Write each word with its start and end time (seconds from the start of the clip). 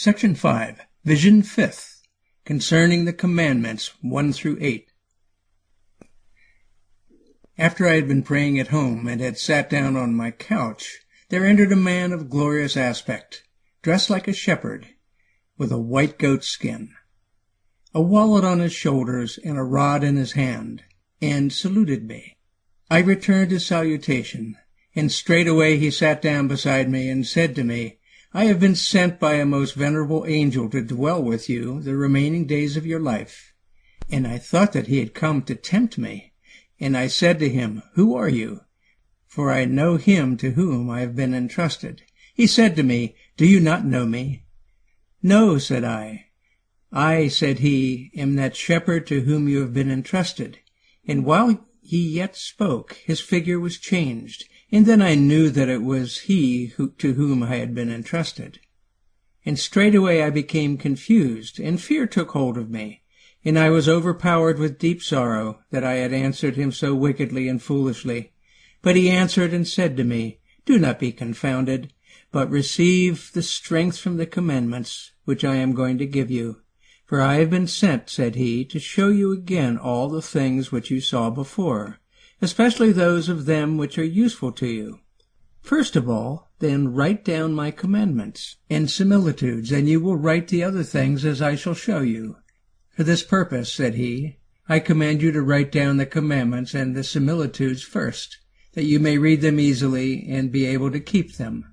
Section 0.00 0.36
5. 0.36 0.80
Vision 1.04 1.42
Fifth. 1.42 2.02
Concerning 2.44 3.04
the 3.04 3.12
Commandments 3.12 3.90
1 4.00 4.32
through 4.32 4.56
8. 4.60 4.92
After 7.58 7.88
I 7.88 7.94
had 7.94 8.06
been 8.06 8.22
praying 8.22 8.60
at 8.60 8.68
home 8.68 9.08
and 9.08 9.20
had 9.20 9.38
sat 9.38 9.68
down 9.68 9.96
on 9.96 10.14
my 10.14 10.30
couch, 10.30 10.98
there 11.30 11.44
entered 11.44 11.72
a 11.72 11.76
man 11.76 12.12
of 12.12 12.30
glorious 12.30 12.76
aspect, 12.76 13.42
dressed 13.82 14.08
like 14.08 14.28
a 14.28 14.32
shepherd, 14.32 14.86
with 15.56 15.72
a 15.72 15.80
white 15.80 16.16
goat 16.16 16.44
skin, 16.44 16.94
a 17.92 18.00
wallet 18.00 18.44
on 18.44 18.60
his 18.60 18.72
shoulders 18.72 19.36
and 19.44 19.58
a 19.58 19.64
rod 19.64 20.04
in 20.04 20.14
his 20.14 20.34
hand, 20.34 20.84
and 21.20 21.52
saluted 21.52 22.06
me. 22.06 22.36
I 22.88 23.00
returned 23.00 23.50
his 23.50 23.66
salutation, 23.66 24.58
and 24.94 25.10
straightway 25.10 25.76
he 25.76 25.90
sat 25.90 26.22
down 26.22 26.46
beside 26.46 26.88
me 26.88 27.10
and 27.10 27.26
said 27.26 27.56
to 27.56 27.64
me, 27.64 27.97
I 28.34 28.44
have 28.44 28.60
been 28.60 28.74
sent 28.74 29.18
by 29.18 29.34
a 29.34 29.46
most 29.46 29.74
venerable 29.74 30.26
angel 30.26 30.68
to 30.70 30.82
dwell 30.82 31.22
with 31.22 31.48
you 31.48 31.80
the 31.80 31.96
remaining 31.96 32.46
days 32.46 32.76
of 32.76 32.84
your 32.84 33.00
life. 33.00 33.54
And 34.10 34.26
I 34.26 34.38
thought 34.38 34.72
that 34.72 34.86
he 34.86 34.98
had 34.98 35.14
come 35.14 35.42
to 35.42 35.54
tempt 35.54 35.96
me. 35.96 36.34
And 36.78 36.96
I 36.96 37.06
said 37.06 37.38
to 37.38 37.48
him, 37.48 37.82
Who 37.94 38.14
are 38.14 38.28
you? 38.28 38.60
For 39.26 39.50
I 39.50 39.64
know 39.64 39.96
him 39.96 40.36
to 40.38 40.52
whom 40.52 40.90
I 40.90 41.00
have 41.00 41.16
been 41.16 41.34
entrusted. 41.34 42.02
He 42.34 42.46
said 42.46 42.76
to 42.76 42.82
me, 42.82 43.16
Do 43.36 43.46
you 43.46 43.60
not 43.60 43.84
know 43.84 44.06
me? 44.06 44.44
No, 45.22 45.58
said 45.58 45.84
I. 45.84 46.26
I, 46.92 47.28
said 47.28 47.58
he, 47.58 48.10
am 48.14 48.36
that 48.36 48.56
shepherd 48.56 49.06
to 49.08 49.22
whom 49.22 49.48
you 49.48 49.60
have 49.60 49.74
been 49.74 49.90
entrusted. 49.90 50.58
And 51.06 51.24
while 51.24 51.66
he 51.82 52.08
yet 52.08 52.36
spoke, 52.36 52.94
his 53.04 53.20
figure 53.20 53.58
was 53.58 53.78
changed, 53.78 54.44
and 54.70 54.84
then 54.84 55.00
I 55.00 55.14
knew 55.14 55.50
that 55.50 55.68
it 55.68 55.82
was 55.82 56.20
he 56.20 56.66
who, 56.66 56.90
to 56.98 57.14
whom 57.14 57.42
I 57.42 57.56
had 57.56 57.74
been 57.74 57.90
entrusted. 57.90 58.60
And 59.44 59.58
straightway 59.58 60.20
I 60.20 60.30
became 60.30 60.76
confused, 60.76 61.58
and 61.58 61.80
fear 61.80 62.06
took 62.06 62.32
hold 62.32 62.58
of 62.58 62.70
me, 62.70 63.02
and 63.44 63.58
I 63.58 63.70
was 63.70 63.88
overpowered 63.88 64.58
with 64.58 64.78
deep 64.78 65.02
sorrow 65.02 65.60
that 65.70 65.84
I 65.84 65.94
had 65.94 66.12
answered 66.12 66.56
him 66.56 66.70
so 66.70 66.94
wickedly 66.94 67.48
and 67.48 67.62
foolishly. 67.62 68.32
But 68.82 68.96
he 68.96 69.08
answered 69.08 69.54
and 69.54 69.66
said 69.66 69.96
to 69.96 70.04
me, 70.04 70.40
Do 70.66 70.78
not 70.78 70.98
be 70.98 71.12
confounded, 71.12 71.92
but 72.30 72.50
receive 72.50 73.30
the 73.32 73.42
strength 73.42 73.98
from 73.98 74.18
the 74.18 74.26
commandments 74.26 75.12
which 75.24 75.44
I 75.44 75.54
am 75.56 75.72
going 75.72 75.96
to 75.98 76.06
give 76.06 76.30
you. 76.30 76.60
For 77.06 77.22
I 77.22 77.36
have 77.36 77.48
been 77.48 77.66
sent, 77.66 78.10
said 78.10 78.34
he, 78.34 78.66
to 78.66 78.78
show 78.78 79.08
you 79.08 79.32
again 79.32 79.78
all 79.78 80.10
the 80.10 80.20
things 80.20 80.70
which 80.70 80.90
you 80.90 81.00
saw 81.00 81.30
before, 81.30 82.00
especially 82.40 82.92
those 82.92 83.28
of 83.28 83.46
them 83.46 83.76
which 83.76 83.98
are 83.98 84.04
useful 84.04 84.52
to 84.52 84.66
you. 84.66 85.00
First 85.60 85.96
of 85.96 86.08
all, 86.08 86.50
then 86.60 86.94
write 86.94 87.24
down 87.24 87.52
my 87.52 87.70
commandments 87.70 88.56
and 88.70 88.90
similitudes, 88.90 89.70
and 89.70 89.88
you 89.88 90.00
will 90.00 90.16
write 90.16 90.48
the 90.48 90.62
other 90.62 90.82
things 90.82 91.24
as 91.24 91.42
I 91.42 91.56
shall 91.56 91.74
show 91.74 92.00
you. 92.00 92.36
For 92.96 93.04
this 93.04 93.22
purpose, 93.22 93.72
said 93.72 93.94
he, 93.94 94.38
I 94.68 94.80
command 94.80 95.22
you 95.22 95.32
to 95.32 95.42
write 95.42 95.72
down 95.72 95.96
the 95.96 96.06
commandments 96.06 96.74
and 96.74 96.94
the 96.94 97.04
similitudes 97.04 97.82
first, 97.82 98.38
that 98.74 98.84
you 98.84 99.00
may 99.00 99.18
read 99.18 99.40
them 99.40 99.58
easily 99.58 100.26
and 100.28 100.52
be 100.52 100.66
able 100.66 100.90
to 100.90 101.00
keep 101.00 101.36
them. 101.36 101.72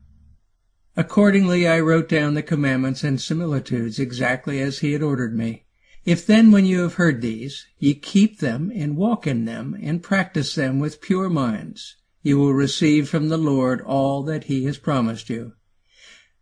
Accordingly, 0.98 1.68
I 1.68 1.82
wrote 1.82 2.08
down 2.08 2.36
the 2.36 2.44
commandments 2.44 3.04
and 3.04 3.20
similitudes 3.20 4.00
exactly 4.00 4.62
as 4.62 4.80
he 4.80 4.94
had 4.94 5.04
ordered 5.04 5.36
me. 5.36 5.65
If 6.06 6.28
then, 6.28 6.52
when 6.52 6.68
you 6.68 6.82
have 6.82 6.94
heard 6.94 7.22
these, 7.22 7.66
ye 7.80 7.96
keep 7.96 8.40
them 8.40 8.72
and 8.74 8.96
walk 8.96 9.26
in 9.26 9.46
them 9.46 9.76
and 9.82 10.04
practice 10.04 10.54
them 10.54 10.80
with 10.80 11.02
pure 11.02 11.30
minds, 11.30 11.96
you 12.22 12.38
will 12.38 12.54
receive 12.54 13.10
from 13.10 13.30
the 13.30 13.38
Lord 13.38 13.82
all 13.82 14.22
that 14.24 14.44
he 14.44 14.66
has 14.66 14.78
promised 14.78 15.32
you. 15.32 15.54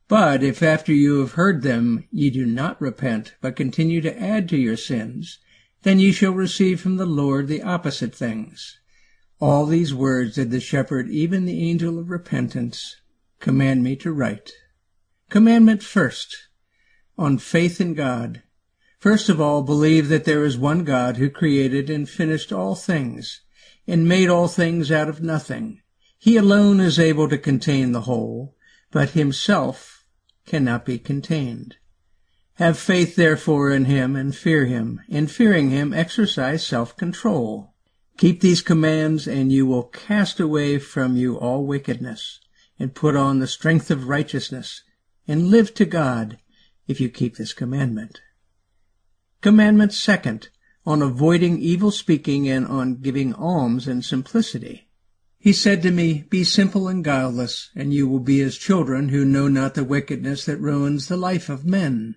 But 0.10 0.44
if 0.44 0.62
after 0.62 0.92
you 0.92 1.22
have 1.22 1.34
heard 1.34 1.62
them 1.62 2.04
ye 2.12 2.30
do 2.30 2.46
not 2.46 2.82
repent, 2.82 3.36
but 3.40 3.56
continue 3.56 4.02
to 4.02 4.22
add 4.22 4.50
to 4.50 4.58
your 4.58 4.76
sins, 4.76 5.40
then 5.84 5.98
ye 5.98 6.12
shall 6.12 6.34
receive 6.34 6.82
from 6.82 6.98
the 6.98 7.06
Lord 7.06 7.48
the 7.48 7.64
opposite 7.64 8.14
things. 8.14 8.80
All 9.40 9.66
these 9.66 9.94
words 9.94 10.36
did 10.36 10.52
the 10.52 10.60
shepherd, 10.60 11.10
even 11.10 11.46
the 11.46 11.64
angel 11.70 11.98
of 11.98 12.10
repentance, 12.10 12.98
command 13.40 13.82
me 13.82 13.96
to 13.98 14.12
write. 14.12 14.52
Commandment 15.30 15.84
first, 15.84 16.50
on 17.18 17.38
faith 17.38 17.80
in 17.80 17.94
God. 17.94 18.44
First 19.04 19.28
of 19.28 19.42
all, 19.42 19.64
believe 19.64 20.08
that 20.08 20.24
there 20.24 20.46
is 20.46 20.58
one 20.58 20.86
God 20.86 21.18
who 21.18 21.30
created 21.30 21.90
and 21.90 22.08
finished 22.08 22.54
all 22.54 22.74
things, 22.74 23.42
and 23.86 24.08
made 24.08 24.30
all 24.30 24.48
things 24.48 24.94
out 24.94 25.10
of 25.10 25.22
nothing. 25.22 25.82
He 26.18 26.38
alone 26.38 26.80
is 26.80 26.98
able 26.98 27.28
to 27.28 27.38
contain 27.38 27.92
the 27.92 28.08
whole, 28.08 28.56
but 28.92 29.10
himself 29.10 30.06
cannot 30.46 30.86
be 30.86 30.98
contained. 30.98 31.76
Have 32.54 32.80
faith 32.80 33.18
therefore 33.18 33.72
in 33.72 33.84
him 33.84 34.16
and 34.16 34.34
fear 34.34 34.68
him. 34.68 35.02
In 35.10 35.28
fearing 35.28 35.70
him 35.70 35.92
exercise 35.94 36.66
self-control. 36.66 37.74
Keep 38.18 38.40
these 38.40 38.62
commands 38.62 39.28
and 39.28 39.52
you 39.52 39.66
will 39.66 39.84
cast 39.84 40.40
away 40.40 40.80
from 40.80 41.18
you 41.18 41.36
all 41.38 41.66
wickedness 41.66 42.40
and 42.80 42.96
put 42.96 43.18
on 43.18 43.40
the 43.40 43.48
strength 43.48 43.92
of 43.92 44.08
righteousness, 44.08 44.82
and 45.28 45.50
live 45.50 45.74
to 45.74 45.84
God 45.84 46.38
if 46.88 47.02
you 47.02 47.10
keep 47.10 47.36
this 47.36 47.52
commandment. 47.52 48.22
Commandment 49.44 49.92
second, 49.92 50.48
on 50.86 51.02
avoiding 51.02 51.60
evil 51.60 51.92
speaking 51.92 52.48
and 52.48 52.66
on 52.66 53.02
giving 53.02 53.34
alms 53.34 53.90
in 53.90 54.02
simplicity. 54.02 54.88
He 55.38 55.52
said 55.52 55.82
to 55.82 55.92
me, 55.92 56.24
Be 56.30 56.46
simple 56.46 56.88
and 56.88 57.04
guileless, 57.04 57.70
and 57.76 57.94
you 57.94 58.08
will 58.08 58.22
be 58.22 58.40
as 58.40 58.58
children 58.58 59.10
who 59.10 59.26
know 59.26 59.50
not 59.50 59.74
the 59.74 59.84
wickedness 59.84 60.46
that 60.46 60.62
ruins 60.62 61.10
the 61.10 61.18
life 61.18 61.50
of 61.50 61.66
men. 61.66 62.16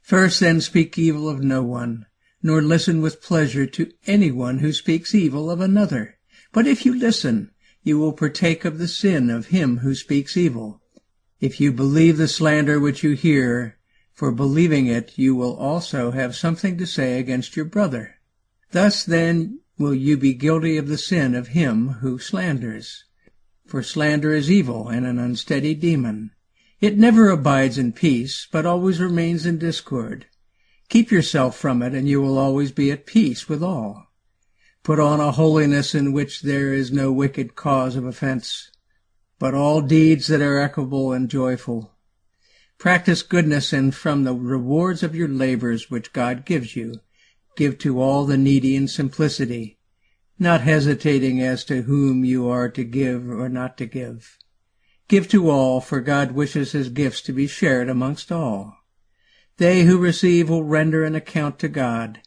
First 0.00 0.38
then 0.38 0.60
speak 0.60 0.96
evil 0.96 1.28
of 1.28 1.42
no 1.42 1.60
one, 1.64 2.06
nor 2.40 2.62
listen 2.62 3.02
with 3.02 3.20
pleasure 3.20 3.66
to 3.66 3.90
any 4.06 4.30
one 4.30 4.60
who 4.60 4.72
speaks 4.72 5.12
evil 5.12 5.50
of 5.50 5.60
another. 5.60 6.18
But 6.52 6.68
if 6.68 6.86
you 6.86 6.96
listen, 6.96 7.50
you 7.82 7.98
will 7.98 8.12
partake 8.12 8.64
of 8.64 8.78
the 8.78 8.86
sin 8.86 9.28
of 9.28 9.46
him 9.46 9.78
who 9.78 9.96
speaks 9.96 10.36
evil. 10.36 10.80
If 11.40 11.60
you 11.60 11.72
believe 11.72 12.16
the 12.16 12.28
slander 12.28 12.78
which 12.78 13.02
you 13.02 13.14
hear, 13.14 13.76
for 14.14 14.30
believing 14.30 14.86
it 14.86 15.18
you 15.18 15.34
will 15.34 15.56
also 15.56 16.12
have 16.12 16.36
something 16.36 16.78
to 16.78 16.86
say 16.86 17.18
against 17.18 17.56
your 17.56 17.66
brother. 17.66 18.14
Thus 18.70 19.04
then 19.04 19.60
will 19.76 19.94
you 19.94 20.16
be 20.16 20.32
guilty 20.32 20.76
of 20.76 20.88
the 20.88 20.96
sin 20.96 21.34
of 21.34 21.48
him 21.48 21.88
who 22.00 22.18
slanders. 22.18 23.04
For 23.66 23.82
slander 23.82 24.32
is 24.32 24.50
evil 24.50 24.88
and 24.88 25.04
an 25.04 25.18
unsteady 25.18 25.74
demon. 25.74 26.30
It 26.80 26.96
never 26.98 27.28
abides 27.28 27.76
in 27.76 27.92
peace, 27.92 28.46
but 28.50 28.66
always 28.66 29.00
remains 29.00 29.46
in 29.46 29.58
discord. 29.58 30.26
Keep 30.88 31.10
yourself 31.10 31.56
from 31.56 31.82
it, 31.82 31.94
and 31.94 32.08
you 32.08 32.20
will 32.20 32.38
always 32.38 32.70
be 32.72 32.92
at 32.92 33.06
peace 33.06 33.48
with 33.48 33.62
all. 33.62 34.06
Put 34.82 35.00
on 35.00 35.18
a 35.18 35.32
holiness 35.32 35.94
in 35.94 36.12
which 36.12 36.42
there 36.42 36.72
is 36.74 36.92
no 36.92 37.10
wicked 37.10 37.54
cause 37.54 37.96
of 37.96 38.04
offense, 38.04 38.70
but 39.38 39.54
all 39.54 39.80
deeds 39.80 40.26
that 40.26 40.42
are 40.42 40.58
equable 40.58 41.12
and 41.12 41.30
joyful. 41.30 41.93
Practice 42.78 43.22
goodness, 43.22 43.72
and 43.72 43.94
from 43.94 44.24
the 44.24 44.34
rewards 44.34 45.02
of 45.02 45.14
your 45.14 45.28
labors 45.28 45.90
which 45.90 46.12
God 46.12 46.44
gives 46.44 46.76
you, 46.76 47.00
give 47.56 47.78
to 47.78 48.00
all 48.00 48.24
the 48.24 48.36
needy 48.36 48.76
in 48.76 48.88
simplicity, 48.88 49.78
not 50.38 50.62
hesitating 50.62 51.40
as 51.40 51.64
to 51.64 51.82
whom 51.82 52.24
you 52.24 52.48
are 52.48 52.68
to 52.68 52.84
give 52.84 53.30
or 53.30 53.48
not 53.48 53.78
to 53.78 53.86
give. 53.86 54.38
Give 55.06 55.28
to 55.28 55.50
all, 55.50 55.80
for 55.80 56.00
God 56.00 56.32
wishes 56.32 56.72
his 56.72 56.88
gifts 56.88 57.20
to 57.22 57.32
be 57.32 57.46
shared 57.46 57.88
amongst 57.88 58.32
all. 58.32 58.76
They 59.58 59.84
who 59.84 59.98
receive 59.98 60.48
will 60.48 60.64
render 60.64 61.04
an 61.04 61.14
account 61.14 61.58
to 61.60 61.68
God, 61.68 62.20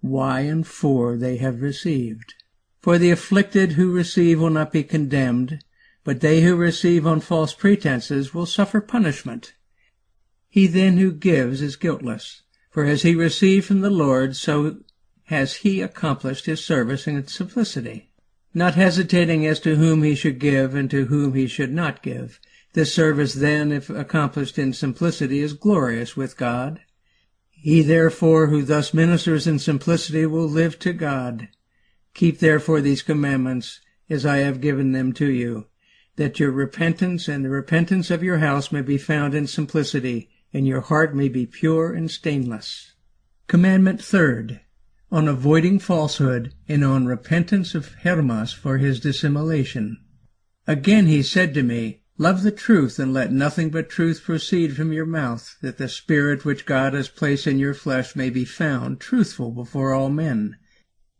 why 0.00 0.40
and 0.40 0.66
for 0.66 1.16
they 1.16 1.38
have 1.38 1.62
received. 1.62 2.34
For 2.80 2.98
the 2.98 3.10
afflicted 3.10 3.72
who 3.72 3.90
receive 3.90 4.40
will 4.40 4.50
not 4.50 4.72
be 4.72 4.84
condemned, 4.84 5.64
but 6.04 6.20
they 6.20 6.42
who 6.42 6.56
receive 6.56 7.06
on 7.06 7.20
false 7.20 7.54
pretenses 7.54 8.34
will 8.34 8.46
suffer 8.46 8.80
punishment. 8.80 9.54
He 10.50 10.66
then 10.66 10.96
who 10.96 11.12
gives 11.12 11.60
is 11.60 11.76
guiltless, 11.76 12.42
for 12.70 12.84
as 12.84 13.02
he 13.02 13.14
received 13.14 13.66
from 13.66 13.80
the 13.80 13.90
Lord, 13.90 14.34
so 14.34 14.78
has 15.24 15.56
he 15.56 15.82
accomplished 15.82 16.46
his 16.46 16.64
service 16.64 17.06
in 17.06 17.16
its 17.16 17.34
simplicity, 17.34 18.10
not 18.54 18.74
hesitating 18.74 19.46
as 19.46 19.60
to 19.60 19.76
whom 19.76 20.02
he 20.02 20.14
should 20.14 20.38
give 20.38 20.74
and 20.74 20.90
to 20.90 21.04
whom 21.06 21.34
he 21.34 21.46
should 21.46 21.72
not 21.72 22.02
give. 22.02 22.40
This 22.72 22.94
service 22.94 23.34
then, 23.34 23.72
if 23.72 23.90
accomplished 23.90 24.58
in 24.58 24.72
simplicity, 24.72 25.40
is 25.40 25.52
glorious 25.52 26.16
with 26.16 26.36
God. 26.36 26.80
He 27.50 27.82
therefore 27.82 28.46
who 28.46 28.62
thus 28.62 28.94
ministers 28.94 29.46
in 29.46 29.58
simplicity 29.58 30.24
will 30.26 30.48
live 30.48 30.78
to 30.80 30.92
God. 30.92 31.48
Keep 32.14 32.38
therefore 32.38 32.80
these 32.80 33.02
commandments 33.02 33.80
as 34.08 34.24
I 34.24 34.38
have 34.38 34.60
given 34.60 34.92
them 34.92 35.12
to 35.14 35.30
you, 35.30 35.66
that 36.16 36.40
your 36.40 36.50
repentance 36.50 37.28
and 37.28 37.44
the 37.44 37.50
repentance 37.50 38.10
of 38.10 38.22
your 38.22 38.38
house 38.38 38.72
may 38.72 38.80
be 38.80 38.96
found 38.96 39.34
in 39.34 39.46
simplicity, 39.46 40.30
and 40.52 40.66
your 40.66 40.80
heart 40.80 41.14
may 41.14 41.28
be 41.28 41.46
pure 41.46 41.92
and 41.92 42.10
stainless. 42.10 42.92
Commandment 43.46 44.02
third, 44.02 44.60
on 45.10 45.26
avoiding 45.26 45.78
falsehood 45.78 46.54
and 46.68 46.84
on 46.84 47.06
repentance 47.06 47.74
of 47.74 47.94
Hermas 48.02 48.52
for 48.52 48.78
his 48.78 49.00
dissimulation. 49.00 49.98
Again 50.66 51.06
he 51.06 51.22
said 51.22 51.54
to 51.54 51.62
me, 51.62 52.02
Love 52.20 52.42
the 52.42 52.50
truth, 52.50 52.98
and 52.98 53.14
let 53.14 53.30
nothing 53.30 53.70
but 53.70 53.88
truth 53.88 54.24
proceed 54.24 54.74
from 54.74 54.92
your 54.92 55.06
mouth, 55.06 55.56
that 55.62 55.78
the 55.78 55.88
spirit 55.88 56.44
which 56.44 56.66
God 56.66 56.92
has 56.92 57.08
placed 57.08 57.46
in 57.46 57.60
your 57.60 57.74
flesh 57.74 58.16
may 58.16 58.28
be 58.28 58.44
found 58.44 58.98
truthful 58.98 59.52
before 59.52 59.94
all 59.94 60.10
men. 60.10 60.56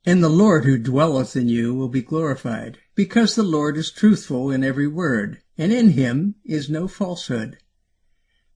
And 0.05 0.25
the 0.25 0.29
Lord 0.29 0.65
who 0.65 0.77
dwelleth 0.77 1.37
in 1.37 1.49
you 1.49 1.73
will 1.73 1.89
be 1.89 2.03
glorified, 2.03 2.79
because 2.97 3.37
the 3.37 3.45
Lord 3.45 3.77
is 3.77 3.93
truthful 3.93 4.51
in 4.51 4.65
every 4.65 4.89
word, 4.89 5.39
and 5.57 5.73
in 5.73 5.91
him 5.91 6.35
is 6.45 6.69
no 6.69 6.89
falsehood. 6.89 7.59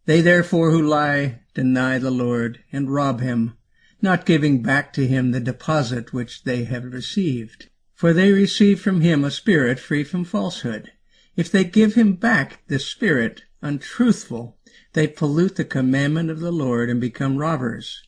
They 0.05 0.21
therefore 0.21 0.71
who 0.71 0.83
lie 0.83 1.41
deny 1.55 1.99
the 1.99 2.11
Lord, 2.11 2.61
and 2.73 2.93
rob 2.93 3.21
him, 3.21 3.55
not 4.01 4.27
giving 4.27 4.63
back 4.63 4.93
to 4.95 5.07
him 5.07 5.31
the 5.31 5.41
deposit 5.41 6.13
which 6.13 6.45
they 6.45 6.65
have 6.65 6.85
received. 6.85 7.69
For 7.95 8.13
they 8.13 8.33
receive 8.33 8.81
from 8.81 9.03
him 9.03 9.23
a 9.23 9.31
spirit 9.31 9.79
free 9.79 10.03
from 10.03 10.25
falsehood. 10.25 10.91
If 11.37 11.51
they 11.51 11.65
give 11.65 11.95
him 11.95 12.15
back 12.15 12.63
the 12.67 12.79
Spirit 12.79 13.45
untruthful, 13.63 14.59
they 14.93 15.07
pollute 15.07 15.57
the 15.57 15.65
commandment 15.65 16.31
of 16.31 16.41
the 16.41 16.51
Lord 16.51 16.91
and 16.91 17.01
become 17.01 17.39
robbers. 17.39 18.03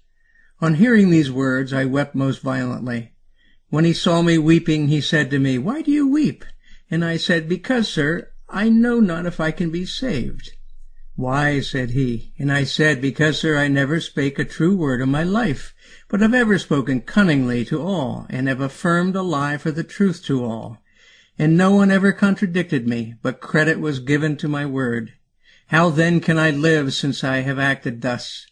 On 0.61 0.75
hearing 0.75 1.11
these 1.11 1.31
words, 1.31 1.73
I 1.73 1.85
wept 1.85 2.15
most 2.15 2.43
violently. 2.43 3.15
When 3.71 3.85
he 3.85 3.93
saw 3.93 4.21
me 4.21 4.37
weeping, 4.37 4.89
he 4.89 5.01
said 5.01 5.31
to 5.31 5.39
me, 5.39 5.59
Why 5.59 5.81
do 5.81 5.91
you 5.91 6.07
weep? 6.07 6.45
And 6.91 7.05
I 7.05 7.17
said, 7.17 7.49
Because, 7.49 7.89
sir, 7.89 8.31
I 8.49 8.69
know 8.69 9.01
not 9.01 9.27
if 9.27 9.41
I 9.41 9.51
can 9.53 9.71
be 9.71 9.87
saved. 9.87 10.53
Why, 11.17 11.61
said 11.61 11.91
he. 11.91 12.33
And 12.39 12.53
I 12.53 12.65
said, 12.65 13.01
Because, 13.01 13.39
sir, 13.39 13.57
I 13.57 13.69
never 13.69 14.01
spake 14.01 14.39
a 14.39 14.45
true 14.45 14.77
word 14.77 15.01
in 15.01 15.11
my 15.11 15.23
life, 15.23 15.75
but 16.09 16.21
have 16.21 16.35
ever 16.35 16.59
spoken 16.59 17.01
cunningly 17.01 17.65
to 17.67 17.81
all, 17.81 18.27
and 18.29 18.49
have 18.49 18.61
affirmed 18.61 19.15
a 19.15 19.23
lie 19.23 19.57
for 19.57 19.71
the 19.71 19.85
truth 19.85 20.25
to 20.25 20.45
all 20.45 20.85
and 21.39 21.57
no 21.57 21.75
one 21.75 21.91
ever 21.91 22.13
contradicted 22.13 22.87
me, 22.87 23.15
but 23.23 23.41
credit 23.41 23.81
was 23.81 23.99
given 23.99 24.37
to 24.37 24.49
my 24.49 24.65
word. 24.65 25.15
How 25.69 25.91
then 25.91 26.21
can 26.21 26.39
I 26.39 26.51
live 26.51 26.95
since 26.95 27.25
I 27.25 27.39
have 27.39 27.59
acted 27.59 28.03
thus? 28.03 28.47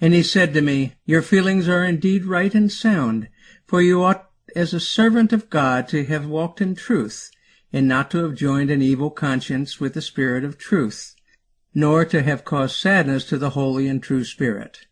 And 0.00 0.12
he 0.12 0.22
said 0.22 0.52
to 0.54 0.60
me, 0.60 0.94
Your 1.06 1.22
feelings 1.22 1.68
are 1.68 1.84
indeed 1.84 2.26
right 2.26 2.54
and 2.54 2.70
sound, 2.70 3.28
for 3.66 3.80
you 3.80 4.02
ought 4.02 4.28
as 4.54 4.74
a 4.74 4.80
servant 4.80 5.32
of 5.32 5.48
God 5.48 5.88
to 5.88 6.04
have 6.04 6.26
walked 6.26 6.60
in 6.60 6.74
truth, 6.74 7.30
and 7.72 7.88
not 7.88 8.10
to 8.10 8.18
have 8.18 8.34
joined 8.34 8.70
an 8.70 8.82
evil 8.82 9.10
conscience 9.10 9.80
with 9.80 9.94
the 9.94 10.02
spirit 10.02 10.44
of 10.44 10.58
truth, 10.58 11.14
nor 11.76 12.06
to 12.06 12.22
have 12.22 12.42
caused 12.42 12.74
sadness 12.74 13.26
to 13.26 13.36
the 13.36 13.50
holy 13.50 13.86
and 13.86 14.02
true 14.02 14.24
spirit. 14.24 14.86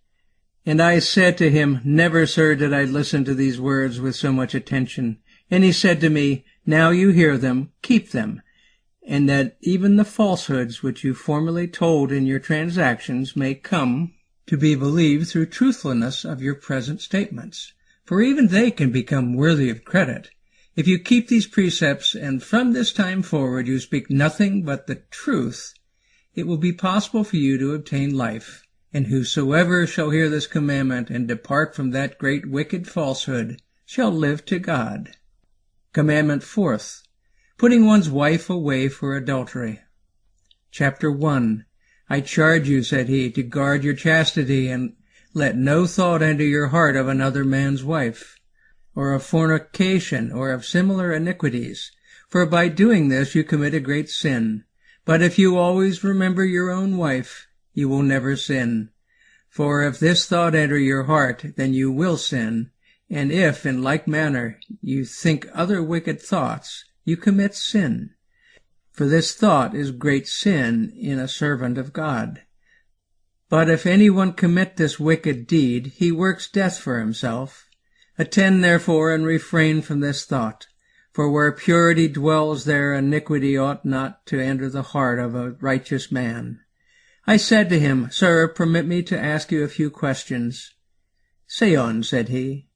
And 0.66 0.82
I 0.82 0.98
said 0.98 1.38
to 1.38 1.50
him, 1.50 1.80
Never, 1.82 2.26
sir, 2.26 2.54
did 2.54 2.74
I 2.74 2.84
listen 2.84 3.24
to 3.24 3.34
these 3.34 3.58
words 3.58 4.02
with 4.02 4.14
so 4.14 4.30
much 4.30 4.54
attention. 4.54 5.16
And 5.50 5.64
he 5.64 5.72
said 5.72 5.98
to 6.02 6.10
me, 6.10 6.44
now 6.66 6.90
you 6.90 7.08
hear 7.08 7.38
them, 7.38 7.72
keep 7.80 8.10
them, 8.10 8.42
and 9.06 9.26
that 9.30 9.56
even 9.62 9.96
the 9.96 10.04
falsehoods 10.04 10.82
which 10.82 11.02
you 11.02 11.14
formerly 11.14 11.66
told 11.66 12.12
in 12.12 12.26
your 12.26 12.38
transactions 12.38 13.34
may 13.34 13.54
come 13.54 14.12
to 14.46 14.58
be 14.58 14.74
believed 14.74 15.28
through 15.28 15.46
truthfulness 15.46 16.22
of 16.22 16.42
your 16.42 16.54
present 16.54 17.00
statements. 17.00 17.72
For 18.04 18.20
even 18.20 18.48
they 18.48 18.70
can 18.70 18.92
become 18.92 19.34
worthy 19.34 19.70
of 19.70 19.86
credit. 19.86 20.28
If 20.76 20.86
you 20.86 20.98
keep 20.98 21.28
these 21.28 21.46
precepts 21.46 22.14
and 22.14 22.42
from 22.42 22.74
this 22.74 22.92
time 22.92 23.22
forward 23.22 23.66
you 23.66 23.78
speak 23.78 24.10
nothing 24.10 24.64
but 24.64 24.86
the 24.86 24.96
truth, 25.10 25.72
it 26.34 26.46
will 26.46 26.56
be 26.56 26.72
possible 26.72 27.24
for 27.24 27.36
you 27.36 27.58
to 27.58 27.74
obtain 27.74 28.16
life. 28.16 28.66
And 28.92 29.08
whosoever 29.08 29.86
shall 29.86 30.10
hear 30.10 30.28
this 30.28 30.46
commandment 30.46 31.10
and 31.10 31.26
depart 31.26 31.74
from 31.74 31.90
that 31.90 32.18
great 32.18 32.48
wicked 32.48 32.88
falsehood 32.88 33.60
shall 33.84 34.10
live 34.10 34.44
to 34.46 34.58
God. 34.58 35.10
Commandment 35.92 36.42
fourth, 36.42 37.02
putting 37.58 37.86
one's 37.86 38.08
wife 38.08 38.48
away 38.48 38.88
for 38.88 39.16
adultery. 39.16 39.80
Chapter 40.70 41.10
1 41.10 41.64
I 42.08 42.20
charge 42.20 42.68
you, 42.68 42.82
said 42.82 43.08
he, 43.08 43.30
to 43.30 43.42
guard 43.42 43.82
your 43.82 43.94
chastity, 43.94 44.68
and 44.68 44.94
let 45.32 45.56
no 45.56 45.86
thought 45.86 46.22
enter 46.22 46.44
your 46.44 46.68
heart 46.68 46.96
of 46.96 47.08
another 47.08 47.44
man's 47.44 47.82
wife, 47.82 48.38
or 48.94 49.12
of 49.12 49.22
fornication, 49.22 50.30
or 50.30 50.50
of 50.50 50.66
similar 50.66 51.12
iniquities, 51.12 51.90
for 52.28 52.44
by 52.44 52.68
doing 52.68 53.08
this 53.08 53.34
you 53.34 53.42
commit 53.42 53.74
a 53.74 53.80
great 53.80 54.10
sin. 54.10 54.64
But 55.04 55.22
if 55.22 55.38
you 55.38 55.56
always 55.56 56.02
remember 56.02 56.44
your 56.44 56.70
own 56.70 56.96
wife, 56.96 57.46
you 57.72 57.88
will 57.88 58.02
never 58.02 58.36
sin. 58.36 58.90
For 59.48 59.82
if 59.82 60.00
this 60.00 60.26
thought 60.26 60.54
enter 60.54 60.78
your 60.78 61.04
heart, 61.04 61.44
then 61.56 61.74
you 61.74 61.92
will 61.92 62.16
sin, 62.16 62.70
and 63.10 63.30
if, 63.30 63.66
in 63.66 63.82
like 63.82 64.08
manner, 64.08 64.58
you 64.80 65.04
think 65.04 65.46
other 65.52 65.82
wicked 65.82 66.20
thoughts, 66.20 66.84
you 67.04 67.16
commit 67.16 67.54
sin. 67.54 68.10
For 68.92 69.06
this 69.06 69.34
thought 69.34 69.74
is 69.74 69.90
great 69.90 70.26
sin 70.26 70.92
in 70.96 71.18
a 71.18 71.28
servant 71.28 71.78
of 71.78 71.92
God. 71.92 72.42
But 73.48 73.68
if 73.68 73.86
any 73.86 74.08
one 74.08 74.32
commit 74.32 74.76
this 74.76 74.98
wicked 74.98 75.46
deed, 75.46 75.92
he 75.96 76.10
works 76.10 76.50
death 76.50 76.78
for 76.78 76.98
himself. 76.98 77.68
Attend 78.18 78.64
therefore 78.64 79.14
and 79.14 79.26
refrain 79.26 79.82
from 79.82 80.00
this 80.00 80.24
thought. 80.24 80.66
For 81.14 81.30
where 81.30 81.52
purity 81.52 82.08
dwells, 82.08 82.64
there 82.64 82.92
iniquity 82.92 83.56
ought 83.56 83.84
not 83.84 84.26
to 84.26 84.40
enter 84.40 84.68
the 84.68 84.82
heart 84.82 85.20
of 85.20 85.36
a 85.36 85.52
righteous 85.52 86.10
man. 86.10 86.58
I 87.24 87.36
said 87.36 87.68
to 87.68 87.78
him, 87.78 88.08
Sir, 88.10 88.48
permit 88.48 88.84
me 88.84 89.00
to 89.04 89.18
ask 89.18 89.52
you 89.52 89.62
a 89.62 89.68
few 89.68 89.90
questions. 89.90 90.74
Say 91.46 91.76
on, 91.76 92.02
said 92.02 92.30
he. 92.30 92.66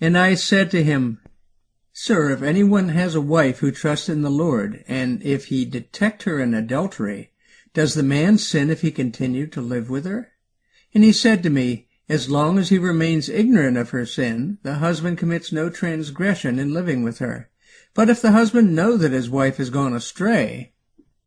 And 0.00 0.16
I 0.16 0.34
said 0.34 0.70
to 0.70 0.84
him, 0.84 1.20
Sir, 1.92 2.30
if 2.30 2.42
anyone 2.42 2.90
has 2.90 3.16
a 3.16 3.20
wife 3.20 3.58
who 3.58 3.72
trusts 3.72 4.08
in 4.08 4.22
the 4.22 4.30
Lord, 4.30 4.84
and 4.86 5.20
if 5.24 5.46
he 5.46 5.64
detect 5.64 6.22
her 6.22 6.38
in 6.38 6.54
adultery, 6.54 7.32
does 7.72 7.94
the 7.94 8.04
man 8.04 8.38
sin 8.38 8.70
if 8.70 8.82
he 8.82 8.92
continue 8.92 9.48
to 9.48 9.60
live 9.60 9.90
with 9.90 10.04
her? 10.04 10.30
And 10.94 11.02
he 11.02 11.12
said 11.12 11.42
to 11.42 11.50
me, 11.50 11.88
As 12.08 12.30
long 12.30 12.56
as 12.56 12.68
he 12.68 12.78
remains 12.78 13.28
ignorant 13.28 13.76
of 13.76 13.90
her 13.90 14.06
sin, 14.06 14.58
the 14.62 14.74
husband 14.74 15.18
commits 15.18 15.50
no 15.50 15.70
transgression 15.70 16.60
in 16.60 16.72
living 16.72 17.02
with 17.02 17.18
her. 17.18 17.50
But 17.94 18.10
if 18.10 18.20
the 18.20 18.32
husband 18.32 18.74
know 18.74 18.96
that 18.96 19.12
his 19.12 19.30
wife 19.30 19.58
has 19.58 19.70
gone 19.70 19.94
astray, 19.94 20.72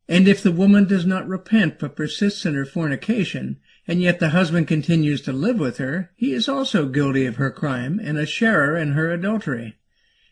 and 0.09 0.27
if 0.27 0.43
the 0.43 0.51
woman 0.51 0.85
does 0.85 1.05
not 1.05 1.27
repent 1.27 1.79
but 1.79 1.95
persists 1.95 2.45
in 2.45 2.55
her 2.55 2.65
fornication, 2.65 3.59
and 3.87 4.01
yet 4.01 4.19
the 4.19 4.29
husband 4.29 4.67
continues 4.67 5.21
to 5.21 5.33
live 5.33 5.59
with 5.59 5.77
her, 5.77 6.11
he 6.15 6.33
is 6.33 6.49
also 6.49 6.87
guilty 6.87 7.25
of 7.25 7.37
her 7.37 7.51
crime 7.51 8.01
and 8.03 8.17
a 8.17 8.25
sharer 8.25 8.77
in 8.77 8.91
her 8.91 9.09
adultery. 9.09 9.75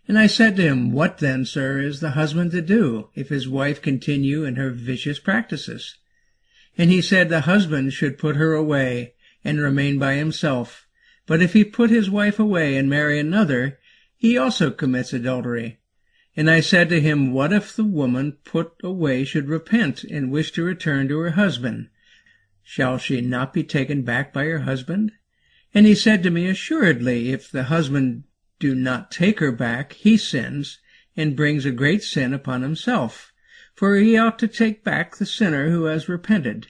And 0.07 0.19
I 0.19 0.27
said 0.27 0.55
to 0.57 0.61
him, 0.61 0.91
What 0.91 1.19
then, 1.19 1.45
sir, 1.45 1.79
is 1.79 1.99
the 1.99 2.11
husband 2.11 2.51
to 2.51 2.61
do 2.61 3.09
if 3.15 3.29
his 3.29 3.47
wife 3.47 3.81
continue 3.81 4.43
in 4.43 4.55
her 4.55 4.71
vicious 4.71 5.19
practices? 5.19 5.95
And 6.77 6.91
he 6.91 7.01
said 7.01 7.29
the 7.29 7.41
husband 7.41 7.93
should 7.93 8.17
put 8.17 8.35
her 8.35 8.53
away 8.53 9.13
and 9.43 9.59
remain 9.59 9.97
by 9.97 10.15
himself. 10.15 10.85
But 11.25 11.41
if 11.41 11.53
he 11.53 11.63
put 11.63 11.89
his 11.89 12.09
wife 12.09 12.39
away 12.39 12.75
and 12.75 12.89
marry 12.89 13.19
another, 13.19 13.79
he 14.17 14.37
also 14.37 14.69
commits 14.69 15.13
adultery. 15.13 15.79
And 16.37 16.49
I 16.49 16.59
said 16.59 16.89
to 16.89 16.99
him, 16.99 17.31
What 17.31 17.53
if 17.53 17.73
the 17.73 17.85
woman 17.85 18.37
put 18.43 18.73
away 18.83 19.23
should 19.23 19.47
repent 19.47 20.03
and 20.03 20.31
wish 20.31 20.51
to 20.51 20.63
return 20.63 21.07
to 21.07 21.19
her 21.19 21.31
husband? 21.31 21.89
Shall 22.61 22.97
she 22.97 23.21
not 23.21 23.53
be 23.53 23.63
taken 23.63 24.01
back 24.01 24.33
by 24.33 24.45
her 24.45 24.59
husband? 24.59 25.13
And 25.73 25.85
he 25.85 25.95
said 25.95 26.23
to 26.23 26.29
me, 26.29 26.47
Assuredly, 26.47 27.31
if 27.31 27.49
the 27.49 27.63
husband 27.65 28.23
do 28.59 28.75
not 28.75 29.11
take 29.11 29.39
her 29.39 29.51
back, 29.51 29.93
he 29.93 30.17
sins, 30.17 30.79
and 31.15 31.35
brings 31.35 31.65
a 31.65 31.71
great 31.71 32.03
sin 32.03 32.33
upon 32.33 32.63
himself. 32.63 33.31
For 33.73 33.95
he 33.95 34.17
ought 34.17 34.39
to 34.39 34.47
take 34.47 34.83
back 34.83 35.15
the 35.15 35.25
sinner 35.25 35.69
who 35.69 35.85
has 35.85 36.09
repented. 36.09 36.67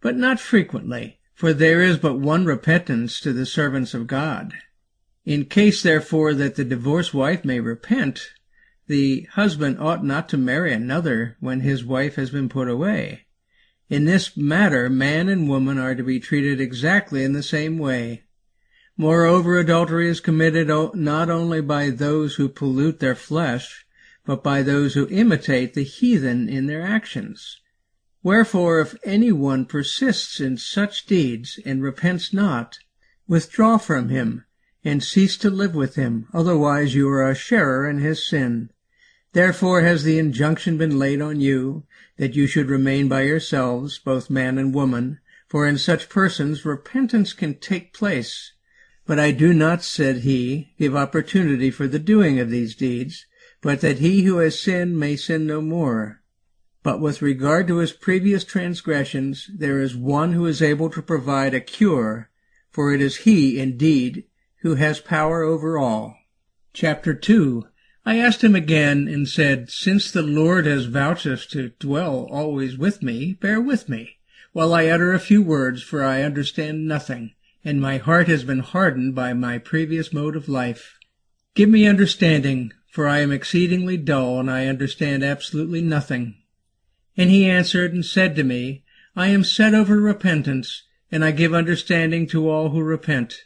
But 0.00 0.16
not 0.16 0.40
frequently, 0.40 1.20
for 1.34 1.52
there 1.52 1.82
is 1.82 1.98
but 1.98 2.18
one 2.18 2.44
repentance 2.44 3.20
to 3.20 3.32
the 3.32 3.46
servants 3.46 3.94
of 3.94 4.06
God. 4.06 4.54
In 5.24 5.44
case, 5.44 5.82
therefore, 5.82 6.34
that 6.34 6.56
the 6.56 6.64
divorced 6.64 7.12
wife 7.12 7.44
may 7.44 7.60
repent, 7.60 8.28
the 8.88 9.28
husband 9.32 9.78
ought 9.78 10.04
not 10.04 10.28
to 10.30 10.36
marry 10.36 10.72
another 10.72 11.36
when 11.40 11.60
his 11.60 11.84
wife 11.84 12.16
has 12.16 12.30
been 12.30 12.48
put 12.48 12.68
away. 12.68 13.26
In 13.88 14.04
this 14.04 14.36
matter, 14.36 14.90
man 14.90 15.28
and 15.28 15.48
woman 15.48 15.78
are 15.78 15.94
to 15.94 16.02
be 16.02 16.18
treated 16.18 16.60
exactly 16.60 17.22
in 17.22 17.32
the 17.32 17.42
same 17.42 17.78
way. 17.78 18.24
Moreover, 18.96 19.58
adultery 19.58 20.08
is 20.08 20.20
committed 20.20 20.68
not 20.94 21.30
only 21.30 21.60
by 21.60 21.90
those 21.90 22.34
who 22.34 22.48
pollute 22.48 22.98
their 22.98 23.14
flesh, 23.14 23.86
but 24.26 24.42
by 24.42 24.62
those 24.62 24.94
who 24.94 25.06
imitate 25.08 25.74
the 25.74 25.84
heathen 25.84 26.48
in 26.48 26.66
their 26.66 26.82
actions. 26.82 27.60
Wherefore, 28.22 28.80
if 28.80 28.96
any 29.04 29.32
one 29.32 29.64
persists 29.64 30.40
in 30.40 30.56
such 30.56 31.06
deeds 31.06 31.60
and 31.64 31.82
repents 31.82 32.32
not, 32.32 32.78
withdraw 33.26 33.78
from 33.78 34.08
him 34.08 34.44
and 34.84 35.02
cease 35.02 35.36
to 35.38 35.50
live 35.50 35.74
with 35.74 35.94
him, 35.94 36.26
otherwise 36.34 36.94
you 36.94 37.08
are 37.08 37.30
a 37.30 37.34
sharer 37.34 37.88
in 37.88 37.98
his 37.98 38.26
sin. 38.26 38.70
Therefore 39.32 39.82
has 39.82 40.04
the 40.04 40.18
injunction 40.18 40.78
been 40.78 40.98
laid 40.98 41.20
on 41.20 41.40
you, 41.40 41.84
that 42.16 42.34
you 42.34 42.46
should 42.46 42.70
remain 42.70 43.08
by 43.08 43.22
yourselves, 43.22 43.98
both 43.98 44.30
man 44.30 44.56
and 44.56 44.74
woman, 44.74 45.18
for 45.48 45.66
in 45.66 45.76
such 45.78 46.08
persons 46.08 46.64
repentance 46.64 47.32
can 47.32 47.54
take 47.54 47.92
place. 47.92 48.52
But 49.06 49.18
I 49.18 49.32
do 49.32 49.52
not, 49.52 49.82
said 49.82 50.18
he, 50.18 50.74
give 50.78 50.96
opportunity 50.96 51.70
for 51.70 51.86
the 51.86 51.98
doing 51.98 52.38
of 52.38 52.50
these 52.50 52.74
deeds, 52.74 53.26
but 53.60 53.80
that 53.80 53.98
he 53.98 54.22
who 54.22 54.38
has 54.38 54.60
sinned 54.60 54.98
may 54.98 55.16
sin 55.16 55.46
no 55.46 55.60
more. 55.60 56.22
But 56.82 57.00
with 57.00 57.22
regard 57.22 57.66
to 57.68 57.78
his 57.78 57.92
previous 57.92 58.44
transgressions, 58.44 59.50
there 59.54 59.80
is 59.80 59.94
one 59.96 60.32
who 60.32 60.46
is 60.46 60.62
able 60.62 60.88
to 60.90 61.02
provide 61.02 61.54
a 61.54 61.60
cure, 61.60 62.30
for 62.70 62.94
it 62.94 63.02
is 63.02 63.18
he, 63.18 63.58
indeed, 63.58 64.24
who 64.62 64.76
has 64.76 65.00
power 65.00 65.42
over 65.42 65.76
all. 65.76 66.16
Chapter 66.72 67.12
2 67.14 67.66
I 68.08 68.16
asked 68.16 68.42
him 68.42 68.54
again 68.54 69.06
and 69.06 69.28
said, 69.28 69.68
Since 69.68 70.10
the 70.10 70.22
Lord 70.22 70.64
has 70.64 70.86
vouchsafed 70.86 71.50
to 71.50 71.72
dwell 71.78 72.26
always 72.30 72.78
with 72.78 73.02
me, 73.02 73.34
bear 73.34 73.60
with 73.60 73.86
me, 73.86 74.16
while 74.54 74.72
I 74.72 74.86
utter 74.86 75.12
a 75.12 75.20
few 75.20 75.42
words, 75.42 75.82
for 75.82 76.02
I 76.02 76.22
understand 76.22 76.88
nothing, 76.88 77.34
and 77.62 77.82
my 77.82 77.98
heart 77.98 78.26
has 78.28 78.44
been 78.44 78.60
hardened 78.60 79.14
by 79.14 79.34
my 79.34 79.58
previous 79.58 80.10
mode 80.10 80.36
of 80.36 80.48
life. 80.48 80.96
Give 81.54 81.68
me 81.68 81.86
understanding, 81.86 82.72
for 82.90 83.06
I 83.06 83.18
am 83.18 83.30
exceedingly 83.30 83.98
dull, 83.98 84.40
and 84.40 84.50
I 84.50 84.68
understand 84.68 85.22
absolutely 85.22 85.82
nothing. 85.82 86.34
And 87.14 87.28
he 87.28 87.44
answered 87.44 87.92
and 87.92 88.06
said 88.06 88.36
to 88.36 88.42
me, 88.42 88.84
I 89.16 89.26
am 89.26 89.44
set 89.44 89.74
over 89.74 90.00
repentance, 90.00 90.82
and 91.12 91.22
I 91.22 91.30
give 91.30 91.52
understanding 91.52 92.26
to 92.28 92.48
all 92.48 92.70
who 92.70 92.82
repent. 92.82 93.42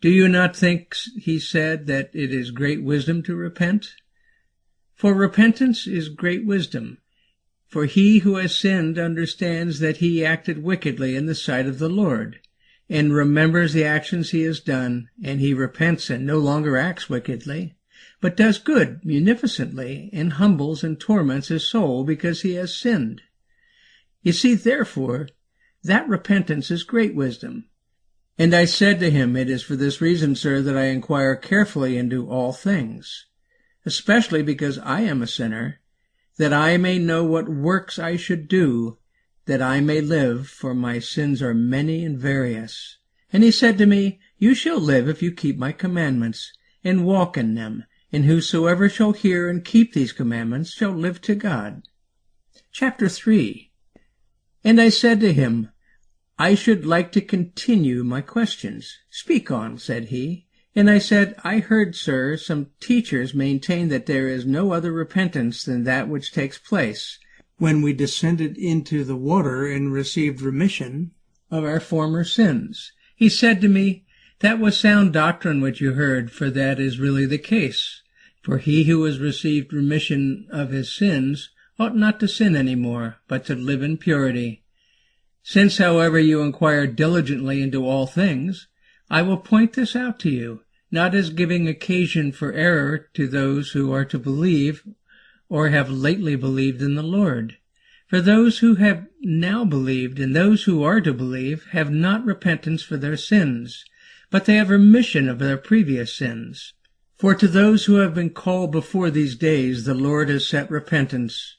Do 0.00 0.08
you 0.08 0.28
not 0.28 0.56
think, 0.56 0.94
he 1.16 1.38
said, 1.38 1.86
that 1.86 2.10
it 2.14 2.32
is 2.32 2.50
great 2.50 2.82
wisdom 2.82 3.22
to 3.24 3.36
repent? 3.36 3.94
For 4.94 5.14
repentance 5.14 5.86
is 5.86 6.08
great 6.08 6.46
wisdom. 6.46 6.98
For 7.66 7.84
he 7.84 8.18
who 8.20 8.36
has 8.36 8.56
sinned 8.56 8.98
understands 8.98 9.78
that 9.80 9.98
he 9.98 10.24
acted 10.24 10.62
wickedly 10.62 11.16
in 11.16 11.26
the 11.26 11.34
sight 11.34 11.66
of 11.66 11.78
the 11.78 11.88
Lord, 11.88 12.40
and 12.88 13.14
remembers 13.14 13.72
the 13.72 13.84
actions 13.84 14.30
he 14.30 14.42
has 14.42 14.60
done, 14.60 15.08
and 15.22 15.40
he 15.40 15.54
repents 15.54 16.10
and 16.10 16.26
no 16.26 16.38
longer 16.38 16.76
acts 16.76 17.08
wickedly 17.08 17.76
but 18.20 18.36
does 18.36 18.58
good 18.58 19.04
munificently, 19.04 20.10
and 20.12 20.34
humbles 20.34 20.84
and 20.84 21.00
torments 21.00 21.48
his 21.48 21.68
soul 21.68 22.04
because 22.04 22.42
he 22.42 22.54
has 22.54 22.76
sinned. 22.76 23.22
You 24.22 24.32
see, 24.32 24.54
therefore, 24.54 25.28
that 25.82 26.08
repentance 26.08 26.70
is 26.70 26.82
great 26.82 27.14
wisdom. 27.14 27.69
And 28.40 28.54
I 28.54 28.64
said 28.64 29.00
to 29.00 29.10
him, 29.10 29.36
It 29.36 29.50
is 29.50 29.62
for 29.62 29.76
this 29.76 30.00
reason, 30.00 30.34
sir, 30.34 30.62
that 30.62 30.74
I 30.74 30.86
inquire 30.86 31.36
carefully 31.36 31.98
into 31.98 32.26
all 32.26 32.54
things, 32.54 33.26
especially 33.84 34.42
because 34.42 34.78
I 34.78 35.02
am 35.02 35.20
a 35.20 35.26
sinner, 35.26 35.80
that 36.38 36.50
I 36.50 36.78
may 36.78 36.98
know 36.98 37.22
what 37.22 37.50
works 37.50 37.98
I 37.98 38.16
should 38.16 38.48
do, 38.48 38.96
that 39.44 39.60
I 39.60 39.80
may 39.80 40.00
live, 40.00 40.48
for 40.48 40.72
my 40.72 41.00
sins 41.00 41.42
are 41.42 41.52
many 41.52 42.02
and 42.02 42.18
various. 42.18 42.96
And 43.30 43.42
he 43.42 43.50
said 43.50 43.76
to 43.76 43.84
me, 43.84 44.20
You 44.38 44.54
shall 44.54 44.80
live 44.80 45.06
if 45.06 45.20
you 45.20 45.32
keep 45.32 45.58
my 45.58 45.72
commandments, 45.72 46.50
and 46.82 47.04
walk 47.04 47.36
in 47.36 47.56
them, 47.56 47.84
and 48.10 48.24
whosoever 48.24 48.88
shall 48.88 49.12
hear 49.12 49.50
and 49.50 49.62
keep 49.62 49.92
these 49.92 50.12
commandments 50.14 50.72
shall 50.72 50.92
live 50.92 51.20
to 51.20 51.34
God. 51.34 51.82
Chapter 52.72 53.06
3 53.06 53.70
And 54.64 54.80
I 54.80 54.88
said 54.88 55.20
to 55.20 55.34
him, 55.34 55.72
I 56.40 56.54
should 56.54 56.86
like 56.86 57.12
to 57.12 57.20
continue 57.20 58.02
my 58.02 58.22
questions. 58.22 58.96
Speak 59.10 59.50
on, 59.50 59.76
said 59.76 60.06
he. 60.06 60.46
And 60.74 60.88
I 60.88 60.96
said, 60.96 61.34
I 61.44 61.58
heard, 61.58 61.94
sir, 61.94 62.38
some 62.38 62.68
teachers 62.80 63.34
maintain 63.34 63.88
that 63.88 64.06
there 64.06 64.26
is 64.26 64.46
no 64.46 64.72
other 64.72 64.90
repentance 64.90 65.64
than 65.64 65.84
that 65.84 66.08
which 66.08 66.32
takes 66.32 66.56
place 66.56 67.18
when 67.58 67.82
we 67.82 67.92
descended 67.92 68.56
into 68.56 69.04
the 69.04 69.16
water 69.16 69.66
and 69.66 69.92
received 69.92 70.40
remission 70.40 71.10
of 71.50 71.62
our 71.62 71.78
former 71.78 72.24
sins. 72.24 72.92
He 73.14 73.28
said 73.28 73.60
to 73.60 73.68
me, 73.68 74.06
that 74.38 74.58
was 74.58 74.80
sound 74.80 75.12
doctrine 75.12 75.60
which 75.60 75.82
you 75.82 75.92
heard, 75.92 76.32
for 76.32 76.48
that 76.48 76.80
is 76.80 76.98
really 76.98 77.26
the 77.26 77.36
case. 77.36 78.00
For 78.40 78.56
he 78.56 78.84
who 78.84 79.04
has 79.04 79.18
received 79.18 79.74
remission 79.74 80.48
of 80.50 80.70
his 80.70 80.90
sins 80.90 81.50
ought 81.78 81.94
not 81.94 82.18
to 82.20 82.26
sin 82.26 82.56
any 82.56 82.76
more, 82.76 83.18
but 83.28 83.44
to 83.44 83.54
live 83.54 83.82
in 83.82 83.98
purity. 83.98 84.62
Since, 85.42 85.78
however, 85.78 86.18
you 86.18 86.42
inquire 86.42 86.86
diligently 86.86 87.62
into 87.62 87.86
all 87.86 88.06
things, 88.06 88.68
I 89.08 89.22
will 89.22 89.38
point 89.38 89.72
this 89.72 89.96
out 89.96 90.20
to 90.20 90.30
you, 90.30 90.62
not 90.90 91.14
as 91.14 91.30
giving 91.30 91.66
occasion 91.66 92.32
for 92.32 92.52
error 92.52 93.08
to 93.14 93.26
those 93.26 93.70
who 93.70 93.92
are 93.92 94.04
to 94.04 94.18
believe 94.18 94.84
or 95.48 95.70
have 95.70 95.90
lately 95.90 96.36
believed 96.36 96.80
in 96.82 96.94
the 96.94 97.02
Lord. 97.02 97.56
For 98.06 98.20
those 98.20 98.58
who 98.58 98.74
have 98.76 99.06
now 99.20 99.64
believed 99.64 100.18
and 100.18 100.34
those 100.34 100.64
who 100.64 100.82
are 100.82 101.00
to 101.00 101.12
believe 101.12 101.66
have 101.70 101.90
not 101.90 102.24
repentance 102.24 102.82
for 102.82 102.96
their 102.96 103.16
sins, 103.16 103.84
but 104.30 104.44
they 104.44 104.56
have 104.56 104.70
remission 104.70 105.28
of 105.28 105.38
their 105.38 105.56
previous 105.56 106.14
sins. 106.14 106.74
For 107.18 107.34
to 107.34 107.46
those 107.48 107.84
who 107.84 107.96
have 107.96 108.14
been 108.14 108.30
called 108.30 108.72
before 108.72 109.10
these 109.10 109.36
days 109.36 109.84
the 109.84 109.94
Lord 109.94 110.28
has 110.28 110.46
set 110.46 110.70
repentance. 110.70 111.56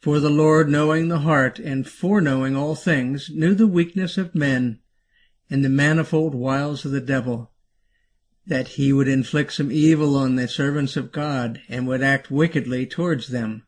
For 0.00 0.18
the 0.18 0.30
Lord, 0.30 0.68
knowing 0.68 1.08
the 1.08 1.20
heart 1.20 1.58
and 1.58 1.86
foreknowing 1.86 2.56
all 2.56 2.74
things, 2.74 3.30
knew 3.30 3.54
the 3.54 3.66
weakness 3.66 4.16
of 4.16 4.34
men 4.34 4.80
and 5.50 5.64
the 5.64 5.68
manifold 5.68 6.34
wiles 6.34 6.84
of 6.84 6.90
the 6.90 7.00
devil, 7.00 7.50
that 8.46 8.68
he 8.68 8.92
would 8.92 9.08
inflict 9.08 9.52
some 9.52 9.70
evil 9.70 10.16
on 10.16 10.36
the 10.36 10.48
servants 10.48 10.96
of 10.96 11.12
God 11.12 11.60
and 11.68 11.86
would 11.86 12.02
act 12.02 12.30
wickedly 12.30 12.86
towards 12.86 13.28
them. 13.28 13.66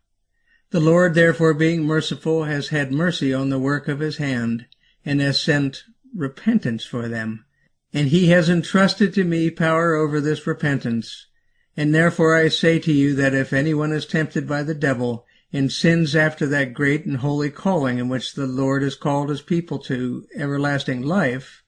The 0.70 0.80
Lord, 0.80 1.14
therefore, 1.14 1.54
being 1.54 1.84
merciful, 1.84 2.44
has 2.44 2.68
had 2.68 2.92
mercy 2.92 3.34
on 3.34 3.50
the 3.50 3.58
work 3.58 3.88
of 3.88 4.00
his 4.00 4.16
hand, 4.16 4.66
and 5.04 5.20
has 5.20 5.38
sent 5.38 5.84
repentance 6.14 6.84
for 6.84 7.08
them 7.08 7.44
and 7.92 8.08
he 8.08 8.28
has 8.28 8.48
entrusted 8.48 9.12
to 9.14 9.24
me 9.24 9.50
power 9.50 9.94
over 9.94 10.20
this 10.20 10.46
repentance. 10.46 11.26
And 11.76 11.94
therefore 11.94 12.34
I 12.34 12.48
say 12.48 12.78
to 12.80 12.92
you 12.92 13.14
that 13.16 13.34
if 13.34 13.52
anyone 13.52 13.92
is 13.92 14.06
tempted 14.06 14.48
by 14.48 14.62
the 14.62 14.74
devil, 14.74 15.26
and 15.52 15.70
sins 15.70 16.16
after 16.16 16.46
that 16.46 16.72
great 16.72 17.04
and 17.04 17.18
holy 17.18 17.50
calling 17.50 17.98
in 17.98 18.08
which 18.08 18.34
the 18.34 18.46
Lord 18.46 18.82
has 18.82 18.94
called 18.94 19.28
his 19.28 19.42
people 19.42 19.78
to 19.80 20.26
everlasting 20.34 21.02
life, 21.02 21.62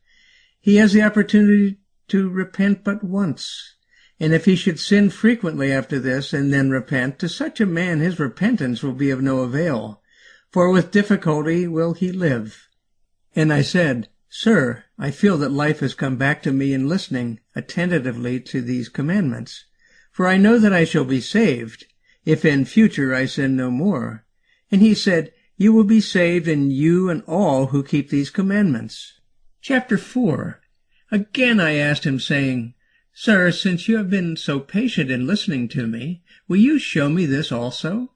he 0.61 0.77
has 0.77 0.93
the 0.93 1.03
opportunity 1.03 1.79
to 2.09 2.31
repent 2.31 2.85
but 2.85 3.05
once. 3.05 3.75
And 4.19 4.33
if 4.33 4.45
he 4.45 4.57
should 4.57 4.81
sin 4.81 5.11
frequently 5.11 5.73
after 5.73 5.99
this 5.99 6.33
and 6.33 6.53
then 6.53 6.71
repent, 6.71 7.19
to 7.19 7.29
such 7.29 7.61
a 7.61 7.67
man 7.67 8.01
his 8.01 8.19
repentance 8.19 8.83
will 8.83 8.95
be 8.95 9.11
of 9.11 9.21
no 9.21 9.41
avail, 9.41 10.01
for 10.51 10.71
with 10.71 10.91
difficulty 10.91 11.67
will 11.67 11.95
he 11.95 12.13
live. 12.13 12.69
And 13.35 13.53
I 13.53 13.63
said, 13.63 14.09
Sir, 14.29 14.85
I 14.99 15.11
feel 15.11 15.37
that 15.39 15.51
life 15.51 15.81
has 15.81 15.95
come 15.95 16.17
back 16.17 16.43
to 16.43 16.53
me 16.53 16.73
in 16.73 16.89
listening 16.89 17.41
attentively 17.55 18.41
to 18.41 18.63
these 18.63 18.89
commandments, 18.89 19.65
for 20.11 20.27
I 20.27 20.37
know 20.37 20.59
that 20.59 20.73
I 20.73 20.85
shall 20.85 21.05
be 21.05 21.21
saved, 21.21 21.87
if 22.25 22.45
in 22.45 22.65
future 22.65 23.15
I 23.15 23.27
sin 23.27 23.57
no 23.57 23.71
more. 23.71 24.25
And 24.71 24.81
he 24.81 24.95
said, 24.95 25.33
You 25.57 25.73
will 25.73 25.85
be 25.85 26.01
saved, 26.01 26.49
and 26.49 26.73
you 26.73 27.11
and 27.11 27.23
all 27.27 27.67
who 27.67 27.83
keep 27.83 28.11
these 28.11 28.31
commandments. 28.31 29.21
Chapter 29.61 29.99
4 29.99 30.61
Again 31.11 31.61
I 31.61 31.75
asked 31.75 32.05
him, 32.05 32.19
saying, 32.19 32.75
Sir, 33.13 33.53
since 33.53 33.87
you 33.87 33.97
have 33.99 34.11
been 34.11 34.37
so 34.37 34.59
patient 34.59 35.11
in 35.11 35.27
listening 35.27 35.69
to 35.69 35.87
me, 35.87 36.23
will 36.49 36.57
you 36.57 36.79
show 36.79 37.09
me 37.09 37.27
this 37.27 37.53
also? 37.53 38.11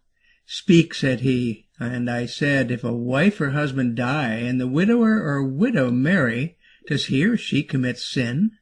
Speak, 0.47 0.95
said 0.95 1.21
he. 1.21 1.69
And 1.79 2.11
I 2.11 2.27
said, 2.27 2.71
If 2.71 2.83
a 2.83 2.93
wife 2.93 3.41
or 3.41 3.51
husband 3.51 3.95
die, 3.95 4.35
and 4.35 4.61
the 4.61 4.67
widower 4.67 5.23
or 5.23 5.45
widow 5.45 5.91
marry, 5.91 6.57
does 6.87 7.07
he 7.07 7.25
or 7.25 7.37
she 7.37 7.63
commit 7.63 7.99
sin? 7.99 8.53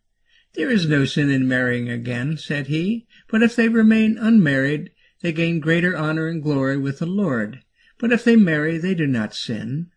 There 0.54 0.70
is 0.70 0.86
no 0.86 1.04
sin 1.04 1.30
in 1.30 1.48
marrying 1.48 1.88
again, 1.88 2.36
said 2.36 2.66
he, 2.66 3.06
but 3.28 3.42
if 3.42 3.56
they 3.56 3.68
remain 3.68 4.18
unmarried, 4.18 4.90
they 5.22 5.32
gain 5.32 5.60
greater 5.60 5.96
honor 5.96 6.26
and 6.26 6.42
glory 6.42 6.76
with 6.76 6.98
the 6.98 7.06
Lord. 7.06 7.62
But 7.98 8.12
if 8.12 8.24
they 8.24 8.36
marry, 8.36 8.78
they 8.78 8.94
do 8.94 9.06
not 9.06 9.34
sin. 9.34 9.90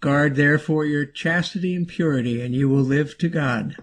Guard 0.00 0.36
therefore 0.36 0.84
your 0.84 1.06
chastity 1.06 1.74
and 1.74 1.88
purity, 1.88 2.40
and 2.40 2.54
you 2.54 2.68
will 2.68 2.82
live 2.82 3.16
to 3.18 3.28
God. 3.28 3.76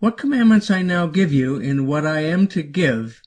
What 0.00 0.18
commandments 0.18 0.70
I 0.70 0.82
now 0.82 1.06
give 1.06 1.32
you, 1.32 1.56
in 1.56 1.86
what 1.86 2.06
I 2.06 2.20
am 2.20 2.46
to 2.48 2.62
give, 2.62 3.22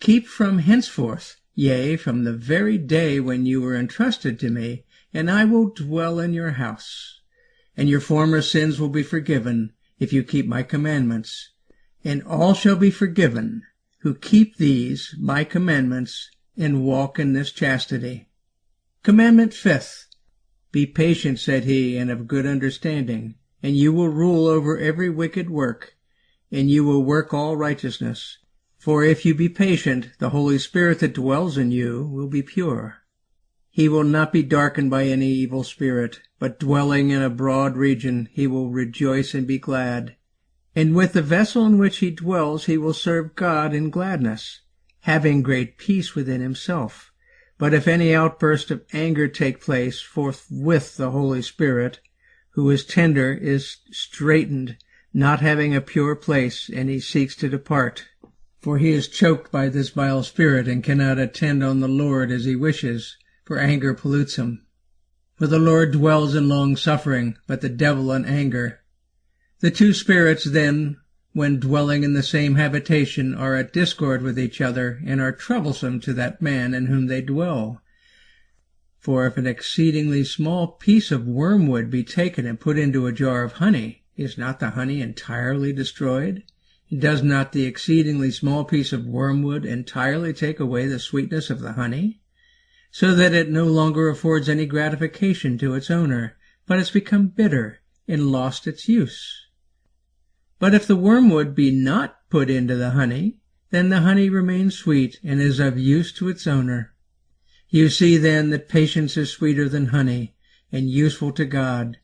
keep 0.00 0.26
from 0.26 0.58
henceforth 0.58 1.36
yea, 1.54 1.96
from 1.96 2.24
the 2.24 2.32
very 2.32 2.78
day 2.78 3.20
when 3.20 3.46
you 3.46 3.60
were 3.60 3.76
entrusted 3.76 4.38
to 4.40 4.50
me, 4.50 4.84
and 5.12 5.30
I 5.30 5.44
will 5.44 5.68
dwell 5.68 6.18
in 6.18 6.32
your 6.32 6.52
house. 6.52 7.20
And 7.76 7.88
your 7.88 8.00
former 8.00 8.42
sins 8.42 8.80
will 8.80 8.88
be 8.88 9.02
forgiven, 9.02 9.72
if 9.98 10.12
you 10.12 10.22
keep 10.22 10.46
my 10.46 10.62
commandments. 10.62 11.50
And 12.04 12.22
all 12.24 12.54
shall 12.54 12.76
be 12.76 12.90
forgiven, 12.90 13.62
who 14.02 14.14
keep 14.14 14.56
these, 14.56 15.14
my 15.18 15.44
commandments, 15.44 16.28
and 16.56 16.84
walk 16.84 17.18
in 17.18 17.32
this 17.32 17.52
chastity. 17.52 18.28
Commandment 19.04 19.54
fifth. 19.54 20.08
Be 20.72 20.86
patient, 20.86 21.38
said 21.38 21.64
he, 21.64 21.96
and 21.96 22.10
of 22.10 22.26
good 22.26 22.44
understanding, 22.44 23.36
and 23.62 23.76
you 23.76 23.92
will 23.92 24.08
rule 24.08 24.46
over 24.46 24.76
every 24.76 25.08
wicked 25.08 25.48
work, 25.48 25.94
and 26.50 26.68
you 26.68 26.84
will 26.84 27.04
work 27.04 27.32
all 27.32 27.56
righteousness. 27.56 28.38
For 28.76 29.04
if 29.04 29.24
you 29.24 29.36
be 29.36 29.48
patient, 29.48 30.10
the 30.18 30.30
Holy 30.30 30.58
Spirit 30.58 30.98
that 30.98 31.14
dwells 31.14 31.56
in 31.56 31.70
you 31.70 32.04
will 32.04 32.28
be 32.28 32.42
pure. 32.42 32.98
He 33.70 33.88
will 33.88 34.04
not 34.04 34.32
be 34.32 34.42
darkened 34.42 34.90
by 34.90 35.04
any 35.04 35.28
evil 35.28 35.62
spirit, 35.62 36.20
but 36.40 36.58
dwelling 36.58 37.10
in 37.10 37.22
a 37.22 37.30
broad 37.30 37.76
region, 37.76 38.28
he 38.32 38.48
will 38.48 38.70
rejoice 38.70 39.32
and 39.32 39.46
be 39.46 39.58
glad. 39.58 40.16
And 40.74 40.94
with 40.94 41.12
the 41.12 41.22
vessel 41.22 41.66
in 41.66 41.78
which 41.78 41.98
he 41.98 42.10
dwells, 42.10 42.64
he 42.64 42.78
will 42.78 42.94
serve 42.94 43.34
God 43.34 43.74
in 43.74 43.90
gladness, 43.90 44.60
having 45.00 45.42
great 45.42 45.76
peace 45.76 46.14
within 46.14 46.40
himself. 46.40 47.12
But 47.58 47.74
if 47.74 47.86
any 47.86 48.14
outburst 48.14 48.70
of 48.70 48.82
anger 48.92 49.28
take 49.28 49.60
place, 49.60 50.00
forthwith 50.00 50.96
the 50.96 51.10
Holy 51.10 51.42
Spirit, 51.42 52.00
who 52.50 52.70
is 52.70 52.84
tender, 52.84 53.32
is 53.32 53.76
straitened, 53.90 54.78
not 55.12 55.40
having 55.40 55.74
a 55.74 55.80
pure 55.80 56.16
place, 56.16 56.70
and 56.72 56.88
he 56.88 57.00
seeks 57.00 57.36
to 57.36 57.48
depart. 57.48 58.08
For 58.60 58.78
he 58.78 58.90
is 58.90 59.08
choked 59.08 59.52
by 59.52 59.68
this 59.68 59.90
vile 59.90 60.22
spirit, 60.22 60.68
and 60.68 60.82
cannot 60.82 61.18
attend 61.18 61.62
on 61.62 61.80
the 61.80 61.88
Lord 61.88 62.30
as 62.30 62.44
he 62.44 62.56
wishes, 62.56 63.16
for 63.44 63.58
anger 63.58 63.92
pollutes 63.92 64.36
him. 64.36 64.64
For 65.36 65.46
the 65.46 65.58
Lord 65.58 65.92
dwells 65.92 66.34
in 66.34 66.48
long 66.48 66.76
suffering, 66.76 67.36
but 67.46 67.60
the 67.60 67.68
devil 67.68 68.12
in 68.12 68.24
anger. 68.24 68.80
The 69.62 69.70
two 69.70 69.92
spirits 69.92 70.42
then, 70.42 70.96
when 71.34 71.60
dwelling 71.60 72.02
in 72.02 72.14
the 72.14 72.22
same 72.24 72.56
habitation, 72.56 73.32
are 73.32 73.54
at 73.54 73.72
discord 73.72 74.20
with 74.20 74.36
each 74.36 74.60
other, 74.60 75.00
and 75.06 75.20
are 75.20 75.30
troublesome 75.30 76.00
to 76.00 76.12
that 76.14 76.42
man 76.42 76.74
in 76.74 76.86
whom 76.86 77.06
they 77.06 77.20
dwell. 77.20 77.80
For 78.98 79.24
if 79.24 79.36
an 79.36 79.46
exceedingly 79.46 80.24
small 80.24 80.66
piece 80.66 81.12
of 81.12 81.28
wormwood 81.28 81.90
be 81.90 82.02
taken 82.02 82.44
and 82.44 82.58
put 82.58 82.76
into 82.76 83.06
a 83.06 83.12
jar 83.12 83.44
of 83.44 83.52
honey, 83.52 84.02
is 84.16 84.36
not 84.36 84.58
the 84.58 84.70
honey 84.70 85.00
entirely 85.00 85.72
destroyed? 85.72 86.42
Does 86.92 87.22
not 87.22 87.52
the 87.52 87.64
exceedingly 87.64 88.32
small 88.32 88.64
piece 88.64 88.92
of 88.92 89.06
wormwood 89.06 89.64
entirely 89.64 90.32
take 90.32 90.58
away 90.58 90.88
the 90.88 90.98
sweetness 90.98 91.50
of 91.50 91.60
the 91.60 91.74
honey? 91.74 92.20
so 92.90 93.14
that 93.14 93.32
it 93.32 93.48
no 93.48 93.66
longer 93.66 94.08
affords 94.08 94.48
any 94.48 94.66
gratification 94.66 95.56
to 95.58 95.74
its 95.74 95.88
owner, 95.88 96.36
but 96.66 96.78
has 96.78 96.90
become 96.90 97.28
bitter 97.28 97.78
and 98.08 98.32
lost 98.32 98.66
its 98.66 98.88
use. 98.88 99.41
But 100.62 100.74
if 100.74 100.86
the 100.86 100.94
wormwood 100.94 101.56
be 101.56 101.72
not 101.72 102.18
put 102.30 102.48
into 102.48 102.76
the 102.76 102.90
honey, 102.90 103.40
then 103.70 103.88
the 103.88 104.02
honey 104.02 104.30
remains 104.30 104.76
sweet 104.76 105.18
and 105.24 105.42
is 105.42 105.58
of 105.58 105.76
use 105.76 106.12
to 106.12 106.28
its 106.28 106.46
owner. 106.46 106.94
You 107.68 107.88
see 107.88 108.16
then 108.16 108.50
that 108.50 108.68
patience 108.68 109.16
is 109.16 109.28
sweeter 109.28 109.68
than 109.68 109.86
honey 109.86 110.36
and 110.70 110.88
useful 110.88 111.32
to 111.32 111.44
God, 111.44 111.96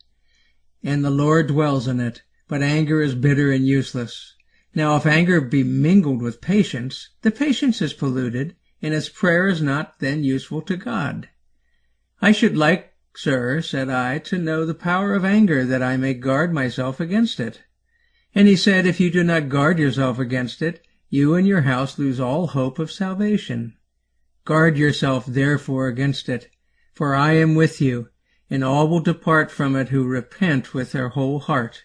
and 0.83 1.05
the 1.05 1.09
Lord 1.09 1.47
dwells 1.47 1.87
in 1.87 2.01
it, 2.01 2.23
but 2.49 2.61
anger 2.61 3.01
is 3.01 3.15
bitter 3.15 3.49
and 3.49 3.65
useless. 3.65 4.35
Now 4.75 4.97
if 4.97 5.05
anger 5.05 5.39
be 5.39 5.63
mingled 5.63 6.21
with 6.21 6.41
patience, 6.41 7.11
the 7.21 7.31
patience 7.31 7.81
is 7.81 7.93
polluted, 7.93 8.57
and 8.81 8.93
his 8.93 9.07
prayer 9.07 9.47
is 9.47 9.61
not 9.61 9.99
then 9.99 10.25
useful 10.25 10.61
to 10.63 10.75
God. 10.75 11.29
I 12.21 12.33
should 12.33 12.57
like, 12.57 12.91
sir, 13.15 13.61
said 13.61 13.89
I, 13.89 14.17
to 14.19 14.37
know 14.37 14.65
the 14.65 14.73
power 14.73 15.13
of 15.13 15.23
anger, 15.23 15.63
that 15.63 15.81
I 15.81 15.95
may 15.95 16.13
guard 16.13 16.53
myself 16.53 16.99
against 16.99 17.39
it. 17.39 17.61
And 18.33 18.47
he 18.47 18.55
said, 18.55 18.85
If 18.85 18.99
you 18.99 19.09
do 19.11 19.23
not 19.23 19.49
guard 19.49 19.79
yourself 19.79 20.19
against 20.19 20.61
it, 20.61 20.85
you 21.09 21.35
and 21.35 21.47
your 21.47 21.61
house 21.61 21.97
lose 21.97 22.19
all 22.19 22.47
hope 22.47 22.79
of 22.79 22.91
salvation. 22.91 23.75
Guard 24.45 24.77
yourself 24.77 25.25
therefore 25.25 25.87
against 25.87 26.29
it, 26.29 26.49
for 26.93 27.15
I 27.15 27.33
am 27.33 27.55
with 27.55 27.81
you, 27.81 28.09
and 28.49 28.63
all 28.63 28.87
will 28.87 28.99
depart 28.99 29.51
from 29.51 29.75
it 29.75 29.89
who 29.89 30.05
repent 30.05 30.73
with 30.73 30.91
their 30.91 31.09
whole 31.09 31.39
heart. 31.39 31.83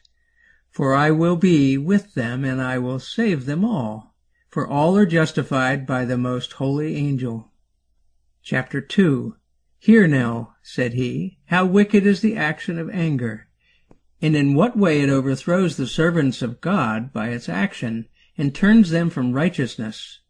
For 0.71 0.95
I 0.95 1.11
will 1.11 1.37
be 1.37 1.79
with 1.79 2.15
them, 2.15 2.45
and 2.45 2.61
I 2.61 2.79
will 2.79 2.99
save 2.99 3.47
them 3.47 3.65
all 3.65 4.15
for 4.55 4.69
all 4.69 4.97
are 4.97 5.05
justified 5.05 5.85
by 5.85 6.05
the 6.05 6.17
most 6.17 6.53
holy 6.53 6.95
angel. 6.95 7.51
Chapter 8.41 8.81
2 8.81 9.35
Hear 9.81 10.07
now, 10.07 10.55
said 10.63 10.95
he, 10.95 11.39
how 11.47 11.67
wicked 11.67 12.07
is 12.07 12.21
the 12.21 12.37
action 12.37 12.79
of 12.79 12.89
anger, 12.91 13.49
and 14.25 14.35
in 14.35 14.55
what 14.55 14.75
way 14.75 15.03
it 15.03 15.11
overthrows 15.11 15.77
the 15.77 15.87
servants 15.87 16.41
of 16.41 16.63
God 16.63 17.13
by 17.13 17.29
its 17.29 17.47
action, 17.47 18.09
and 18.39 18.55
turns 18.55 18.89
them 18.89 19.11
from 19.11 19.35
righteousness. 19.35 20.21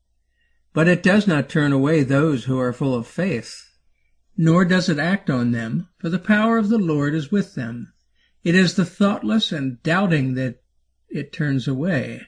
But 0.73 0.89
it 0.89 1.01
does 1.01 1.29
not 1.29 1.49
turn 1.49 1.73
away 1.73 2.03
those 2.03 2.47
who 2.47 2.59
are 2.59 2.73
full 2.73 2.93
of 2.93 3.07
faith, 3.07 3.55
nor 4.37 4.65
does 4.65 4.89
it 4.89 4.99
act 4.99 5.31
on 5.31 5.53
them, 5.53 5.91
for 5.99 6.09
the 6.09 6.19
power 6.19 6.59
of 6.59 6.71
the 6.71 6.79
Lord 6.79 7.15
is 7.15 7.31
with 7.31 7.55
them. 7.55 7.93
It 8.43 8.57
is 8.57 8.75
the 8.75 8.85
thoughtless 8.85 9.53
and 9.53 9.81
doubting 9.85 10.35
that 10.35 10.61
it 11.09 11.33
turns 11.33 11.69
away. 11.69 12.23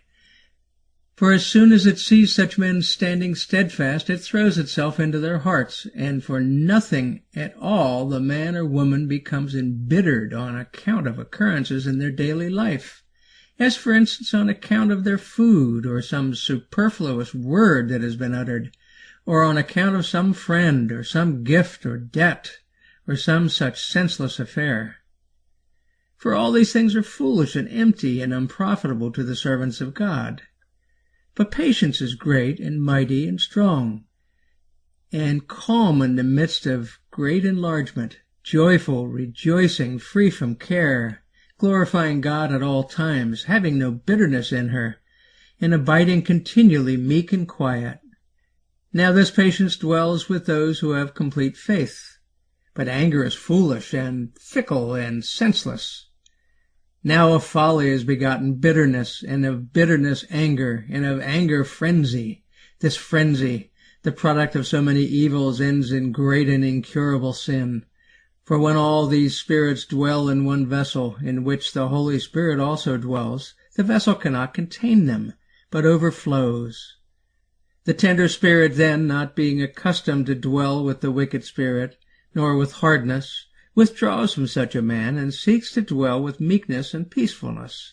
For 1.17 1.33
as 1.33 1.47
soon 1.47 1.73
as 1.73 1.87
it 1.87 1.99
sees 1.99 2.35
such 2.35 2.59
men 2.59 2.83
standing 2.83 3.35
steadfast, 3.35 4.11
it 4.11 4.19
throws 4.19 4.59
itself 4.59 5.01
into 5.01 5.19
their 5.19 5.39
hearts, 5.39 5.87
and 5.95 6.23
for 6.23 6.41
nothing 6.41 7.23
at 7.35 7.57
all 7.57 8.07
the 8.07 8.21
man 8.21 8.55
or 8.55 8.67
woman 8.67 9.09
becomes 9.09 9.55
embittered 9.55 10.35
on 10.35 10.55
account 10.59 11.07
of 11.07 11.19
occurrences 11.19 11.87
in 11.87 11.99
their 11.99 12.11
daily 12.11 12.51
life, 12.51 13.03
as 13.59 13.77
for 13.77 13.93
instance 13.93 14.35
on 14.35 14.51
account 14.51 14.93
of 14.93 15.05
their 15.05 15.17
food, 15.17 15.87
or 15.87 16.03
some 16.03 16.35
superfluous 16.35 17.33
word 17.35 17.89
that 17.89 18.03
has 18.03 18.17
been 18.17 18.35
uttered, 18.35 18.77
or 19.25 19.43
on 19.43 19.57
account 19.57 19.97
of 19.97 20.05
some 20.05 20.35
friend, 20.35 20.93
or 20.93 21.03
some 21.03 21.45
gift 21.45 21.87
or 21.87 21.97
debt, 21.97 22.59
or 23.09 23.17
some 23.17 23.49
such 23.49 23.83
senseless 23.83 24.39
affair. 24.39 24.97
For 26.19 26.35
all 26.35 26.53
these 26.53 26.75
things 26.75 26.95
are 26.95 27.03
foolish 27.03 27.57
and 27.57 27.71
empty 27.71 28.21
and 28.21 28.35
unprofitable 28.35 29.11
to 29.13 29.25
the 29.25 29.35
servants 29.35 29.81
of 29.81 29.95
God. 29.95 30.43
But 31.37 31.51
patience 31.51 32.01
is 32.01 32.15
great 32.15 32.59
and 32.59 32.83
mighty 32.83 33.29
and 33.29 33.39
strong, 33.39 34.05
and 35.13 35.47
calm 35.47 36.01
in 36.01 36.17
the 36.17 36.25
midst 36.25 36.65
of 36.65 36.99
great 37.11 37.45
enlargement, 37.45 38.21
joyful, 38.43 39.07
rejoicing, 39.07 39.99
free 39.99 40.31
from 40.31 40.55
care, 40.55 41.23
glorifying 41.59 42.23
God 42.23 42.53
at 42.53 42.63
all 42.63 42.85
times, 42.85 43.45
having 43.45 43.79
no 43.79 43.91
bitterness 43.93 44.51
in 44.51 44.71
her, 44.71 44.97
and 45.61 45.75
abiding 45.75 46.23
continually 46.23 46.97
meek 46.97 47.35
and 47.35 47.47
quiet. 47.47 48.01
Now 48.95 49.13
this 49.13 49.31
patience 49.31 49.77
dwells 49.77 50.31
with 50.31 50.47
those 50.47 50.79
who 50.79 50.93
have 50.93 51.13
complete 51.13 51.59
faith. 51.59 52.17
But 52.73 52.89
anger 52.89 53.23
is 53.23 53.35
foolish 53.35 53.93
and 53.93 54.31
fickle 54.39 54.95
and 54.95 55.23
senseless. 55.23 56.06
Now 57.07 57.35
of 57.35 57.45
folly 57.45 57.89
is 57.91 58.03
begotten 58.03 58.55
bitterness, 58.55 59.23
and 59.23 59.47
of 59.47 59.73
bitterness 59.73 60.25
anger, 60.29 60.85
and 60.91 61.07
of 61.07 61.21
anger 61.21 61.63
frenzy. 61.63 62.43
This 62.81 62.97
frenzy, 62.97 63.71
the 64.03 64.11
product 64.11 64.57
of 64.57 64.67
so 64.67 64.83
many 64.83 65.03
evils, 65.03 65.61
ends 65.61 65.93
in 65.93 66.11
great 66.11 66.49
and 66.49 66.65
incurable 66.65 67.33
sin. 67.33 67.87
For 68.43 68.59
when 68.59 68.75
all 68.75 69.07
these 69.07 69.39
spirits 69.39 69.85
dwell 69.85 70.29
in 70.29 70.45
one 70.45 70.67
vessel, 70.67 71.17
in 71.23 71.45
which 71.45 71.75
the 71.75 71.87
Holy 71.87 72.19
Spirit 72.19 72.59
also 72.59 72.97
dwells, 72.97 73.55
the 73.77 73.85
vessel 73.85 74.17
cannot 74.17 74.53
contain 74.53 75.07
them, 75.07 75.35
but 75.71 75.87
overflows. 75.87 76.97
The 77.85 77.95
tender 77.95 78.27
spirit 78.27 78.75
then, 78.75 79.07
not 79.07 79.37
being 79.37 79.63
accustomed 79.63 80.27
to 80.27 80.35
dwell 80.35 80.83
with 80.83 81.03
the 81.03 81.13
wicked 81.13 81.45
spirit, 81.45 81.99
nor 82.35 82.57
with 82.57 82.73
hardness, 82.73 83.47
withdraws 83.77 84.33
from 84.33 84.47
such 84.47 84.75
a 84.75 84.81
man 84.81 85.19
and 85.19 85.35
seeks 85.35 85.71
to 85.71 85.83
dwell 85.83 86.21
with 86.21 86.41
meekness 86.41 86.95
and 86.95 87.11
peacefulness. 87.11 87.93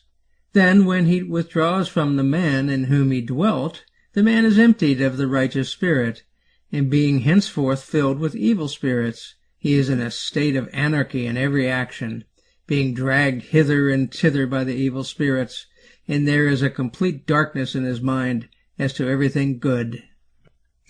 Then, 0.53 0.85
when 0.85 1.07
he 1.07 1.21
withdraws 1.21 1.89
from 1.89 2.15
the 2.15 2.23
man 2.23 2.69
in 2.69 2.85
whom 2.85 3.11
he 3.11 3.21
dwelt, 3.21 3.83
the 4.13 4.23
man 4.23 4.45
is 4.45 4.57
emptied 4.57 5.01
of 5.01 5.17
the 5.17 5.27
righteous 5.27 5.69
spirit, 5.69 6.23
and 6.71 6.89
being 6.89 7.19
henceforth 7.19 7.83
filled 7.83 8.17
with 8.17 8.33
evil 8.33 8.69
spirits, 8.69 9.35
he 9.57 9.73
is 9.73 9.89
in 9.89 9.99
a 9.99 10.09
state 10.09 10.55
of 10.55 10.69
anarchy 10.71 11.25
in 11.25 11.35
every 11.35 11.69
action, 11.69 12.23
being 12.65 12.93
dragged 12.93 13.43
hither 13.43 13.89
and 13.89 14.13
thither 14.13 14.47
by 14.47 14.63
the 14.63 14.75
evil 14.75 15.03
spirits, 15.03 15.65
and 16.07 16.25
there 16.25 16.47
is 16.47 16.61
a 16.61 16.69
complete 16.69 17.27
darkness 17.27 17.75
in 17.75 17.83
his 17.83 18.01
mind 18.01 18.47
as 18.79 18.93
to 18.93 19.09
everything 19.09 19.59
good. 19.59 20.01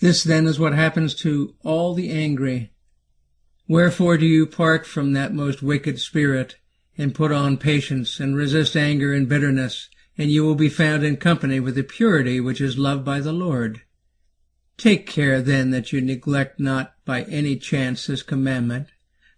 This 0.00 0.22
then 0.22 0.46
is 0.46 0.60
what 0.60 0.72
happens 0.72 1.16
to 1.16 1.56
all 1.64 1.94
the 1.94 2.10
angry 2.10 2.73
Wherefore 3.66 4.18
do 4.18 4.26
you 4.26 4.46
part 4.46 4.86
from 4.86 5.12
that 5.12 5.32
most 5.32 5.62
wicked 5.62 5.98
spirit, 5.98 6.56
and 6.98 7.14
put 7.14 7.32
on 7.32 7.56
patience, 7.56 8.20
and 8.20 8.36
resist 8.36 8.76
anger 8.76 9.14
and 9.14 9.28
bitterness, 9.28 9.88
and 10.18 10.30
you 10.30 10.44
will 10.44 10.54
be 10.54 10.68
found 10.68 11.02
in 11.02 11.16
company 11.16 11.58
with 11.60 11.74
the 11.74 11.82
purity 11.82 12.40
which 12.40 12.60
is 12.60 12.78
loved 12.78 13.04
by 13.04 13.20
the 13.20 13.32
Lord. 13.32 13.80
Take 14.76 15.06
care 15.06 15.40
then 15.40 15.70
that 15.70 15.92
you 15.92 16.00
neglect 16.00 16.60
not 16.60 16.94
by 17.04 17.22
any 17.22 17.56
chance 17.56 18.06
this 18.06 18.22
commandment, 18.22 18.88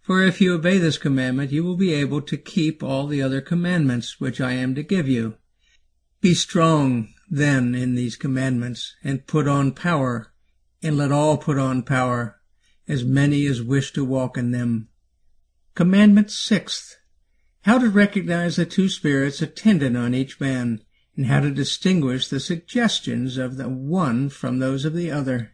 for 0.01 0.23
if 0.23 0.41
you 0.41 0.53
obey 0.53 0.77
this 0.77 0.97
commandment, 0.97 1.51
you 1.51 1.63
will 1.63 1.77
be 1.77 1.93
able 1.93 2.21
to 2.21 2.37
keep 2.37 2.83
all 2.83 3.07
the 3.07 3.21
other 3.21 3.41
commandments 3.41 4.19
which 4.19 4.41
I 4.41 4.53
am 4.53 4.75
to 4.75 4.83
give 4.83 5.07
you. 5.07 5.35
Be 6.21 6.33
strong 6.33 7.13
then 7.29 7.75
in 7.75 7.95
these 7.95 8.15
commandments, 8.15 8.95
and 9.03 9.27
put 9.27 9.47
on 9.47 9.73
power, 9.73 10.33
and 10.81 10.97
let 10.97 11.11
all 11.11 11.37
put 11.37 11.57
on 11.57 11.83
power, 11.83 12.36
as 12.87 13.03
many 13.03 13.45
as 13.45 13.61
wish 13.61 13.91
to 13.93 14.05
walk 14.05 14.37
in 14.37 14.51
them. 14.51 14.87
Commandment 15.75 16.31
sixth. 16.31 16.97
How 17.61 17.77
to 17.79 17.89
recognize 17.89 18.55
the 18.55 18.65
two 18.65 18.89
spirits 18.89 19.41
attendant 19.41 19.97
on 19.97 20.15
each 20.15 20.39
man, 20.39 20.81
and 21.15 21.25
how 21.25 21.41
to 21.41 21.51
distinguish 21.51 22.27
the 22.27 22.39
suggestions 22.39 23.37
of 23.37 23.57
the 23.57 23.67
one 23.67 24.29
from 24.29 24.59
those 24.59 24.85
of 24.85 24.93
the 24.93 25.11
other. 25.11 25.51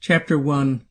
Chapter 0.00 0.38
1 0.38 0.84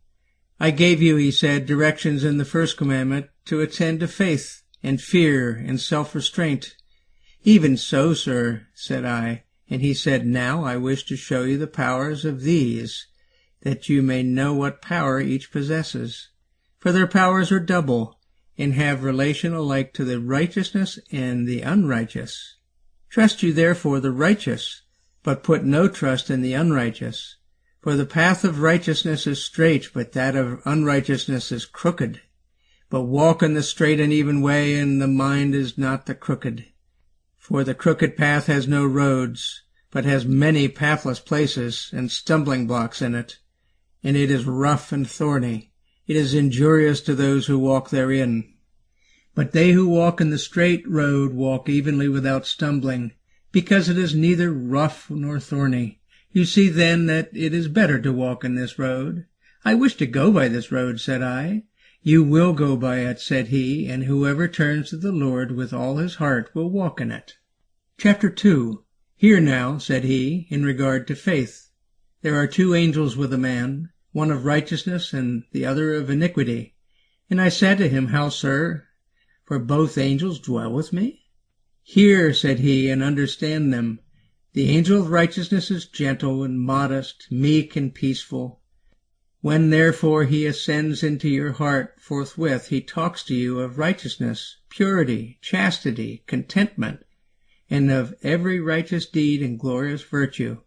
I 0.60 0.72
gave 0.72 1.02
you, 1.02 1.18
he 1.18 1.32
said, 1.32 1.66
directions 1.66 2.24
in 2.24 2.38
the 2.38 2.46
first 2.46 2.78
commandment 2.78 3.28
to 3.46 3.60
attend 3.60 4.00
to 4.00 4.08
faith 4.08 4.62
and 4.82 5.02
fear 5.02 5.52
and 5.52 5.82
self-restraint. 5.82 6.76
Even 7.44 7.76
so, 7.76 8.14
sir, 8.14 8.68
said 8.74 9.04
I, 9.04 9.44
and 9.70 9.82
he 9.82 9.94
said, 9.94 10.26
Now 10.26 10.64
I 10.64 10.78
wish 10.78 11.04
to 11.06 11.18
show 11.18 11.44
you 11.44 11.58
the 11.58 11.68
powers 11.68 12.24
of 12.24 12.42
these 12.42 13.08
that 13.64 13.90
you 13.90 14.02
may 14.02 14.24
know 14.24 14.54
what 14.54 14.82
power 14.82 15.20
each 15.20 15.52
possesses. 15.52 16.30
For 16.80 16.92
their 16.92 17.08
powers 17.08 17.52
are 17.52 17.60
double, 17.60 18.20
and 18.58 18.74
have 18.74 19.04
relation 19.04 19.54
alike 19.54 19.94
to 19.94 20.06
the 20.06 20.20
righteousness 20.20 21.00
and 21.12 21.48
the 21.48 21.62
unrighteous. 21.62 22.58
Trust 23.10 23.42
you 23.42 23.54
therefore 23.54 24.00
the 24.00 24.12
righteous, 24.12 24.82
but 25.24 25.44
put 25.44 25.64
no 25.64 25.88
trust 25.88 26.30
in 26.30 26.42
the 26.42 26.54
unrighteous. 26.54 27.38
For 27.82 27.96
the 27.96 28.06
path 28.06 28.44
of 28.44 28.62
righteousness 28.62 29.26
is 29.28 29.44
straight, 29.44 29.90
but 29.94 30.12
that 30.12 30.36
of 30.36 30.62
unrighteousness 30.66 31.52
is 31.52 31.66
crooked. 31.66 32.22
But 32.90 33.04
walk 33.04 33.42
in 33.42 33.54
the 33.54 33.64
straight 33.64 34.00
and 34.00 34.14
even 34.14 34.42
way, 34.42 34.78
and 34.78 35.02
the 35.02 35.08
mind 35.08 35.56
is 35.56 35.78
not 35.78 36.06
the 36.06 36.16
crooked. 36.16 36.66
For 37.38 37.64
the 37.64 37.74
crooked 37.74 38.16
path 38.16 38.48
has 38.48 38.68
no 38.68 38.86
roads, 38.86 39.64
but 39.90 40.06
has 40.06 40.26
many 40.26 40.68
pathless 40.68 41.20
places 41.20 41.90
and 41.94 42.12
stumbling 42.12 42.68
blocks 42.68 43.02
in 43.02 43.16
it, 43.16 43.38
and 44.04 44.18
it 44.18 44.30
is 44.30 44.46
rough 44.46 44.92
and 44.92 45.10
thorny. 45.10 45.72
It 46.06 46.16
is 46.16 46.34
injurious 46.34 47.00
to 47.02 47.16
those 47.16 47.48
who 47.48 47.58
walk 47.58 47.90
therein. 47.90 48.54
But 49.36 49.54
they 49.54 49.72
who 49.72 49.88
walk 49.88 50.20
in 50.20 50.30
the 50.30 50.38
straight 50.38 50.88
road 50.88 51.34
walk 51.34 51.70
evenly 51.70 52.10
without 52.10 52.46
stumbling, 52.46 53.14
because 53.52 53.90
it 53.90 53.98
is 53.98 54.14
neither 54.14 54.52
rough 54.52 55.10
nor 55.10 55.40
thorny. 55.40 56.02
You 56.32 56.46
see 56.46 56.70
then 56.70 57.06
that 57.06 57.30
it 57.34 57.54
is 57.54 57.68
better 57.68 58.00
to 58.02 58.12
walk 58.12 58.44
in 58.44 58.56
this 58.56 58.78
road. 58.78 59.26
I 59.64 59.76
wish 59.76 59.96
to 59.96 60.06
go 60.06 60.32
by 60.32 60.50
this 60.50 60.72
road, 60.72 61.00
said 61.00 61.22
I. 61.22 61.64
You 62.02 62.22
will 62.24 62.52
go 62.52 62.76
by 62.76 63.00
it, 63.00 63.22
said 63.22 63.48
he, 63.48 63.88
and 63.88 64.04
whoever 64.04 64.48
turns 64.50 64.90
to 64.90 64.98
the 64.98 65.14
Lord 65.14 65.54
with 65.54 65.72
all 65.72 65.98
his 65.98 66.16
heart 66.16 66.54
will 66.54 66.70
walk 66.70 67.00
in 67.00 67.12
it. 67.12 67.38
Chapter 67.98 68.30
2 68.30 68.84
Hear 69.16 69.40
now, 69.40 69.78
said 69.78 70.04
he, 70.04 70.48
in 70.50 70.66
regard 70.66 71.08
to 71.08 71.16
faith. 71.16 71.70
There 72.24 72.36
are 72.36 72.48
two 72.48 72.76
angels 72.76 73.16
with 73.16 73.32
a 73.32 73.38
man, 73.38 73.90
one 74.14 74.32
of 74.32 74.46
righteousness 74.46 75.12
and 75.12 75.44
the 75.52 75.66
other 75.66 75.94
of 75.96 76.10
iniquity. 76.10 76.76
And 77.30 77.42
I 77.42 77.50
said 77.50 77.78
to 77.80 77.90
him, 77.90 78.08
How, 78.08 78.30
sir? 78.30 78.88
For 79.44 79.60
both 79.60 79.98
angels 79.98 80.40
dwell 80.40 80.72
with 80.72 80.94
me? 80.94 81.26
Hear, 81.82 82.34
said 82.34 82.60
he, 82.60 82.90
and 82.90 83.04
understand 83.04 83.74
them. 83.74 84.00
The 84.54 84.70
angel 84.70 85.02
of 85.02 85.10
righteousness 85.10 85.72
is 85.72 85.86
gentle 85.86 86.44
and 86.44 86.62
modest, 86.62 87.28
meek 87.32 87.76
and 87.76 87.94
peaceful. 87.94 88.62
When 89.42 89.72
therefore 89.72 90.26
he 90.26 90.46
ascends 90.46 91.04
into 91.04 91.28
your 91.28 91.54
heart, 91.54 91.96
forthwith 92.00 92.68
he 92.68 92.82
talks 92.82 93.24
to 93.26 93.36
you 93.36 93.60
of 93.60 93.78
righteousness, 93.78 94.58
purity, 94.70 95.40
chastity, 95.42 96.24
contentment, 96.28 97.04
and 97.70 97.92
of 97.92 98.14
every 98.22 98.60
righteous 98.60 99.08
deed 99.08 99.42
and 99.42 99.60
glorious 99.60 100.04
virtue. 100.04 100.62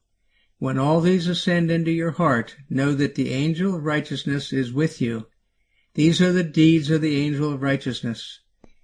When 0.59 0.79
all 0.79 1.03
these 1.03 1.27
ascend 1.27 1.71
into 1.71 1.91
your 1.91 2.13
heart, 2.13 2.57
know 2.71 2.95
that 2.95 3.15
the 3.15 3.31
angel 3.31 3.75
of 3.75 3.85
righteousness 3.85 4.55
is 4.55 4.73
with 4.73 5.03
you. 5.03 5.27
These 5.93 6.23
are 6.23 6.33
the 6.33 6.43
deeds 6.43 6.91
of 6.91 7.03
the 7.03 7.17
angel 7.17 7.53
of 7.53 7.61
righteousness. 7.61 8.41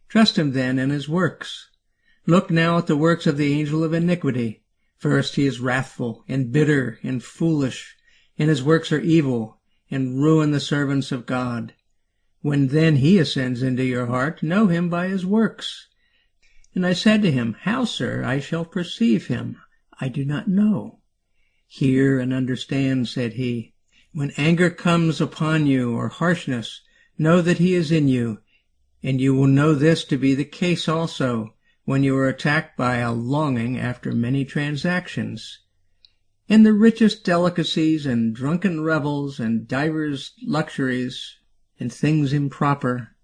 Trust 0.09 0.39
him 0.39 0.53
then 0.53 0.79
in 0.79 0.91
his 0.91 1.09
works. 1.09 1.71
Look 2.27 2.51
now 2.51 2.77
at 2.77 2.89
the 2.89 2.97
works 2.97 3.27
of 3.27 3.39
the 3.39 3.53
angel 3.53 3.83
of 3.83 3.95
iniquity. 3.95 4.63
First, 4.99 5.37
he 5.37 5.47
is 5.47 5.61
wrathful 5.61 6.25
and 6.29 6.53
bitter 6.53 6.99
and 7.03 7.25
foolish, 7.25 7.97
and 8.39 8.51
his 8.51 8.63
works 8.63 8.93
are 8.93 9.01
evil 9.01 9.59
and 9.91 10.23
ruin 10.23 10.51
the 10.51 10.61
servants 10.61 11.11
of 11.11 11.27
God. 11.27 11.75
When 12.43 12.69
then 12.69 12.97
he 12.97 13.19
ascends 13.19 13.63
into 13.63 13.85
your 13.85 14.07
heart, 14.07 14.43
know 14.43 14.67
him 14.67 14.89
by 14.91 15.09
his 15.09 15.25
works. 15.25 15.89
And 16.75 16.87
I 16.87 16.93
said 16.93 17.23
to 17.23 17.33
him, 17.33 17.57
How, 17.61 17.85
sir, 17.85 18.23
I 18.25 18.41
shall 18.41 18.65
perceive 18.65 19.29
him? 19.29 19.57
I 20.01 20.09
do 20.09 20.25
not 20.25 20.49
know. 20.49 21.01
Hear 21.75 22.21
and 22.21 22.35
understand, 22.35 23.09
said 23.09 23.33
he. 23.33 23.73
When 24.13 24.33
anger 24.37 24.69
comes 24.69 25.23
upon 25.23 25.67
you, 25.67 25.95
or 25.95 26.11
harshness, 26.11 26.83
know 27.17 27.41
that 27.41 27.57
he 27.57 27.73
is 27.73 27.91
in 27.91 28.09
you, 28.09 28.41
and 29.03 29.23
you 29.23 29.33
will 29.33 29.47
know 29.47 29.75
this 29.75 30.05
to 30.05 30.19
be 30.19 30.35
the 30.35 30.45
case 30.45 30.87
also, 30.87 31.55
when 31.85 32.03
you 32.03 32.15
are 32.19 32.29
attacked 32.29 32.77
by 32.77 32.97
a 32.97 33.11
longing 33.11 33.79
after 33.79 34.13
many 34.13 34.45
transactions. 34.45 35.61
And 36.47 36.67
the 36.67 36.75
richest 36.75 37.25
delicacies 37.25 38.05
and 38.05 38.35
drunken 38.35 38.83
revels 38.83 39.41
and 39.41 39.67
divers 39.67 40.35
luxuries 40.43 41.39
and 41.81 41.91
things 41.91 42.35
improper 42.35 43.17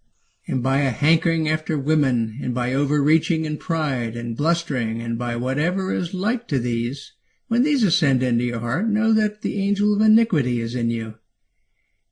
and 0.46 0.62
by 0.62 0.78
a 0.78 0.90
hankering 0.90 1.50
after 1.50 1.78
women, 1.78 2.38
and 2.42 2.54
by 2.54 2.72
overreaching 2.72 3.44
in 3.44 3.58
pride 3.58 4.16
and 4.16 4.38
blustering, 4.38 5.02
and 5.02 5.18
by 5.18 5.36
whatever 5.36 5.92
is 5.92 6.14
like 6.14 6.48
to 6.48 6.58
these, 6.58 7.12
when 7.48 7.62
these 7.62 7.82
ascend 7.82 8.22
into 8.22 8.44
your 8.44 8.60
heart, 8.60 8.86
know 8.86 9.12
that 9.12 9.42
the 9.42 9.60
angel 9.60 9.94
of 9.94 10.00
iniquity 10.00 10.60
is 10.60 10.74
in 10.74 10.90
you. 10.90 11.18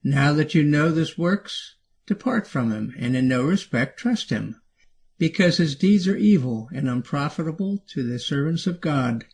Now 0.03 0.33
that 0.33 0.55
you 0.55 0.64
know 0.64 0.90
this 0.90 1.16
works, 1.16 1.77
depart 2.07 2.46
from 2.46 2.72
him, 2.72 2.94
and 2.99 3.16
in 3.16 3.29
no 3.29 3.42
respect 3.42 3.99
trust 3.99 4.31
him, 4.31 4.61
because 5.18 5.57
his 5.59 5.77
deeds 5.77 6.09
are 6.09 6.16
evil 6.16 6.68
and 6.72 6.88
unprofitable 6.88 7.85
to 7.88 8.03
the 8.03 8.18
servants 8.18 8.66
of 8.66 8.81
God. 8.81 9.27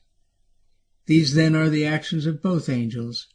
These 1.06 1.34
then 1.34 1.54
are 1.56 1.68
the 1.68 1.86
actions 1.86 2.26
of 2.26 2.42
both 2.42 2.68
angels. 2.68 3.28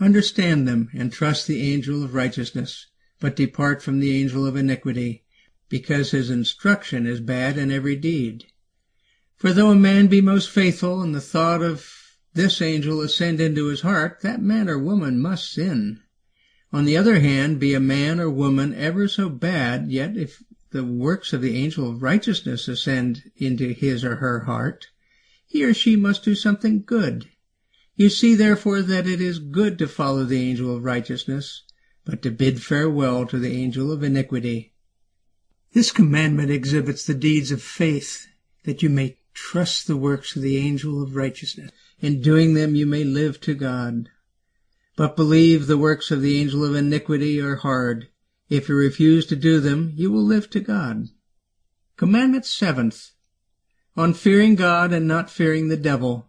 Understand 0.00 0.66
them, 0.66 0.88
and 0.92 1.12
trust 1.12 1.46
the 1.46 1.62
angel 1.72 2.02
of 2.02 2.14
righteousness 2.14 2.86
but 3.20 3.34
depart 3.36 3.82
from 3.82 3.98
the 3.98 4.16
angel 4.16 4.46
of 4.46 4.56
iniquity, 4.56 5.24
because 5.68 6.12
his 6.12 6.30
instruction 6.30 7.06
is 7.06 7.20
bad 7.20 7.58
in 7.58 7.70
every 7.70 7.96
deed. 7.96 8.46
For 9.38 9.52
though 9.52 9.70
a 9.70 9.76
man 9.76 10.08
be 10.08 10.20
most 10.20 10.50
faithful, 10.50 11.00
and 11.00 11.14
the 11.14 11.20
thought 11.20 11.62
of 11.62 11.88
this 12.34 12.60
angel 12.60 13.00
ascend 13.00 13.40
into 13.40 13.66
his 13.66 13.82
heart, 13.82 14.18
that 14.22 14.42
man 14.42 14.68
or 14.68 14.78
woman 14.78 15.20
must 15.20 15.52
sin. 15.52 16.00
On 16.72 16.84
the 16.84 16.96
other 16.96 17.20
hand, 17.20 17.60
be 17.60 17.72
a 17.72 17.80
man 17.80 18.18
or 18.18 18.28
woman 18.28 18.74
ever 18.74 19.06
so 19.06 19.28
bad, 19.28 19.92
yet 19.92 20.16
if 20.16 20.42
the 20.70 20.84
works 20.84 21.32
of 21.32 21.40
the 21.40 21.56
angel 21.56 21.88
of 21.88 22.02
righteousness 22.02 22.66
ascend 22.66 23.30
into 23.36 23.68
his 23.72 24.04
or 24.04 24.16
her 24.16 24.40
heart, 24.40 24.88
he 25.46 25.64
or 25.64 25.72
she 25.72 25.94
must 25.94 26.24
do 26.24 26.34
something 26.34 26.82
good. 26.84 27.28
You 27.94 28.10
see 28.10 28.34
therefore 28.34 28.82
that 28.82 29.06
it 29.06 29.20
is 29.20 29.38
good 29.38 29.78
to 29.78 29.86
follow 29.86 30.24
the 30.24 30.40
angel 30.40 30.74
of 30.74 30.82
righteousness, 30.82 31.62
but 32.04 32.22
to 32.22 32.32
bid 32.32 32.60
farewell 32.60 33.24
to 33.26 33.38
the 33.38 33.52
angel 33.52 33.92
of 33.92 34.02
iniquity. 34.02 34.74
This 35.72 35.92
commandment 35.92 36.50
exhibits 36.50 37.06
the 37.06 37.14
deeds 37.14 37.52
of 37.52 37.62
faith, 37.62 38.26
that 38.64 38.82
you 38.82 38.88
may 38.90 39.16
trust 39.38 39.86
the 39.86 39.96
works 39.96 40.34
of 40.34 40.42
the 40.42 40.58
angel 40.58 41.02
of 41.02 41.14
righteousness. 41.14 41.70
In 42.00 42.20
doing 42.20 42.54
them 42.54 42.74
you 42.74 42.86
may 42.86 43.04
live 43.04 43.40
to 43.42 43.54
God. 43.54 44.08
But 44.96 45.16
believe 45.16 45.66
the 45.66 45.78
works 45.78 46.10
of 46.10 46.22
the 46.22 46.38
angel 46.40 46.64
of 46.64 46.74
iniquity 46.74 47.40
are 47.40 47.56
hard. 47.56 48.08
If 48.48 48.68
you 48.68 48.74
refuse 48.74 49.26
to 49.26 49.36
do 49.36 49.60
them, 49.60 49.92
you 49.94 50.10
will 50.10 50.24
live 50.24 50.50
to 50.50 50.60
God. 50.60 51.06
Commandment 51.96 52.46
seventh. 52.46 53.12
On 53.96 54.12
fearing 54.12 54.54
God 54.54 54.92
and 54.92 55.06
not 55.06 55.30
fearing 55.30 55.68
the 55.68 55.76
devil. 55.76 56.28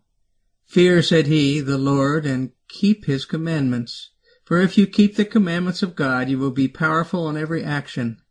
Fear, 0.66 1.02
said 1.02 1.26
he, 1.28 1.60
the 1.62 1.80
Lord, 1.80 2.26
and 2.26 2.52
keep 2.68 3.06
his 3.06 3.26
commandments. 3.26 4.12
For 4.46 4.62
if 4.62 4.78
you 4.78 4.86
keep 4.86 5.16
the 5.16 5.26
commandments 5.26 5.82
of 5.82 5.96
God, 5.96 6.30
you 6.30 6.38
will 6.38 6.52
be 6.52 6.68
powerful 6.68 7.28
in 7.28 7.38
every 7.38 7.64
action, 7.64 8.22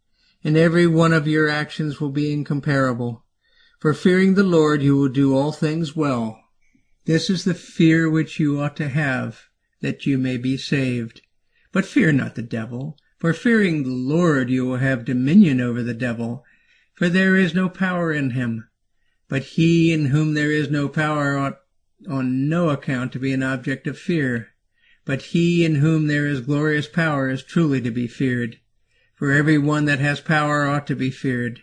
and 0.45 0.57
every 0.57 0.87
one 0.87 1.13
of 1.13 1.27
your 1.27 1.49
actions 1.49 2.01
will 2.01 2.11
be 2.11 2.33
incomparable. 2.33 3.25
For 3.79 3.95
fearing 3.95 4.35
the 4.35 4.43
Lord, 4.43 4.83
you 4.83 4.97
will 4.97 5.09
do 5.09 5.37
all 5.37 5.53
things 5.53 5.95
well. 5.95 6.43
This 7.05 7.31
is 7.31 7.45
the 7.45 7.55
fear 7.55 8.11
which 8.11 8.41
you 8.41 8.61
ought 8.61 8.77
to 8.79 8.89
have, 8.89 9.45
that 9.81 10.05
you 10.05 10.19
may 10.19 10.37
be 10.37 10.57
saved. 10.57 11.23
But 11.71 11.85
fear 11.85 12.11
not 12.11 12.35
the 12.35 12.43
devil, 12.43 12.99
for 13.19 13.33
fearing 13.33 13.85
the 13.85 13.91
Lord 13.91 14.51
you 14.51 14.67
will 14.67 14.79
have 14.79 15.05
dominion 15.05 15.61
over 15.61 15.83
the 15.83 15.95
devil, 15.95 16.45
for 16.95 17.09
there 17.09 17.37
is 17.37 17.55
no 17.55 17.69
power 17.69 18.13
in 18.13 18.31
him. 18.31 18.69
But 19.29 19.45
he 19.45 19.93
in 19.93 20.07
whom 20.07 20.35
there 20.35 20.51
is 20.51 20.69
no 20.71 20.89
power 20.89 21.39
ought 21.39 21.61
on 22.09 22.49
no 22.49 22.71
account 22.71 23.13
to 23.13 23.21
be 23.21 23.33
an 23.33 23.45
object 23.45 23.87
of 23.87 23.97
fear. 23.97 24.49
But 25.05 25.23
he 25.23 25.65
in 25.65 25.77
whom 25.77 26.09
there 26.09 26.27
is 26.27 26.41
glorious 26.41 26.89
power 26.89 27.31
is 27.31 27.45
truly 27.45 27.81
to 27.83 27.93
be 27.93 28.09
feared. 28.09 28.59
For 29.15 29.31
every 29.31 29.59
one 29.59 29.85
that 29.85 30.01
has 30.01 30.21
power 30.21 30.67
ought 30.67 30.87
to 30.89 30.97
be 30.97 31.13
feared. 31.13 31.63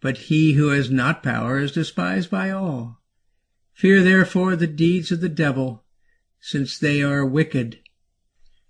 But 0.00 0.28
he 0.28 0.52
who 0.52 0.68
has 0.68 0.90
not 0.90 1.22
power 1.22 1.58
is 1.58 1.72
despised 1.72 2.30
by 2.30 2.50
all. 2.50 3.02
Fear 3.72 4.02
therefore 4.02 4.54
the 4.54 4.66
deeds 4.66 5.10
of 5.10 5.20
the 5.20 5.28
devil, 5.28 5.84
since 6.40 6.78
they 6.78 7.02
are 7.02 7.26
wicked. 7.26 7.80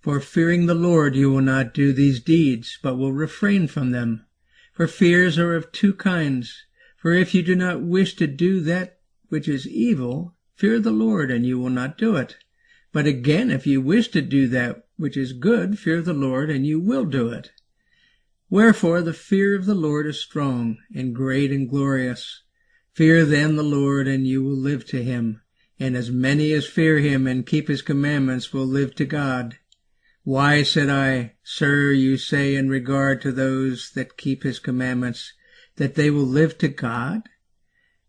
For 0.01 0.21
fearing 0.21 0.67
the 0.67 0.75
Lord 0.75 1.15
you 1.15 1.31
will 1.31 1.43
not 1.43 1.75
do 1.75 1.93
these 1.93 2.21
deeds, 2.21 2.79
but 2.83 2.97
will 2.97 3.13
refrain 3.13 3.67
from 3.69 3.91
them. 3.91 4.25
For 4.73 4.87
fears 4.87 5.39
are 5.39 5.55
of 5.55 5.71
two 5.73 5.93
kinds. 5.93 6.65
For 6.97 7.13
if 7.13 7.35
you 7.35 7.43
do 7.43 7.55
not 7.55 7.83
wish 7.83 8.15
to 8.17 8.27
do 8.27 8.61
that 8.61 9.01
which 9.29 9.49
is 9.49 9.69
evil, 9.69 10.37
fear 10.55 10.81
the 10.81 10.93
Lord, 10.93 11.31
and 11.31 11.45
you 11.45 11.59
will 11.59 11.71
not 11.71 11.99
do 11.99 12.17
it. 12.17 12.37
But 12.93 13.07
again, 13.07 13.51
if 13.51 13.67
you 13.67 13.81
wish 13.83 14.09
to 14.09 14.23
do 14.23 14.49
that 14.49 14.87
which 14.97 15.17
is 15.17 15.33
good, 15.33 15.79
fear 15.79 16.01
the 16.01 16.15
Lord, 16.15 16.49
and 16.49 16.67
you 16.67 16.81
will 16.81 17.05
do 17.05 17.29
it. 17.29 17.53
Wherefore 18.51 19.03
the 19.03 19.13
fear 19.13 19.55
of 19.55 19.67
the 19.67 19.75
Lord 19.75 20.07
is 20.07 20.21
strong, 20.21 20.79
and 20.95 21.15
great 21.15 21.51
and 21.51 21.69
glorious. 21.69 22.43
Fear 22.95 23.27
then 23.27 23.57
the 23.57 23.63
Lord, 23.63 24.09
and 24.09 24.27
you 24.27 24.43
will 24.43 24.57
live 24.57 24.87
to 24.87 25.03
him. 25.03 25.43
And 25.79 25.97
as 25.97 26.11
many 26.11 26.53
as 26.53 26.67
fear 26.67 26.99
him 26.99 27.27
and 27.27 27.47
keep 27.47 27.69
his 27.69 27.83
commandments 27.83 28.53
will 28.53 28.67
live 28.67 28.95
to 28.97 29.05
God. 29.05 29.59
Why, 30.25 30.63
said 30.63 30.89
I, 30.89 31.35
sir, 31.43 31.93
you 31.93 32.17
say 32.17 32.55
in 32.55 32.69
regard 32.69 33.21
to 33.23 33.33
those 33.33 33.93
that 33.95 34.17
keep 34.17 34.43
his 34.43 34.59
commandments, 34.59 35.33
that 35.77 35.95
they 35.95 36.11
will 36.11 36.27
live 36.27 36.59
to 36.59 36.69
God? 36.69 37.29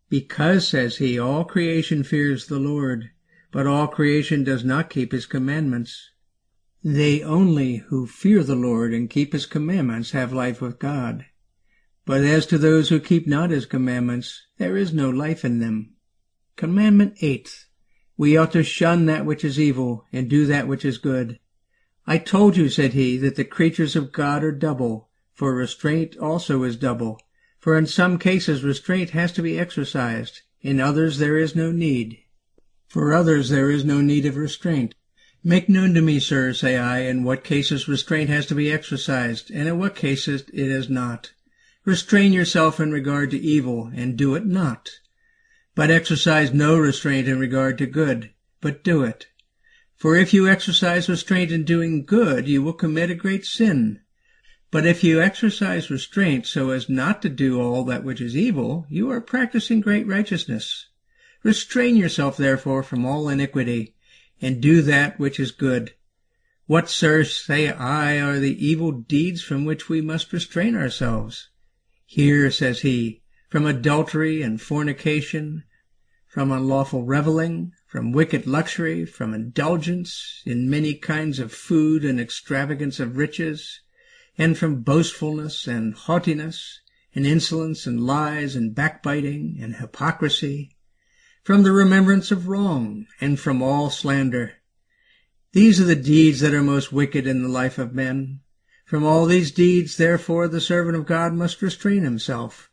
Because, 0.09 0.67
says 0.67 0.97
he, 0.97 1.19
all 1.19 1.45
creation 1.45 2.03
fears 2.03 2.47
the 2.47 2.59
Lord, 2.59 3.11
but 3.51 3.67
all 3.67 3.87
creation 3.87 4.43
does 4.43 4.63
not 4.63 4.89
keep 4.89 5.11
his 5.11 5.25
commandments. 5.25 6.11
They 6.83 7.21
only 7.21 7.77
who 7.87 8.07
fear 8.07 8.43
the 8.43 8.55
Lord 8.55 8.93
and 8.93 9.09
keep 9.09 9.33
his 9.33 9.45
commandments 9.45 10.11
have 10.11 10.31
life 10.31 10.61
with 10.61 10.79
God. 10.79 11.25
But 12.05 12.23
as 12.23 12.45
to 12.47 12.57
those 12.57 12.89
who 12.89 12.99
keep 12.99 13.27
not 13.27 13.49
his 13.49 13.65
commandments, 13.65 14.43
there 14.57 14.77
is 14.77 14.93
no 14.93 15.09
life 15.09 15.43
in 15.43 15.59
them. 15.59 15.95
Commandment 16.55 17.15
eighth. 17.21 17.65
We 18.17 18.37
ought 18.37 18.53
to 18.53 18.63
shun 18.63 19.05
that 19.05 19.25
which 19.25 19.43
is 19.43 19.59
evil 19.59 20.05
and 20.13 20.29
do 20.29 20.45
that 20.45 20.67
which 20.67 20.85
is 20.85 20.97
good. 20.97 21.39
I 22.07 22.17
told 22.17 22.57
you, 22.57 22.69
said 22.69 22.93
he, 22.93 23.17
that 23.17 23.35
the 23.35 23.43
creatures 23.43 23.95
of 23.95 24.11
God 24.11 24.43
are 24.43 24.51
double, 24.51 25.09
for 25.33 25.53
restraint 25.53 26.17
also 26.17 26.63
is 26.63 26.77
double. 26.77 27.19
For 27.59 27.77
in 27.77 27.85
some 27.87 28.17
cases 28.17 28.63
restraint 28.63 29.09
has 29.11 29.31
to 29.33 29.41
be 29.41 29.59
exercised, 29.59 30.41
in 30.61 30.79
others 30.79 31.17
there 31.17 31.37
is 31.37 31.55
no 31.55 31.71
need. 31.71 32.19
For 32.87 33.13
others 33.13 33.49
there 33.49 33.69
is 33.69 33.85
no 33.85 34.01
need 34.01 34.25
of 34.25 34.37
restraint. 34.37 34.95
Make 35.43 35.69
known 35.69 35.93
to 35.93 36.01
me, 36.01 36.19
sir, 36.19 36.51
say 36.51 36.75
I, 36.75 36.99
in 36.99 37.23
what 37.23 37.45
cases 37.45 37.87
restraint 37.87 38.29
has 38.29 38.45
to 38.47 38.55
be 38.55 38.69
exercised, 38.69 39.49
and 39.49 39.69
in 39.69 39.79
what 39.79 39.95
cases 39.95 40.41
it 40.53 40.67
is 40.67 40.89
not. 40.89 41.31
Restrain 41.85 42.33
yourself 42.33 42.79
in 42.79 42.91
regard 42.91 43.31
to 43.31 43.39
evil, 43.39 43.89
and 43.95 44.17
do 44.17 44.35
it 44.35 44.45
not. 44.45 44.89
But 45.75 45.91
exercise 45.91 46.53
no 46.53 46.77
restraint 46.77 47.29
in 47.29 47.39
regard 47.39 47.77
to 47.77 47.85
good, 47.85 48.31
but 48.59 48.83
do 48.83 49.01
it. 49.03 49.27
For 49.95 50.17
if 50.17 50.33
you 50.33 50.47
exercise 50.47 51.07
restraint 51.07 51.51
in 51.51 51.63
doing 51.63 52.03
good, 52.03 52.47
you 52.47 52.61
will 52.61 52.73
commit 52.73 53.09
a 53.09 53.15
great 53.15 53.45
sin. 53.45 54.01
But 54.71 54.85
if 54.85 55.05
you 55.05 55.21
exercise 55.21 55.89
restraint 55.89 56.47
so 56.47 56.71
as 56.71 56.89
not 56.89 57.21
to 57.21 57.29
do 57.29 57.61
all 57.61 57.85
that 57.85 58.03
which 58.03 58.19
is 58.19 58.35
evil, 58.35 58.85
you 58.89 59.09
are 59.09 59.21
practicing 59.21 59.79
great 59.79 60.05
righteousness. 60.05 60.87
Restrain 61.43 61.95
yourself 61.95 62.35
therefore 62.35 62.83
from 62.83 63.05
all 63.05 63.29
iniquity, 63.29 63.95
and 64.41 64.61
do 64.61 64.81
that 64.81 65.19
which 65.19 65.39
is 65.39 65.51
good. 65.51 65.93
What, 66.65 66.89
sir, 66.89 67.23
say 67.23 67.69
I, 67.71 68.19
are 68.19 68.39
the 68.39 68.65
evil 68.65 68.91
deeds 68.91 69.41
from 69.41 69.65
which 69.65 69.89
we 69.89 70.01
must 70.01 70.31
restrain 70.31 70.75
ourselves? 70.75 71.49
Hear, 72.05 72.51
says 72.51 72.81
he, 72.81 73.23
from 73.49 73.65
adultery 73.65 74.41
and 74.41 74.61
fornication, 74.61 75.63
from 76.27 76.51
unlawful 76.51 77.05
reveling, 77.05 77.73
from 77.87 78.11
wicked 78.11 78.45
luxury, 78.45 79.03
from 79.03 79.33
indulgence 79.33 80.43
in 80.45 80.69
many 80.69 80.93
kinds 80.93 81.39
of 81.39 81.51
food 81.51 82.05
and 82.05 82.19
extravagance 82.19 82.99
of 82.99 83.17
riches, 83.17 83.81
and 84.37 84.55
from 84.57 84.83
boastfulness 84.83 85.65
and 85.67 85.95
haughtiness, 85.95 86.81
and 87.15 87.25
insolence 87.25 87.87
and 87.87 87.99
lies 87.99 88.55
and 88.55 88.75
backbiting 88.75 89.57
and 89.59 89.77
hypocrisy, 89.77 90.77
from 91.49 91.63
the 91.63 91.71
remembrance 91.71 92.29
of 92.29 92.47
wrong, 92.47 93.07
and 93.19 93.39
from 93.39 93.59
all 93.59 93.89
slander. 93.89 94.53
These 95.51 95.81
are 95.81 95.85
the 95.85 95.95
deeds 95.95 96.41
that 96.41 96.53
are 96.53 96.61
most 96.61 96.93
wicked 96.93 97.25
in 97.25 97.41
the 97.41 97.49
life 97.49 97.79
of 97.79 97.91
men. 97.91 98.41
From 98.85 99.03
all 99.03 99.25
these 99.25 99.49
deeds, 99.49 99.97
therefore, 99.97 100.47
the 100.47 100.61
servant 100.61 100.95
of 100.95 101.07
God 101.07 101.33
must 101.33 101.63
restrain 101.63 102.03
himself. 102.03 102.69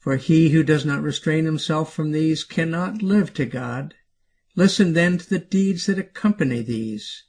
For 0.00 0.16
he 0.16 0.48
who 0.48 0.64
does 0.64 0.84
not 0.84 1.04
restrain 1.04 1.44
himself 1.44 1.94
from 1.94 2.10
these 2.10 2.42
cannot 2.42 3.00
live 3.00 3.32
to 3.34 3.46
God. 3.46 3.94
Listen 4.56 4.92
then 4.92 5.18
to 5.18 5.30
the 5.30 5.38
deeds 5.38 5.86
that 5.86 6.00
accompany 6.00 6.62
these. 6.62 7.22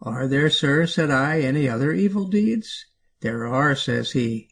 Are 0.00 0.26
there, 0.26 0.48
sir, 0.48 0.86
said 0.86 1.10
I, 1.10 1.40
any 1.40 1.68
other 1.68 1.92
evil 1.92 2.26
deeds? 2.26 2.86
There 3.20 3.46
are, 3.46 3.76
says 3.76 4.12
he, 4.12 4.48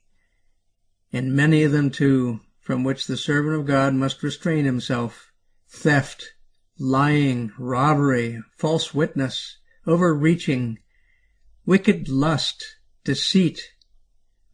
and 1.15 1.33
many 1.33 1.63
of 1.63 1.73
them 1.73 1.89
too, 1.89 2.41
from 2.65 2.83
which 2.83 3.07
the 3.07 3.17
servant 3.17 3.55
of 3.55 3.67
God 3.67 3.93
must 3.95 4.23
restrain 4.23 4.65
himself. 4.65 5.31
Theft, 5.69 6.33
lying, 6.79 7.53
robbery, 7.59 8.43
false 8.57 8.95
witness, 8.95 9.59
overreaching, 9.87 10.79
wicked 11.67 12.09
lust, 12.09 12.65
deceit, 13.05 13.61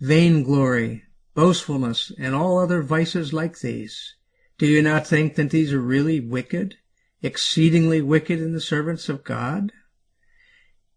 vainglory, 0.01 1.05
boastfulness, 1.35 2.11
and 2.19 2.35
all 2.35 2.59
other 2.59 2.83
vices 2.83 3.33
like 3.33 3.61
these. 3.61 4.17
Do 4.59 4.67
you 4.67 4.83
not 4.83 5.07
think 5.07 5.37
that 5.37 5.51
these 5.51 5.73
are 5.73 5.81
really 5.81 6.19
wicked, 6.19 6.75
exceedingly 7.23 8.03
wicked 8.03 8.41
in 8.41 8.53
the 8.53 8.61
servants 8.61 9.09
of 9.09 9.23
God? 9.23 9.71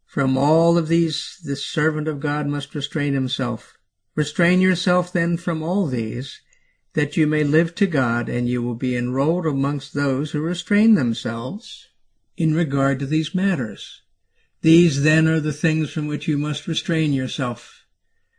From 0.07 0.35
all 0.35 0.79
of 0.79 0.87
these 0.87 1.39
the 1.43 1.55
servant 1.55 2.07
of 2.07 2.19
God 2.19 2.47
must 2.47 2.73
restrain 2.73 3.13
himself. 3.13 3.77
Restrain 4.15 4.61
yourself 4.61 5.13
then 5.13 5.37
from 5.37 5.61
all 5.61 5.85
these, 5.85 6.41
that 6.93 7.17
you 7.17 7.25
may 7.25 7.43
live 7.43 7.73
to 7.75 7.87
God, 7.87 8.29
and 8.29 8.47
you 8.47 8.61
will 8.61 8.75
be 8.75 8.95
enrolled 8.95 9.45
amongst 9.45 9.93
those 9.93 10.31
who 10.31 10.41
restrain 10.41 10.93
themselves 10.93 11.87
in 12.37 12.53
regard 12.53 12.99
to 12.99 13.05
these 13.05 13.33
matters. 13.33 14.01
These 14.61 15.03
then 15.03 15.27
are 15.27 15.39
the 15.39 15.53
things 15.53 15.91
from 15.91 16.07
which 16.07 16.27
you 16.27 16.37
must 16.37 16.67
restrain 16.67 17.11
yourself. 17.11 17.85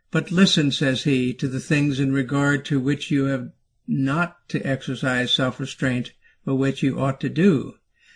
But 0.09 0.31
listen, 0.31 0.71
says 0.71 1.03
he, 1.03 1.33
to 1.33 1.47
the 1.47 1.59
things 1.59 1.99
in 1.99 2.13
regard 2.13 2.65
to 2.65 2.79
which 2.79 3.11
you 3.11 3.25
have 3.25 3.51
not 3.87 4.47
to 4.49 4.65
exercise 4.65 5.31
self-restraint, 5.31 6.13
but 6.45 6.55
which 6.55 6.81
you 6.81 6.99
ought 6.99 7.19
to 7.21 7.29
do. 7.29 7.75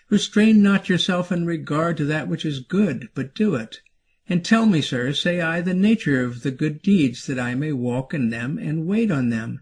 Restrain 0.09 0.63
not 0.63 0.89
yourself 0.89 1.31
in 1.31 1.45
regard 1.45 1.97
to 1.97 2.05
that 2.05 2.27
which 2.27 2.45
is 2.45 2.61
good, 2.61 3.09
but 3.13 3.35
do 3.35 3.55
it. 3.55 3.81
And 4.27 4.45
tell 4.45 4.65
me, 4.65 4.81
sir, 4.81 5.13
say 5.13 5.41
I, 5.41 5.61
the 5.61 5.73
nature 5.73 6.23
of 6.23 6.43
the 6.43 6.51
good 6.51 6.81
deeds, 6.81 7.27
that 7.27 7.39
I 7.39 7.53
may 7.55 7.73
walk 7.73 8.13
in 8.13 8.29
them 8.29 8.57
and 8.57 8.87
wait 8.87 9.11
on 9.11 9.29
them, 9.29 9.61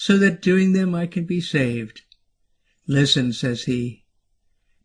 so 0.00 0.16
that 0.16 0.40
doing 0.40 0.74
them 0.74 0.94
I 0.94 1.08
can 1.08 1.24
be 1.24 1.40
saved. 1.40 2.02
Listen, 2.86 3.32
says 3.32 3.64
he, 3.64 4.04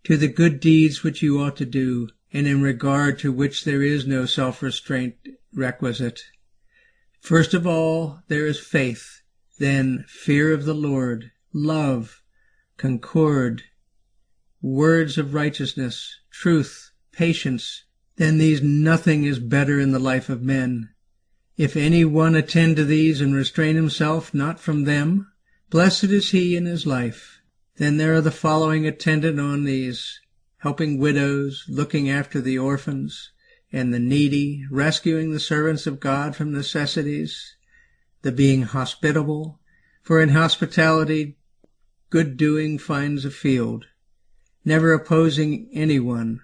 to 0.04 0.18
the 0.18 0.28
good 0.28 0.60
deeds 0.60 1.04
which 1.04 1.22
you 1.22 1.40
ought 1.40 1.56
to 1.58 1.68
do, 1.68 2.10
and 2.34 2.48
in 2.48 2.64
regard 2.64 3.20
to 3.20 3.32
which 3.32 3.64
there 3.64 3.84
is 3.84 4.08
no 4.08 4.26
self-restraint 4.26 5.14
requisite. 5.54 6.20
First 7.22 7.54
of 7.54 7.68
all, 7.68 8.22
there 8.28 8.48
is 8.48 8.60
faith, 8.60 9.22
then 9.60 10.04
fear 10.08 10.52
of 10.52 10.66
the 10.66 10.74
Lord, 10.74 11.30
love, 11.54 12.24
concord, 12.78 13.62
words 14.64 15.20
of 15.20 15.36
righteousness, 15.36 16.22
truth, 16.32 16.90
patience, 17.12 17.84
than 18.16 18.40
these 18.40 18.64
nothing 18.64 19.26
is 19.26 19.38
better 19.38 19.80
in 19.80 19.92
the 19.92 20.00
life 20.00 20.28
of 20.28 20.42
men. 20.42 20.90
If 21.56 21.76
any 21.76 22.04
one 22.04 22.36
attend 22.36 22.78
to 22.78 22.86
these 22.86 23.22
and 23.22 23.36
restrain 23.36 23.76
himself 23.76 24.34
not 24.34 24.60
from 24.60 24.86
them, 24.86 25.32
blessed 25.70 26.06
is 26.06 26.32
he 26.32 26.56
in 26.56 26.66
his 26.66 26.88
life. 26.88 27.42
Then 27.78 27.98
there 27.98 28.16
are 28.16 28.22
the 28.22 28.32
following 28.32 28.88
attendant 28.88 29.40
on 29.40 29.64
these, 29.64 30.20
helping 30.58 30.98
widows, 30.98 31.66
looking 31.68 32.10
after 32.10 32.42
the 32.42 32.58
orphans 32.58 33.30
and 33.72 33.94
the 33.94 34.00
needy, 34.00 34.66
rescuing 34.72 35.32
the 35.32 35.40
servants 35.40 35.86
of 35.86 36.00
God 36.00 36.36
from 36.36 36.52
necessities, 36.52 37.56
the 38.24 38.32
being 38.32 38.64
hospitable, 38.64 39.60
for 40.02 40.22
in 40.22 40.30
hospitality 40.30 41.38
good 42.10 42.36
doing 42.36 42.80
finds 42.80 43.26
a 43.26 43.32
field, 43.32 43.86
never 44.66 44.92
opposing 44.92 45.70
anyone, 45.72 46.42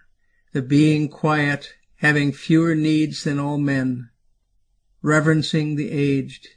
the 0.51 0.61
being 0.61 1.07
quiet, 1.07 1.73
having 1.95 2.31
fewer 2.31 2.75
needs 2.75 3.23
than 3.23 3.39
all 3.39 3.57
men, 3.57 4.09
reverencing 5.01 5.75
the 5.75 5.91
aged, 5.91 6.47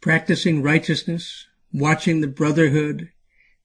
practicing 0.00 0.62
righteousness, 0.62 1.46
watching 1.72 2.20
the 2.20 2.28
brotherhood, 2.28 3.10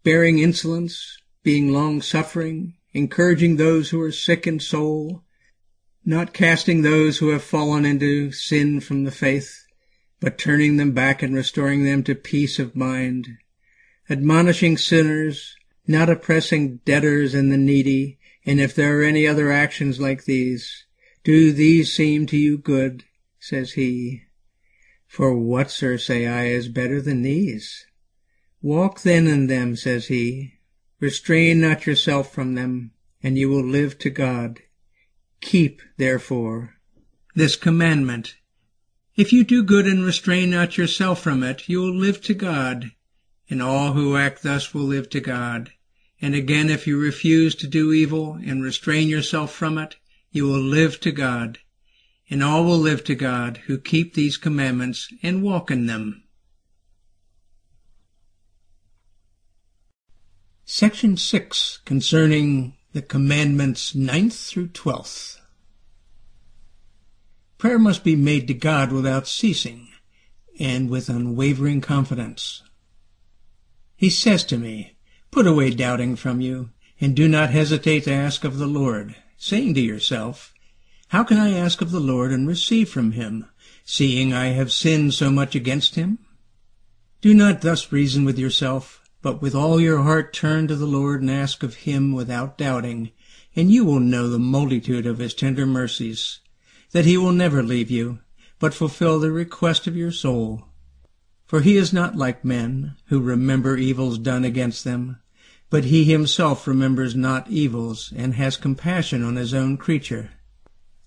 bearing 0.04 0.40
insolence, 0.40 1.18
being 1.44 1.72
long-suffering, 1.72 2.76
encouraging 2.94 3.58
those 3.58 3.90
who 3.90 4.02
are 4.02 4.12
sick 4.12 4.48
in 4.48 4.60
soul, 4.60 5.24
not 6.06 6.34
casting 6.34 6.82
those 6.82 7.20
who 7.20 7.30
have 7.30 7.44
fallen 7.44 7.86
into 7.86 8.32
sin 8.32 8.80
from 8.80 9.04
the 9.04 9.12
faith, 9.12 9.66
but 10.20 10.38
turning 10.38 10.78
them 10.78 10.92
back 10.92 11.22
and 11.22 11.36
restoring 11.36 11.84
them 11.84 12.04
to 12.04 12.16
peace 12.16 12.60
of 12.60 12.76
mind, 12.76 13.28
admonishing 14.10 14.78
sinners, 14.78 15.56
not 15.88 16.10
oppressing 16.10 16.78
debtors 16.86 17.34
and 17.34 17.52
the 17.52 17.58
needy, 17.58 18.18
and 18.46 18.60
if 18.60 18.76
there 18.76 19.00
are 19.00 19.04
any 19.04 19.28
other 19.28 19.52
actions 19.52 20.00
like 20.00 20.26
these, 20.26 20.86
do 21.24 21.52
these 21.52 21.94
seem 21.94 22.26
to 22.28 22.38
you 22.38 22.58
good? 22.58 23.04
says 23.40 23.74
he. 23.74 24.23
For 25.14 25.38
what, 25.38 25.70
sir, 25.70 26.00
say 26.00 26.26
I, 26.26 26.46
is 26.48 26.68
better 26.70 27.00
than 27.00 27.22
these? 27.22 27.86
Walk 28.64 29.02
then 29.02 29.28
in 29.28 29.46
them, 29.46 29.76
says 29.76 30.08
he. 30.08 30.56
Restrain 31.00 31.62
not 31.62 31.86
yourself 31.86 32.34
from 32.34 32.56
them, 32.56 32.94
and 33.22 33.38
you 33.38 33.48
will 33.48 33.64
live 33.64 34.00
to 34.00 34.10
God. 34.10 34.62
Keep, 35.40 35.84
therefore, 35.98 36.78
this 37.36 37.56
commandment. 37.56 38.38
If 39.16 39.32
you 39.32 39.44
do 39.44 39.62
good 39.62 39.86
and 39.86 40.04
restrain 40.04 40.50
not 40.50 40.80
yourself 40.80 41.22
from 41.22 41.44
it, 41.44 41.70
you 41.70 41.80
will 41.80 41.96
live 41.96 42.20
to 42.22 42.34
God 42.34 42.92
and 43.52 43.62
all 43.62 43.94
who 43.94 44.18
act 44.18 44.42
thus 44.42 44.74
will 44.74 44.82
live 44.82 45.12
to 45.12 45.20
God. 45.20 45.72
And 46.20 46.34
again, 46.34 46.72
if 46.72 46.88
you 46.88 46.98
refuse 46.98 47.54
to 47.58 47.68
do 47.68 47.94
evil 47.94 48.40
and 48.44 48.64
restrain 48.64 49.10
yourself 49.10 49.54
from 49.54 49.78
it, 49.78 49.96
you 50.32 50.48
will 50.48 50.60
live 50.60 51.00
to 51.02 51.12
God, 51.12 51.60
and 52.34 52.44
all 52.44 52.64
will 52.64 52.80
live 52.80 53.04
to 53.04 53.14
God 53.14 53.58
who 53.68 53.78
keep 53.78 54.16
these 54.16 54.38
commandments 54.38 55.08
and 55.22 55.44
walk 55.44 55.70
in 55.70 55.86
them. 55.86 56.24
Section 60.66 61.16
6 61.16 61.82
concerning 61.86 62.76
the 62.92 63.04
commandments 63.04 63.94
9th 63.94 64.50
through 64.50 64.70
12th. 64.70 65.42
Prayer 67.60 67.78
must 67.78 68.04
be 68.04 68.16
made 68.16 68.48
to 68.48 68.56
God 68.56 68.92
without 68.92 69.28
ceasing 69.28 69.90
and 70.60 70.90
with 70.90 71.10
unwavering 71.10 71.82
confidence. 71.82 72.64
He 73.96 74.10
says 74.10 74.44
to 74.46 74.58
me, 74.58 74.98
Put 75.30 75.46
away 75.46 75.70
doubting 75.70 76.16
from 76.16 76.42
you, 76.42 76.72
and 77.00 77.16
do 77.16 77.28
not 77.28 77.52
hesitate 77.52 78.06
to 78.06 78.12
ask 78.12 78.44
of 78.44 78.58
the 78.58 78.66
Lord, 78.66 79.16
saying 79.38 79.76
to 79.76 79.82
yourself, 79.82 80.53
How 81.14 81.24
can 81.24 81.38
I 81.38 81.54
ask 81.54 81.80
of 81.80 81.92
the 81.92 82.00
Lord 82.00 82.32
and 82.32 82.48
receive 82.48 82.90
from 82.90 83.12
him, 83.12 83.46
seeing 83.86 84.34
I 84.34 84.46
have 84.46 84.72
sinned 84.72 85.14
so 85.14 85.30
much 85.30 85.54
against 85.54 85.94
him? 85.94 86.18
Do 87.22 87.36
not 87.36 87.62
thus 87.62 87.92
reason 87.92 88.26
with 88.26 88.40
yourself, 88.40 89.08
but 89.22 89.40
with 89.40 89.54
all 89.54 89.80
your 89.80 90.02
heart 90.02 90.34
turn 90.34 90.68
to 90.70 90.76
the 90.76 90.88
Lord 90.88 91.22
and 91.22 91.30
ask 91.30 91.62
of 91.62 91.76
him 91.76 92.14
without 92.14 92.58
doubting, 92.58 93.12
and 93.56 93.70
you 93.70 93.86
will 93.86 94.00
know 94.00 94.28
the 94.28 94.40
multitude 94.40 95.06
of 95.06 95.20
his 95.20 95.36
tender 95.36 95.68
mercies, 95.68 96.40
that 96.94 97.06
he 97.06 97.16
will 97.16 97.32
never 97.32 97.62
leave 97.62 97.92
you, 97.92 98.18
but 98.58 98.74
fulfill 98.74 99.20
the 99.20 99.32
request 99.32 99.86
of 99.86 99.96
your 99.96 100.12
soul. 100.12 100.64
For 101.46 101.62
he 101.62 101.78
is 101.78 101.94
not 101.94 102.16
like 102.16 102.44
men, 102.44 102.96
who 103.10 103.20
remember 103.20 103.78
evils 103.78 104.18
done 104.18 104.44
against 104.44 104.84
them, 104.84 105.20
but 105.70 105.84
he 105.86 106.06
himself 106.06 106.66
remembers 106.66 107.14
not 107.14 107.52
evils, 107.52 108.12
and 108.16 108.34
has 108.34 108.58
compassion 108.58 109.24
on 109.24 109.36
his 109.36 109.54
own 109.54 109.78
creature. 109.78 110.32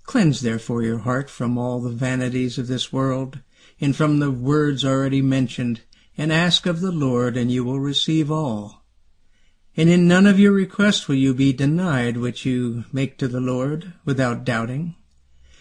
Cleanse 0.07 0.41
therefore 0.41 0.83
your 0.83 0.99
heart 0.99 1.29
from 1.29 1.59
all 1.59 1.81
the 1.81 1.91
vanities 1.91 2.59
of 2.59 2.69
this 2.69 2.93
world, 2.93 3.41
and 3.81 3.95
from 3.95 4.21
the 4.21 4.31
words 4.31 4.85
already 4.85 5.21
mentioned, 5.21 5.81
and 6.17 6.33
ask 6.33 6.65
of 6.65 6.81
the 6.81 6.93
Lord, 6.93 7.37
and 7.37 7.51
you 7.51 7.65
will 7.65 7.81
receive 7.81 8.31
all. 8.31 8.85
And 9.77 9.91
in 9.91 10.09
none 10.09 10.27
of 10.27 10.39
your 10.39 10.53
requests 10.53 11.09
will 11.09 11.17
you 11.17 11.35
be 11.35 11.53
denied 11.53 12.17
which 12.17 12.47
you 12.47 12.85
make 12.93 13.19
to 13.19 13.29
the 13.29 13.41
Lord, 13.41 13.93
without 14.05 14.45
doubting. 14.45 14.95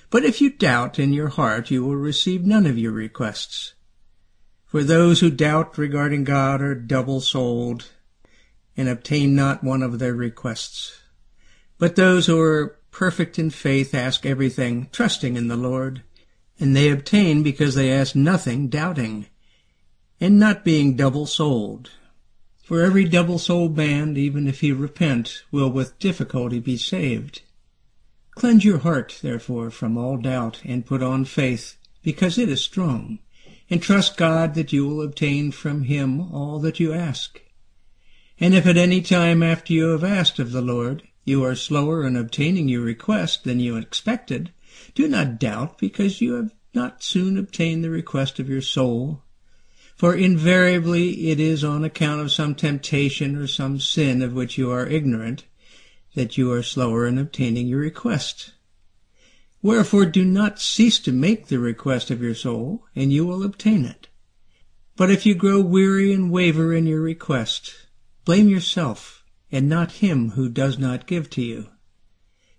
But 0.09 0.23
if 0.23 0.39
you 0.39 0.51
doubt 0.51 0.99
in 0.99 1.11
your 1.11 1.29
heart, 1.29 1.71
you 1.71 1.83
will 1.83 1.97
receive 1.97 2.45
none 2.45 2.65
of 2.65 2.77
your 2.77 2.93
requests. 2.93 3.73
For 4.65 4.83
those 4.83 5.19
who 5.19 5.31
doubt 5.31 5.77
regarding 5.77 6.23
God 6.23 6.61
are 6.61 6.75
double-souled, 6.75 7.89
and 8.77 8.87
obtain 8.87 9.35
not 9.35 9.63
one 9.63 9.81
of 9.81 9.99
their 9.99 10.13
requests. 10.13 11.01
But 11.77 11.95
those 11.95 12.27
who 12.27 12.39
are 12.39 12.77
perfect 12.95 13.37
in 13.37 13.49
faith 13.49 13.93
ask 13.93 14.25
everything, 14.25 14.87
trusting 14.89 15.35
in 15.35 15.49
the 15.49 15.57
Lord, 15.57 16.01
and 16.57 16.73
they 16.73 16.89
obtain 16.89 17.43
because 17.43 17.75
they 17.75 17.91
ask 17.91 18.15
nothing, 18.15 18.69
doubting 18.69 19.27
and 20.21 20.39
not 20.39 20.63
being 20.63 20.95
double-souled. 20.95 21.89
For 22.63 22.81
every 22.81 23.03
double-souled 23.03 23.75
man, 23.75 24.15
even 24.15 24.47
if 24.47 24.61
he 24.61 24.71
repent, 24.71 25.43
will 25.51 25.69
with 25.69 25.99
difficulty 25.99 26.59
be 26.59 26.77
saved. 26.77 27.41
Cleanse 28.31 28.63
your 28.63 28.77
heart, 28.77 29.19
therefore, 29.21 29.71
from 29.71 29.97
all 29.97 30.15
doubt, 30.15 30.61
and 30.63 30.85
put 30.85 31.03
on 31.03 31.25
faith, 31.25 31.75
because 32.01 32.37
it 32.37 32.47
is 32.47 32.63
strong, 32.63 33.19
and 33.69 33.81
trust 33.81 34.15
God 34.15 34.53
that 34.55 34.71
you 34.71 34.87
will 34.87 35.01
obtain 35.01 35.51
from 35.51 35.83
him 35.83 36.33
all 36.33 36.59
that 36.59 36.79
you 36.79 36.93
ask. 36.93 37.41
And 38.39 38.53
if 38.53 38.65
at 38.65 38.77
any 38.77 39.01
time 39.01 39.43
after 39.43 39.73
you 39.73 39.89
have 39.89 40.05
asked 40.05 40.39
of 40.39 40.53
the 40.53 40.61
Lord, 40.61 41.03
you 41.25 41.43
are 41.43 41.55
slower 41.55 42.07
in 42.07 42.15
obtaining 42.15 42.69
your 42.69 42.83
request 42.83 43.43
than 43.43 43.59
you 43.59 43.75
expected, 43.75 44.53
do 44.93 45.07
not 45.07 45.39
doubt 45.39 45.77
because 45.77 46.21
you 46.21 46.35
have 46.35 46.53
not 46.73 47.03
soon 47.03 47.37
obtained 47.37 47.83
the 47.83 47.89
request 47.89 48.39
of 48.39 48.47
your 48.47 48.61
soul, 48.61 49.23
for 49.95 50.13
invariably 50.13 51.29
it 51.31 51.39
is 51.39 51.63
on 51.63 51.83
account 51.83 52.21
of 52.21 52.31
some 52.31 52.53
temptation 52.53 53.35
or 53.35 53.47
some 53.47 53.79
sin 53.79 54.21
of 54.21 54.33
which 54.33 54.57
you 54.57 54.71
are 54.71 54.85
ignorant 54.85 55.45
that 56.13 56.37
you 56.37 56.51
are 56.51 56.63
slower 56.63 57.05
in 57.07 57.17
obtaining 57.17 57.67
your 57.67 57.79
request. 57.79 58.53
Wherefore 59.61 60.05
do 60.05 60.23
not 60.23 60.61
cease 60.61 60.99
to 60.99 61.11
make 61.11 61.47
the 61.47 61.59
request 61.59 62.11
of 62.11 62.21
your 62.21 62.35
soul, 62.35 62.85
and 62.95 63.11
you 63.11 63.25
will 63.25 63.43
obtain 63.43 63.83
it. 63.83 64.07
But 64.95 65.09
if 65.09 65.25
you 65.25 65.33
grow 65.33 65.59
weary 65.59 66.13
and 66.13 66.29
waver 66.29 66.73
in 66.73 66.85
your 66.85 67.01
request, 67.01 67.73
blame 68.25 68.47
yourself, 68.47 69.24
and 69.55 69.69
not 69.69 70.03
him 70.03 70.31
who 70.31 70.49
does 70.49 70.77
not 70.77 71.07
give 71.07 71.29
to 71.29 71.41
you. 71.41 71.69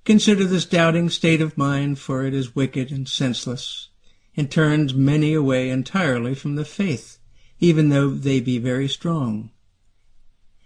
Consider 0.04 0.44
this 0.44 0.64
doubting 0.64 1.11
state 1.11 1.40
of 1.40 1.59
mind, 1.59 1.98
for 1.98 2.24
it 2.24 2.32
is 2.32 2.54
wicked 2.56 2.90
and 2.90 3.09
senseless, 3.09 3.88
and 4.37 4.50
turns 4.50 4.94
many 4.94 5.35
away 5.35 5.68
entirely 5.68 6.35
from 6.35 6.54
the 6.54 6.64
faith 6.64 7.18
even 7.59 7.88
though 7.88 8.11
they 8.11 8.40
be 8.40 8.59
very 8.59 8.88
strong. 8.88 9.50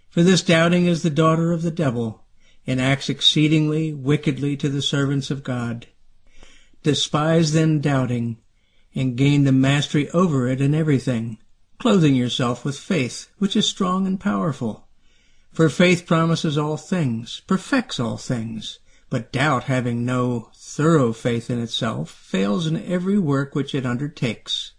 For 0.09 0.23
this 0.23 0.41
doubting 0.41 0.85
is 0.87 1.03
the 1.03 1.09
daughter 1.09 1.51
of 1.51 1.61
the 1.61 1.71
devil, 1.71 2.25
and 2.67 2.81
acts 2.81 3.09
exceedingly 3.09 3.93
wickedly 3.93 4.57
to 4.57 4.69
the 4.69 4.81
servants 4.81 5.31
of 5.31 5.43
God. 5.43 5.87
Despise 6.83 7.53
then 7.53 7.79
doubting, 7.79 8.37
and 8.93 9.15
gain 9.15 9.45
the 9.45 9.53
mastery 9.53 10.09
over 10.09 10.47
it 10.47 10.59
in 10.59 10.75
everything, 10.75 11.37
clothing 11.79 12.13
yourself 12.13 12.65
with 12.65 12.77
faith, 12.77 13.29
which 13.37 13.55
is 13.55 13.65
strong 13.65 14.05
and 14.05 14.19
powerful. 14.19 14.87
For 15.51 15.67
faith 15.67 16.05
promises 16.05 16.57
all 16.57 16.77
things, 16.77 17.41
perfects 17.45 17.99
all 17.99 18.17
things, 18.17 18.79
but 19.09 19.33
doubt 19.33 19.65
having 19.65 20.05
no 20.05 20.49
thorough 20.55 21.11
faith 21.11 21.49
in 21.49 21.61
itself, 21.61 22.09
fails 22.09 22.67
in 22.67 22.81
every 22.85 23.19
work 23.19 23.53
which 23.53 23.75
it 23.75 23.85
undertakes. 23.85 24.71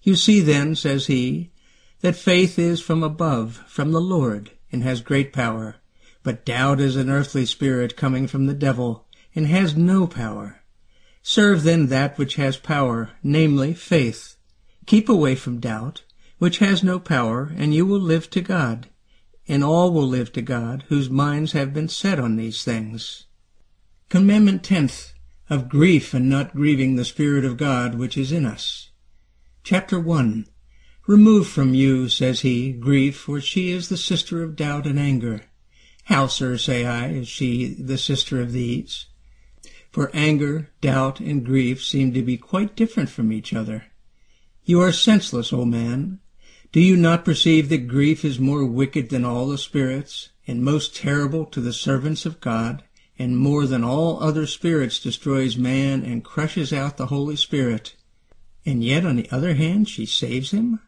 You 0.00 0.14
see 0.14 0.40
then, 0.40 0.76
says 0.76 1.06
he, 1.06 1.50
that 2.00 2.14
faith 2.14 2.58
is 2.58 2.80
from 2.80 3.02
above, 3.02 3.64
from 3.66 3.90
the 3.90 4.00
Lord, 4.00 4.52
and 4.70 4.84
has 4.84 5.00
great 5.00 5.32
power. 5.32 5.76
But 6.22 6.44
doubt 6.44 6.80
is 6.80 6.94
an 6.94 7.10
earthly 7.10 7.44
spirit 7.44 7.96
coming 7.96 8.28
from 8.28 8.46
the 8.46 8.54
devil, 8.54 9.06
and 9.34 9.48
has 9.48 9.76
no 9.76 10.06
power. 10.06 10.62
Serve 11.22 11.64
then 11.64 11.88
that 11.88 12.18
which 12.18 12.36
has 12.36 12.56
power, 12.56 13.10
namely 13.22 13.74
faith. 13.74 14.36
Keep 14.86 15.08
away 15.08 15.34
from 15.34 15.58
doubt, 15.58 16.02
which 16.38 16.58
has 16.58 16.84
no 16.84 17.00
power, 17.00 17.52
and 17.56 17.74
you 17.74 17.84
will 17.84 18.00
live 18.00 18.30
to 18.30 18.40
God. 18.40 18.88
And 19.48 19.64
all 19.64 19.92
will 19.92 20.06
live 20.06 20.32
to 20.32 20.42
God, 20.42 20.84
whose 20.88 21.10
minds 21.10 21.52
have 21.52 21.74
been 21.74 21.88
set 21.88 22.18
on 22.18 22.36
these 22.36 22.64
things. 22.64 23.26
Commandment 24.08 24.62
tenth, 24.62 25.12
of 25.52 25.68
grief 25.68 26.14
and 26.14 26.30
not 26.30 26.54
grieving 26.54 26.96
the 26.96 27.04
Spirit 27.04 27.44
of 27.44 27.58
God 27.58 27.96
which 27.96 28.16
is 28.16 28.32
in 28.32 28.46
us. 28.46 28.90
Chapter 29.62 30.00
1 30.00 30.46
Remove 31.06 31.46
from 31.46 31.74
you, 31.74 32.08
says 32.08 32.40
he, 32.40 32.72
grief, 32.72 33.16
for 33.16 33.40
she 33.40 33.70
is 33.70 33.88
the 33.88 33.96
sister 33.98 34.42
of 34.42 34.56
doubt 34.56 34.86
and 34.86 34.98
anger. 34.98 35.42
How, 36.04 36.26
sir, 36.26 36.56
say 36.56 36.86
I, 36.86 37.08
is 37.08 37.28
she 37.28 37.74
the 37.74 37.98
sister 37.98 38.40
of 38.40 38.52
these? 38.52 39.06
For 39.90 40.10
anger, 40.14 40.70
doubt, 40.80 41.20
and 41.20 41.44
grief 41.44 41.84
seem 41.84 42.14
to 42.14 42.22
be 42.22 42.38
quite 42.38 42.74
different 42.74 43.10
from 43.10 43.30
each 43.30 43.52
other. 43.52 43.84
You 44.64 44.80
are 44.80 44.92
senseless, 44.92 45.52
O 45.52 45.66
man. 45.66 46.20
Do 46.72 46.80
you 46.80 46.96
not 46.96 47.24
perceive 47.24 47.68
that 47.68 47.86
grief 47.86 48.24
is 48.24 48.40
more 48.40 48.64
wicked 48.64 49.10
than 49.10 49.24
all 49.24 49.46
the 49.46 49.58
spirits, 49.58 50.30
and 50.46 50.64
most 50.64 50.96
terrible 50.96 51.44
to 51.46 51.60
the 51.60 51.72
servants 51.72 52.26
of 52.26 52.40
God, 52.40 52.82
and 53.18 53.38
more 53.38 53.66
than 53.66 53.84
all 53.84 54.22
other 54.22 54.46
spirits 54.46 54.98
destroys 54.98 55.56
man 55.56 56.02
and 56.02 56.24
crushes 56.24 56.72
out 56.72 56.96
the 56.96 57.06
Holy 57.06 57.36
Spirit? 57.36 57.94
and 58.64 58.84
yet 58.84 59.04
on 59.04 59.16
the 59.16 59.30
other 59.30 59.54
hand 59.54 59.88
she 59.88 60.06
saves 60.06 60.52
him? 60.52 60.80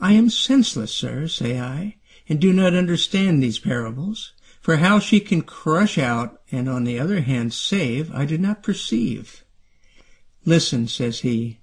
I 0.00 0.12
am 0.12 0.30
senseless, 0.30 0.92
sir, 0.92 1.28
say 1.28 1.60
I, 1.60 1.96
and 2.28 2.40
do 2.40 2.52
not 2.52 2.74
understand 2.74 3.42
these 3.42 3.58
parables. 3.58 4.32
For 4.60 4.76
how 4.76 4.98
she 4.98 5.20
can 5.20 5.42
crush 5.42 5.96
out 5.96 6.40
and 6.50 6.68
on 6.68 6.84
the 6.84 6.98
other 6.98 7.22
hand 7.22 7.52
save, 7.54 8.12
I 8.12 8.24
do 8.26 8.36
not 8.36 8.62
perceive. 8.62 9.44
Listen, 10.44 10.86
says 10.86 11.20
he, 11.20 11.60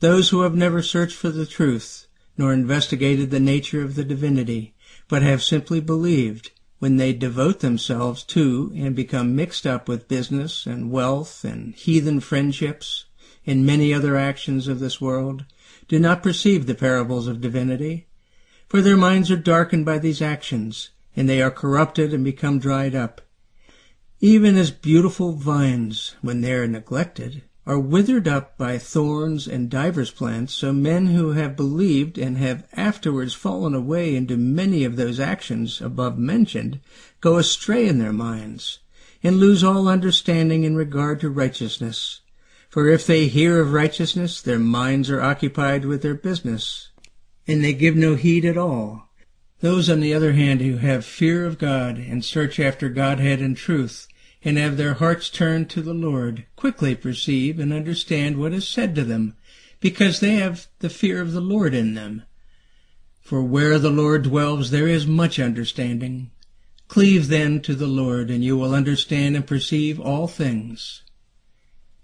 those 0.00 0.28
who 0.28 0.42
have 0.42 0.54
never 0.54 0.82
searched 0.82 1.16
for 1.16 1.30
the 1.30 1.46
truth, 1.46 2.06
nor 2.38 2.52
investigated 2.52 3.30
the 3.30 3.40
nature 3.40 3.82
of 3.82 3.96
the 3.96 4.04
divinity, 4.04 4.74
but 5.08 5.20
have 5.22 5.42
simply 5.42 5.80
believed, 5.80 6.52
when 6.78 6.96
they 6.96 7.12
devote 7.12 7.58
themselves 7.58 8.22
to 8.22 8.72
and 8.76 8.94
become 8.94 9.34
mixed 9.34 9.66
up 9.66 9.88
with 9.88 10.08
business 10.08 10.64
and 10.64 10.90
wealth 10.90 11.44
and 11.44 11.74
heathen 11.74 12.20
friendships, 12.20 13.06
and 13.44 13.66
many 13.66 13.92
other 13.92 14.16
actions 14.16 14.68
of 14.68 14.78
this 14.78 15.00
world, 15.00 15.44
do 15.88 15.98
not 15.98 16.22
perceive 16.22 16.66
the 16.66 16.74
parables 16.74 17.26
of 17.26 17.40
divinity, 17.40 18.06
for 18.68 18.80
their 18.80 18.96
minds 18.96 19.30
are 19.30 19.36
darkened 19.36 19.84
by 19.84 19.98
these 19.98 20.22
actions, 20.22 20.90
and 21.16 21.28
they 21.28 21.42
are 21.42 21.50
corrupted 21.50 22.14
and 22.14 22.22
become 22.22 22.58
dried 22.58 22.94
up. 22.94 23.22
Even 24.20 24.56
as 24.56 24.70
beautiful 24.70 25.32
vines, 25.32 26.14
when 26.20 26.42
they 26.42 26.52
are 26.52 26.68
neglected, 26.68 27.42
are 27.68 27.78
withered 27.78 28.26
up 28.26 28.56
by 28.56 28.78
thorns 28.78 29.46
and 29.46 29.68
divers 29.68 30.10
plants, 30.10 30.54
so 30.54 30.72
men 30.72 31.08
who 31.08 31.32
have 31.32 31.54
believed 31.54 32.16
and 32.16 32.38
have 32.38 32.66
afterwards 32.72 33.34
fallen 33.34 33.74
away 33.74 34.16
into 34.16 34.38
many 34.38 34.84
of 34.84 34.96
those 34.96 35.20
actions 35.20 35.78
above 35.82 36.16
mentioned 36.16 36.80
go 37.20 37.36
astray 37.36 37.86
in 37.86 37.98
their 37.98 38.12
minds, 38.12 38.78
and 39.22 39.36
lose 39.36 39.62
all 39.62 39.86
understanding 39.86 40.64
in 40.64 40.76
regard 40.76 41.20
to 41.20 41.28
righteousness, 41.28 42.22
For 42.70 42.88
if 42.88 43.06
they 43.06 43.28
hear 43.28 43.60
of 43.60 43.74
righteousness, 43.74 44.40
their 44.40 44.58
minds 44.58 45.10
are 45.10 45.20
occupied 45.20 45.84
with 45.84 46.00
their 46.00 46.14
business, 46.14 46.88
and 47.46 47.62
they 47.62 47.74
give 47.74 47.96
no 47.96 48.14
heed 48.14 48.46
at 48.46 48.56
all. 48.56 49.10
Those, 49.60 49.90
on 49.90 50.00
the 50.00 50.14
other 50.14 50.32
hand, 50.32 50.62
who 50.62 50.78
have 50.78 51.04
fear 51.04 51.44
of 51.44 51.58
God 51.58 51.98
and 51.98 52.24
search 52.24 52.58
after 52.58 52.88
Godhead 52.88 53.40
and 53.42 53.54
truth, 53.54 54.07
and 54.44 54.56
have 54.56 54.76
their 54.76 54.94
hearts 54.94 55.30
turned 55.30 55.68
to 55.70 55.82
the 55.82 55.94
Lord, 55.94 56.46
quickly 56.56 56.94
perceive 56.94 57.58
and 57.58 57.72
understand 57.72 58.36
what 58.36 58.52
is 58.52 58.66
said 58.66 58.94
to 58.94 59.04
them, 59.04 59.36
because 59.80 60.20
they 60.20 60.36
have 60.36 60.66
the 60.78 60.90
fear 60.90 61.20
of 61.20 61.32
the 61.32 61.40
Lord 61.40 61.74
in 61.74 61.94
them. 61.94 62.22
For 63.20 63.42
where 63.42 63.78
the 63.78 63.90
Lord 63.90 64.22
dwells, 64.22 64.70
there 64.70 64.88
is 64.88 65.06
much 65.06 65.38
understanding. 65.38 66.30
Cleave 66.88 67.28
then 67.28 67.60
to 67.62 67.74
the 67.74 67.86
Lord, 67.86 68.30
and 68.30 68.42
you 68.42 68.56
will 68.56 68.74
understand 68.74 69.36
and 69.36 69.46
perceive 69.46 70.00
all 70.00 70.26
things. 70.26 71.02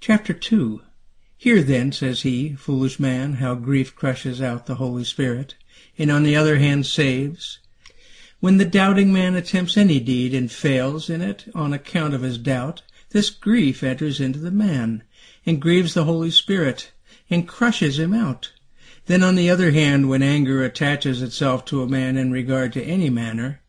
Chapter 0.00 0.34
2 0.34 0.82
Hear 1.36 1.62
then, 1.62 1.92
says 1.92 2.22
he, 2.22 2.54
foolish 2.54 2.98
man, 2.98 3.34
how 3.34 3.54
grief 3.54 3.94
crushes 3.94 4.40
out 4.40 4.66
the 4.66 4.76
Holy 4.76 5.04
Spirit, 5.04 5.54
and 5.98 6.10
on 6.10 6.22
the 6.22 6.36
other 6.36 6.56
hand 6.56 6.86
saves. 6.86 7.58
When 8.44 8.58
the 8.58 8.66
doubting 8.66 9.10
man 9.10 9.36
attempts 9.36 9.74
any 9.78 9.98
deed 9.98 10.34
and 10.34 10.52
fails 10.52 11.08
in 11.08 11.22
it 11.22 11.46
on 11.54 11.72
account 11.72 12.12
of 12.12 12.20
his 12.20 12.36
doubt, 12.36 12.82
this 13.08 13.30
grief 13.30 13.82
enters 13.82 14.20
into 14.20 14.38
the 14.38 14.50
man, 14.50 15.02
and 15.46 15.62
grieves 15.62 15.94
the 15.94 16.04
Holy 16.04 16.30
Spirit, 16.30 16.92
and 17.30 17.48
crushes 17.48 17.98
him 17.98 18.12
out. 18.12 18.52
Then 19.06 19.22
on 19.22 19.36
the 19.36 19.48
other 19.48 19.70
hand, 19.70 20.10
when 20.10 20.22
anger 20.22 20.62
attaches 20.62 21.22
itself 21.22 21.64
to 21.64 21.80
a 21.80 21.88
man 21.88 22.18
in 22.18 22.32
regard 22.32 22.74
to 22.74 22.84
any 22.84 23.08
matter, 23.08 23.62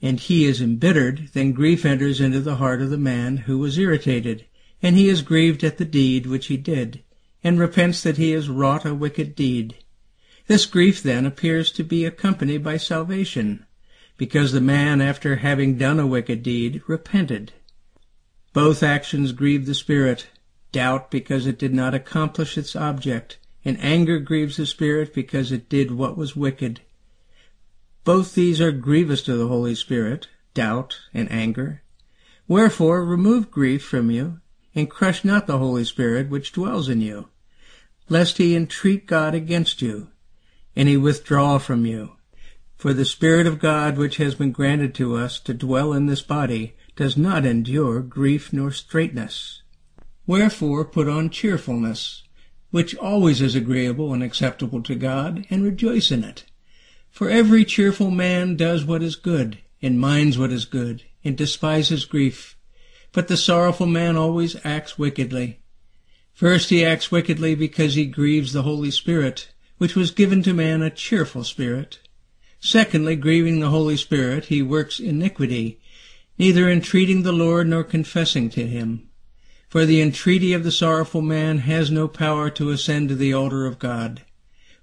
and 0.00 0.18
he 0.18 0.46
is 0.46 0.62
embittered, 0.62 1.28
then 1.34 1.52
grief 1.52 1.84
enters 1.84 2.18
into 2.18 2.40
the 2.40 2.56
heart 2.56 2.80
of 2.80 2.88
the 2.88 2.96
man 2.96 3.36
who 3.36 3.58
was 3.58 3.76
irritated, 3.76 4.46
and 4.80 4.96
he 4.96 5.10
is 5.10 5.20
grieved 5.20 5.62
at 5.62 5.76
the 5.76 5.84
deed 5.84 6.24
which 6.24 6.46
he 6.46 6.56
did, 6.56 7.02
and 7.44 7.58
repents 7.58 8.02
that 8.02 8.16
he 8.16 8.30
has 8.30 8.48
wrought 8.48 8.86
a 8.86 8.94
wicked 8.94 9.34
deed. 9.34 9.74
This 10.46 10.64
grief 10.64 11.02
then 11.02 11.26
appears 11.26 11.70
to 11.72 11.84
be 11.84 12.06
accompanied 12.06 12.64
by 12.64 12.78
salvation, 12.78 13.66
because 14.16 14.52
the 14.52 14.60
man, 14.60 15.00
after 15.00 15.36
having 15.36 15.76
done 15.76 16.00
a 16.00 16.06
wicked 16.06 16.42
deed, 16.42 16.82
repented. 16.86 17.52
Both 18.52 18.82
actions 18.82 19.32
grieve 19.32 19.66
the 19.66 19.74
spirit, 19.74 20.28
doubt 20.72 21.10
because 21.10 21.46
it 21.46 21.58
did 21.58 21.74
not 21.74 21.94
accomplish 21.94 22.56
its 22.56 22.74
object, 22.74 23.38
and 23.64 23.78
anger 23.80 24.18
grieves 24.18 24.56
the 24.56 24.66
spirit 24.66 25.12
because 25.12 25.52
it 25.52 25.68
did 25.68 25.90
what 25.90 26.16
was 26.16 26.36
wicked. 26.36 26.80
Both 28.04 28.34
these 28.34 28.60
are 28.60 28.72
grievous 28.72 29.22
to 29.24 29.36
the 29.36 29.48
Holy 29.48 29.74
Spirit, 29.74 30.28
doubt 30.54 30.98
and 31.12 31.30
anger. 31.30 31.82
Wherefore 32.48 33.04
remove 33.04 33.50
grief 33.50 33.84
from 33.84 34.10
you, 34.10 34.40
and 34.74 34.88
crush 34.88 35.24
not 35.24 35.46
the 35.46 35.58
Holy 35.58 35.84
Spirit 35.84 36.30
which 36.30 36.52
dwells 36.52 36.88
in 36.88 37.00
you, 37.00 37.28
lest 38.08 38.38
he 38.38 38.54
entreat 38.54 39.06
God 39.06 39.34
against 39.34 39.82
you, 39.82 40.08
and 40.74 40.88
he 40.88 40.96
withdraw 40.96 41.58
from 41.58 41.84
you. 41.84 42.15
For 42.76 42.92
the 42.92 43.06
Spirit 43.06 43.46
of 43.46 43.58
God 43.58 43.96
which 43.96 44.18
has 44.18 44.34
been 44.34 44.52
granted 44.52 44.94
to 44.96 45.16
us 45.16 45.40
to 45.40 45.54
dwell 45.54 45.94
in 45.94 46.06
this 46.06 46.20
body 46.20 46.74
does 46.94 47.16
not 47.16 47.46
endure 47.46 48.00
grief 48.00 48.52
nor 48.52 48.70
straitness. 48.70 49.62
Wherefore 50.26 50.84
put 50.84 51.08
on 51.08 51.30
cheerfulness, 51.30 52.24
which 52.70 52.94
always 52.96 53.40
is 53.40 53.54
agreeable 53.54 54.12
and 54.12 54.22
acceptable 54.22 54.82
to 54.82 54.94
God, 54.94 55.46
and 55.48 55.62
rejoice 55.62 56.10
in 56.10 56.22
it. 56.22 56.44
For 57.10 57.30
every 57.30 57.64
cheerful 57.64 58.10
man 58.10 58.56
does 58.56 58.84
what 58.84 59.02
is 59.02 59.16
good, 59.16 59.58
and 59.80 59.98
minds 59.98 60.36
what 60.36 60.52
is 60.52 60.66
good, 60.66 61.04
and 61.24 61.34
despises 61.34 62.04
grief. 62.04 62.58
But 63.12 63.28
the 63.28 63.38
sorrowful 63.38 63.86
man 63.86 64.16
always 64.16 64.56
acts 64.64 64.98
wickedly. 64.98 65.60
First 66.34 66.68
he 66.68 66.84
acts 66.84 67.10
wickedly 67.10 67.54
because 67.54 67.94
he 67.94 68.04
grieves 68.04 68.52
the 68.52 68.64
Holy 68.64 68.90
Spirit, 68.90 69.48
which 69.78 69.96
was 69.96 70.10
given 70.10 70.42
to 70.42 70.52
man 70.52 70.82
a 70.82 70.90
cheerful 70.90 71.42
spirit. 71.42 72.00
Secondly, 72.66 73.14
grieving 73.14 73.60
the 73.60 73.70
Holy 73.70 73.96
Spirit, 73.96 74.46
he 74.46 74.60
works 74.60 74.98
iniquity, 74.98 75.78
neither 76.36 76.68
entreating 76.68 77.22
the 77.22 77.30
Lord 77.30 77.68
nor 77.68 77.84
confessing 77.84 78.50
to 78.50 78.66
him. 78.66 79.08
For 79.68 79.86
the 79.86 80.00
entreaty 80.00 80.52
of 80.52 80.64
the 80.64 80.72
sorrowful 80.72 81.22
man 81.22 81.58
has 81.58 81.92
no 81.92 82.08
power 82.08 82.50
to 82.50 82.70
ascend 82.70 83.08
to 83.08 83.14
the 83.14 83.32
altar 83.32 83.66
of 83.66 83.78
God. 83.78 84.22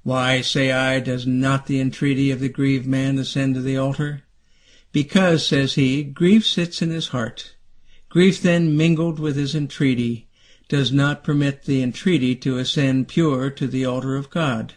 Why, 0.01 0.39
say 0.39 0.71
I, 0.71 1.01
does 1.01 1.27
not 1.27 1.65
the 1.65 1.81
entreaty 1.81 2.31
of 2.31 2.39
the 2.39 2.47
grieved 2.47 2.87
man 2.87 3.19
ascend 3.19 3.55
to 3.55 3.61
the 3.61 3.75
altar? 3.75 4.23
Because, 4.93 5.45
says 5.45 5.73
he, 5.73 6.03
grief 6.03 6.47
sits 6.47 6.81
in 6.81 6.89
his 6.89 7.09
heart, 7.09 7.53
Grief 8.07 8.41
then 8.41 8.77
mingled 8.77 9.19
with 9.19 9.35
his 9.35 9.55
entreaty 9.55 10.29
does 10.69 10.93
not 10.93 11.21
permit 11.21 11.63
the 11.63 11.83
entreaty 11.83 12.33
to 12.37 12.59
ascend 12.59 13.09
pure 13.09 13.49
to 13.49 13.67
the 13.67 13.83
altar 13.83 14.15
of 14.15 14.29
God. 14.29 14.75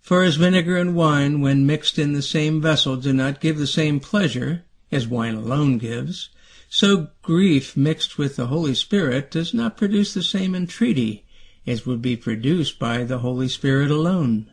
For 0.00 0.22
as 0.22 0.36
vinegar 0.36 0.76
and 0.76 0.94
wine, 0.94 1.40
when 1.40 1.66
mixed 1.66 1.98
in 1.98 2.12
the 2.12 2.22
same 2.22 2.60
vessel, 2.60 2.96
do 2.96 3.12
not 3.12 3.40
give 3.40 3.58
the 3.58 3.66
same 3.66 4.00
pleasure 4.00 4.64
as 4.90 5.06
wine 5.06 5.34
alone 5.34 5.78
gives, 5.78 6.30
so 6.68 7.08
grief 7.22 7.76
mixed 7.76 8.18
with 8.18 8.36
the 8.36 8.46
Holy 8.46 8.74
Spirit 8.74 9.30
does 9.30 9.52
not 9.52 9.76
produce 9.76 10.14
the 10.14 10.22
same 10.22 10.54
entreaty 10.54 11.24
as 11.66 11.86
would 11.86 12.02
be 12.02 12.16
produced 12.16 12.78
by 12.78 13.04
the 13.04 13.18
Holy 13.18 13.48
Spirit 13.48 13.90
alone. 13.90 14.50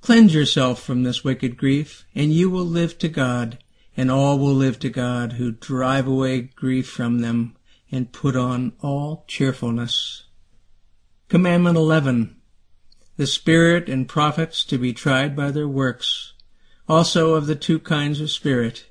Cleanse 0.00 0.34
yourself 0.34 0.82
from 0.82 1.02
this 1.02 1.24
wicked 1.24 1.56
grief, 1.56 2.04
and 2.14 2.32
you 2.32 2.50
will 2.50 2.64
live 2.64 2.98
to 2.98 3.08
God, 3.08 3.58
and 3.96 4.10
all 4.10 4.38
will 4.38 4.54
live 4.54 4.78
to 4.80 4.90
God 4.90 5.34
who 5.34 5.52
drive 5.52 6.06
away 6.06 6.40
grief 6.40 6.88
from 6.88 7.20
them 7.20 7.56
and 7.90 8.12
put 8.12 8.36
on 8.36 8.72
all 8.80 9.24
cheerfulness. 9.26 10.24
Commandment 11.28 11.76
11. 11.76 12.36
The 13.18 13.26
Spirit 13.26 13.90
and 13.90 14.08
prophets 14.08 14.64
to 14.64 14.78
be 14.78 14.94
tried 14.94 15.36
by 15.36 15.50
their 15.50 15.68
works, 15.68 16.32
also 16.88 17.34
of 17.34 17.46
the 17.46 17.54
two 17.54 17.78
kinds 17.78 18.22
of 18.22 18.30
spirit. 18.30 18.86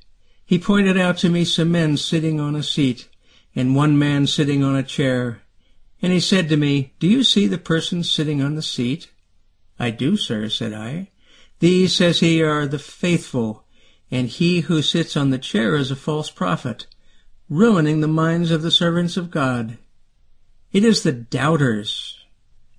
He 0.45 0.59
pointed 0.59 0.99
out 0.99 1.17
to 1.19 1.29
me 1.29 1.43
some 1.43 1.71
men 1.71 1.97
sitting 1.97 2.39
on 2.39 2.55
a 2.55 2.61
seat, 2.61 3.09
and 3.55 3.75
one 3.75 3.97
man 3.97 4.27
sitting 4.27 4.63
on 4.63 4.75
a 4.75 4.83
chair. 4.83 5.41
And 5.99 6.13
he 6.13 6.19
said 6.19 6.47
to 6.49 6.57
me, 6.57 6.93
Do 6.99 7.07
you 7.07 7.23
see 7.23 7.47
the 7.47 7.57
person 7.57 8.03
sitting 8.03 8.39
on 8.39 8.53
the 8.53 8.61
seat? 8.61 9.09
I 9.79 9.89
do, 9.89 10.15
sir, 10.15 10.49
said 10.49 10.71
I. 10.71 11.09
These, 11.57 11.95
says 11.95 12.19
he, 12.19 12.43
are 12.43 12.67
the 12.67 12.77
faithful 12.77 13.65
and 14.09 14.27
he 14.29 14.61
who 14.61 14.81
sits 14.81 15.17
on 15.17 15.29
the 15.29 15.37
chair 15.37 15.75
is 15.75 15.91
a 15.91 15.95
false 15.95 16.29
prophet, 16.31 16.87
ruining 17.49 17.99
the 17.99 18.07
minds 18.07 18.51
of 18.51 18.61
the 18.61 18.71
servants 18.71 19.17
of 19.17 19.31
God. 19.31 19.77
It 20.71 20.83
is 20.83 21.03
the 21.03 21.11
doubters, 21.11 22.16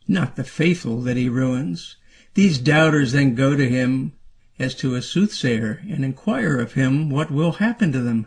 not 0.09 0.37
the 0.37 0.45
faithful, 0.45 1.01
that 1.03 1.17
he 1.17 1.29
ruins. 1.29 1.97
These 2.35 2.59
doubters 2.59 3.13
then 3.13 3.35
go 3.35 3.55
to 3.55 3.69
him 3.69 4.15
as 4.59 4.75
to 4.77 4.95
a 4.95 5.03
soothsayer 5.03 5.83
and 5.89 6.05
inquire 6.05 6.59
of 6.59 6.73
him 6.73 7.11
what 7.11 7.31
will 7.31 7.53
happen 7.53 7.93
to 7.93 8.01
them. 8.01 8.27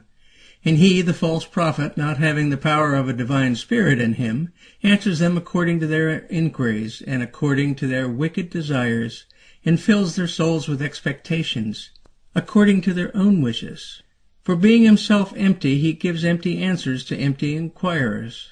And 0.63 0.77
he, 0.77 1.01
the 1.01 1.13
false 1.13 1.45
prophet, 1.45 1.97
not 1.97 2.17
having 2.17 2.49
the 2.49 2.57
power 2.57 2.93
of 2.93 3.09
a 3.09 3.13
divine 3.13 3.55
spirit 3.55 3.99
in 3.99 4.13
him, 4.13 4.53
answers 4.83 5.19
them 5.19 5.35
according 5.35 5.79
to 5.79 5.87
their 5.87 6.27
inquiries 6.27 7.01
and 7.01 7.23
according 7.23 7.75
to 7.75 7.87
their 7.87 8.07
wicked 8.07 8.49
desires, 8.49 9.25
and 9.65 9.81
fills 9.81 10.15
their 10.15 10.27
souls 10.27 10.67
with 10.67 10.81
expectations 10.81 11.89
according 12.35 12.81
to 12.81 12.93
their 12.93 13.15
own 13.15 13.41
wishes. 13.41 14.01
For 14.43 14.55
being 14.55 14.83
himself 14.83 15.33
empty, 15.35 15.79
he 15.79 15.93
gives 15.93 16.23
empty 16.23 16.61
answers 16.63 17.03
to 17.05 17.17
empty 17.17 17.55
inquirers. 17.55 18.49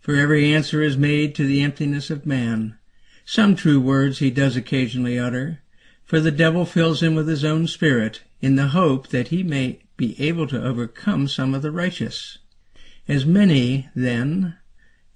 For 0.00 0.14
every 0.14 0.54
answer 0.54 0.82
is 0.82 0.96
made 0.96 1.34
to 1.34 1.44
the 1.44 1.60
emptiness 1.60 2.08
of 2.08 2.24
man. 2.24 2.78
Some 3.24 3.56
true 3.56 3.80
words 3.80 4.20
he 4.20 4.30
does 4.30 4.56
occasionally 4.56 5.18
utter, 5.18 5.60
for 6.04 6.20
the 6.20 6.30
devil 6.30 6.64
fills 6.64 7.02
him 7.02 7.14
with 7.14 7.28
his 7.28 7.44
own 7.44 7.66
spirit, 7.66 8.22
in 8.40 8.54
the 8.54 8.68
hope 8.68 9.08
that 9.08 9.28
he 9.28 9.42
may 9.42 9.80
be 9.96 10.18
able 10.20 10.46
to 10.46 10.62
overcome 10.62 11.26
some 11.26 11.54
of 11.54 11.62
the 11.62 11.72
righteous. 11.72 12.38
As 13.08 13.26
many, 13.26 13.88
then, 13.94 14.56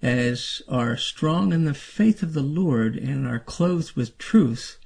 as 0.03 0.61
are 0.69 0.97
strong 0.97 1.53
in 1.53 1.65
the 1.65 1.75
faith 1.75 2.23
of 2.23 2.33
the 2.33 2.43
Lord 2.43 2.97
and 2.97 3.27
are 3.27 3.39
clothed 3.39 3.93
with 3.93 4.19
truth, 4.19 4.79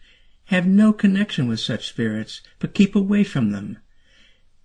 have 0.46 0.66
no 0.66 0.92
connection 0.92 1.48
with 1.48 1.58
such 1.58 1.88
spirits, 1.88 2.42
but 2.58 2.74
keep 2.74 2.94
away 2.94 3.24
from 3.24 3.50
them. 3.50 3.78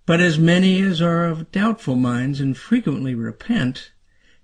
But 0.04 0.20
as 0.20 0.38
many 0.38 0.82
as 0.82 1.00
are 1.00 1.24
of 1.24 1.50
doubtful 1.50 1.96
minds 1.96 2.38
and 2.40 2.56
frequently 2.56 3.14
repent, 3.14 3.92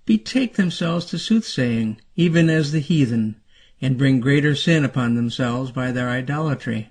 betake 0.08 0.54
themselves 0.54 1.04
to 1.04 1.18
soothsaying, 1.18 2.00
even 2.16 2.48
as 2.48 2.72
the 2.72 2.80
heathen, 2.80 3.36
and 3.78 3.98
bring 3.98 4.20
greater 4.20 4.54
sin 4.54 4.82
upon 4.82 5.14
themselves 5.14 5.70
by 5.70 5.92
their 5.92 6.08
idolatry. 6.08 6.88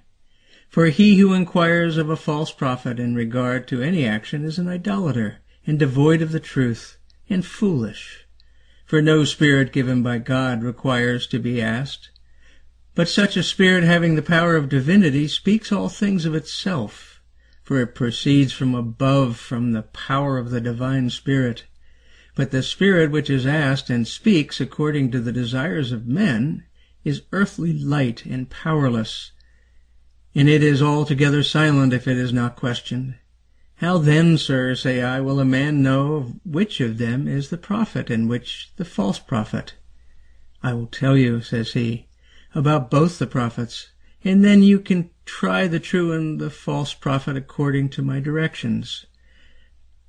For 0.69 0.85
he 0.85 1.17
who 1.17 1.33
inquires 1.33 1.97
of 1.97 2.11
a 2.11 2.15
false 2.15 2.51
prophet 2.51 2.99
in 2.99 3.15
regard 3.15 3.67
to 3.69 3.81
any 3.81 4.05
action 4.05 4.45
is 4.45 4.59
an 4.59 4.67
idolater, 4.67 5.39
and 5.65 5.79
devoid 5.79 6.21
of 6.21 6.31
the 6.31 6.39
truth, 6.39 6.97
and 7.27 7.43
foolish. 7.43 8.27
For 8.85 9.01
no 9.01 9.23
spirit 9.23 9.73
given 9.73 10.03
by 10.03 10.19
God 10.19 10.61
requires 10.61 11.25
to 11.29 11.39
be 11.39 11.59
asked, 11.59 12.11
but 12.93 13.09
such 13.09 13.35
a 13.35 13.41
spirit 13.41 13.83
having 13.83 14.13
the 14.13 14.21
power 14.21 14.55
of 14.55 14.69
divinity 14.69 15.27
speaks 15.27 15.71
all 15.71 15.89
things 15.89 16.27
of 16.27 16.35
itself, 16.35 17.19
for 17.63 17.81
it 17.81 17.95
proceeds 17.95 18.53
from 18.53 18.75
above 18.75 19.37
from 19.37 19.71
the 19.71 19.81
power 19.81 20.37
of 20.37 20.51
the 20.51 20.61
divine 20.61 21.09
spirit. 21.09 21.63
But 22.37 22.51
the 22.51 22.61
Spirit 22.61 23.09
which 23.09 23.31
is 23.31 23.47
asked 23.47 23.89
and 23.89 24.07
speaks 24.07 24.61
according 24.61 25.09
to 25.09 25.19
the 25.19 25.31
desires 25.31 25.91
of 25.91 26.05
men 26.05 26.65
is 27.03 27.23
earthly 27.31 27.73
light 27.73 28.27
and 28.27 28.47
powerless, 28.47 29.31
and 30.35 30.47
it 30.47 30.61
is 30.61 30.79
altogether 30.79 31.41
silent 31.41 31.93
if 31.93 32.07
it 32.07 32.15
is 32.15 32.31
not 32.31 32.55
questioned. 32.55 33.15
How 33.77 33.97
then, 33.97 34.37
sir, 34.37 34.75
say 34.75 35.01
I, 35.01 35.19
will 35.19 35.39
a 35.39 35.45
man 35.45 35.81
know 35.81 36.35
which 36.45 36.79
of 36.79 36.99
them 36.99 37.27
is 37.27 37.49
the 37.49 37.57
prophet 37.57 38.11
and 38.11 38.29
which 38.29 38.69
the 38.75 38.85
false 38.85 39.17
prophet? 39.17 39.73
I 40.61 40.75
will 40.75 40.85
tell 40.85 41.17
you, 41.17 41.41
says 41.41 41.73
he, 41.73 42.05
about 42.53 42.91
both 42.91 43.17
the 43.17 43.25
prophets, 43.25 43.89
and 44.23 44.45
then 44.45 44.61
you 44.61 44.79
can 44.79 45.09
try 45.25 45.65
the 45.65 45.79
true 45.79 46.11
and 46.11 46.39
the 46.39 46.51
false 46.51 46.93
prophet 46.93 47.35
according 47.35 47.89
to 47.89 48.03
my 48.03 48.19
directions. 48.19 49.07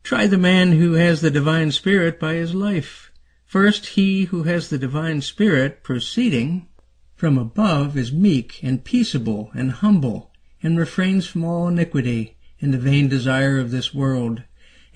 Try 0.09 0.27
the 0.27 0.39
man 0.39 0.73
who 0.73 0.95
has 0.95 1.21
the 1.21 1.31
divine 1.31 1.71
spirit 1.71 2.19
by 2.19 2.33
his 2.33 2.55
life. 2.55 3.13
First, 3.45 3.89
he 3.89 4.25
who 4.25 4.45
has 4.45 4.71
the 4.71 4.79
divine 4.79 5.21
spirit 5.21 5.83
proceeding 5.83 6.67
from 7.15 7.37
above 7.37 7.95
is 7.95 8.11
meek 8.11 8.59
and 8.63 8.83
peaceable 8.83 9.51
and 9.53 9.71
humble, 9.71 10.33
and 10.63 10.79
refrains 10.79 11.27
from 11.27 11.45
all 11.45 11.69
iniquity 11.69 12.39
and 12.59 12.73
the 12.73 12.79
vain 12.79 13.09
desire 13.09 13.59
of 13.59 13.71
this 13.71 13.93
world, 13.93 14.45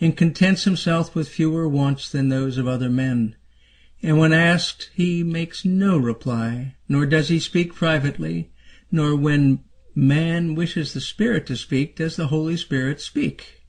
and 0.00 0.16
contents 0.16 0.64
himself 0.64 1.14
with 1.14 1.28
fewer 1.28 1.68
wants 1.68 2.10
than 2.10 2.30
those 2.30 2.56
of 2.56 2.66
other 2.66 2.88
men. 2.88 3.36
And 4.02 4.18
when 4.18 4.32
asked, 4.32 4.88
he 4.94 5.22
makes 5.22 5.62
no 5.62 5.98
reply, 5.98 6.76
nor 6.88 7.04
does 7.04 7.28
he 7.28 7.38
speak 7.38 7.74
privately, 7.74 8.50
nor 8.90 9.14
when 9.14 9.62
man 9.94 10.54
wishes 10.54 10.94
the 10.94 11.02
Spirit 11.02 11.44
to 11.48 11.56
speak 11.58 11.96
does 11.96 12.16
the 12.16 12.28
Holy 12.28 12.56
Spirit 12.56 12.98
speak. 12.98 13.61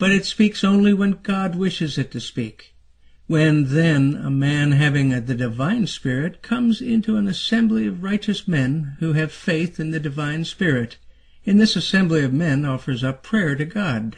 But 0.00 0.12
it 0.12 0.24
speaks 0.24 0.64
only 0.64 0.94
when 0.94 1.18
God 1.22 1.56
wishes 1.56 1.98
it 1.98 2.10
to 2.12 2.20
speak. 2.20 2.74
When 3.26 3.74
then 3.74 4.14
a 4.14 4.30
man 4.30 4.72
having 4.72 5.10
the 5.10 5.34
divine 5.34 5.86
Spirit 5.88 6.40
comes 6.40 6.80
into 6.80 7.18
an 7.18 7.28
assembly 7.28 7.86
of 7.86 8.02
righteous 8.02 8.48
men 8.48 8.96
who 9.00 9.12
have 9.12 9.30
faith 9.30 9.78
in 9.78 9.90
the 9.90 10.00
divine 10.00 10.46
Spirit, 10.46 10.96
in 11.44 11.58
this 11.58 11.76
assembly 11.76 12.24
of 12.24 12.32
men 12.32 12.64
offers 12.64 13.04
up 13.04 13.22
prayer 13.22 13.54
to 13.56 13.66
God. 13.66 14.16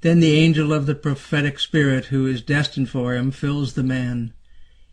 Then 0.00 0.18
the 0.18 0.36
angel 0.36 0.72
of 0.72 0.86
the 0.86 0.96
prophetic 0.96 1.60
spirit 1.60 2.06
who 2.06 2.26
is 2.26 2.42
destined 2.42 2.90
for 2.90 3.14
him 3.14 3.30
fills 3.30 3.74
the 3.74 3.84
man. 3.84 4.32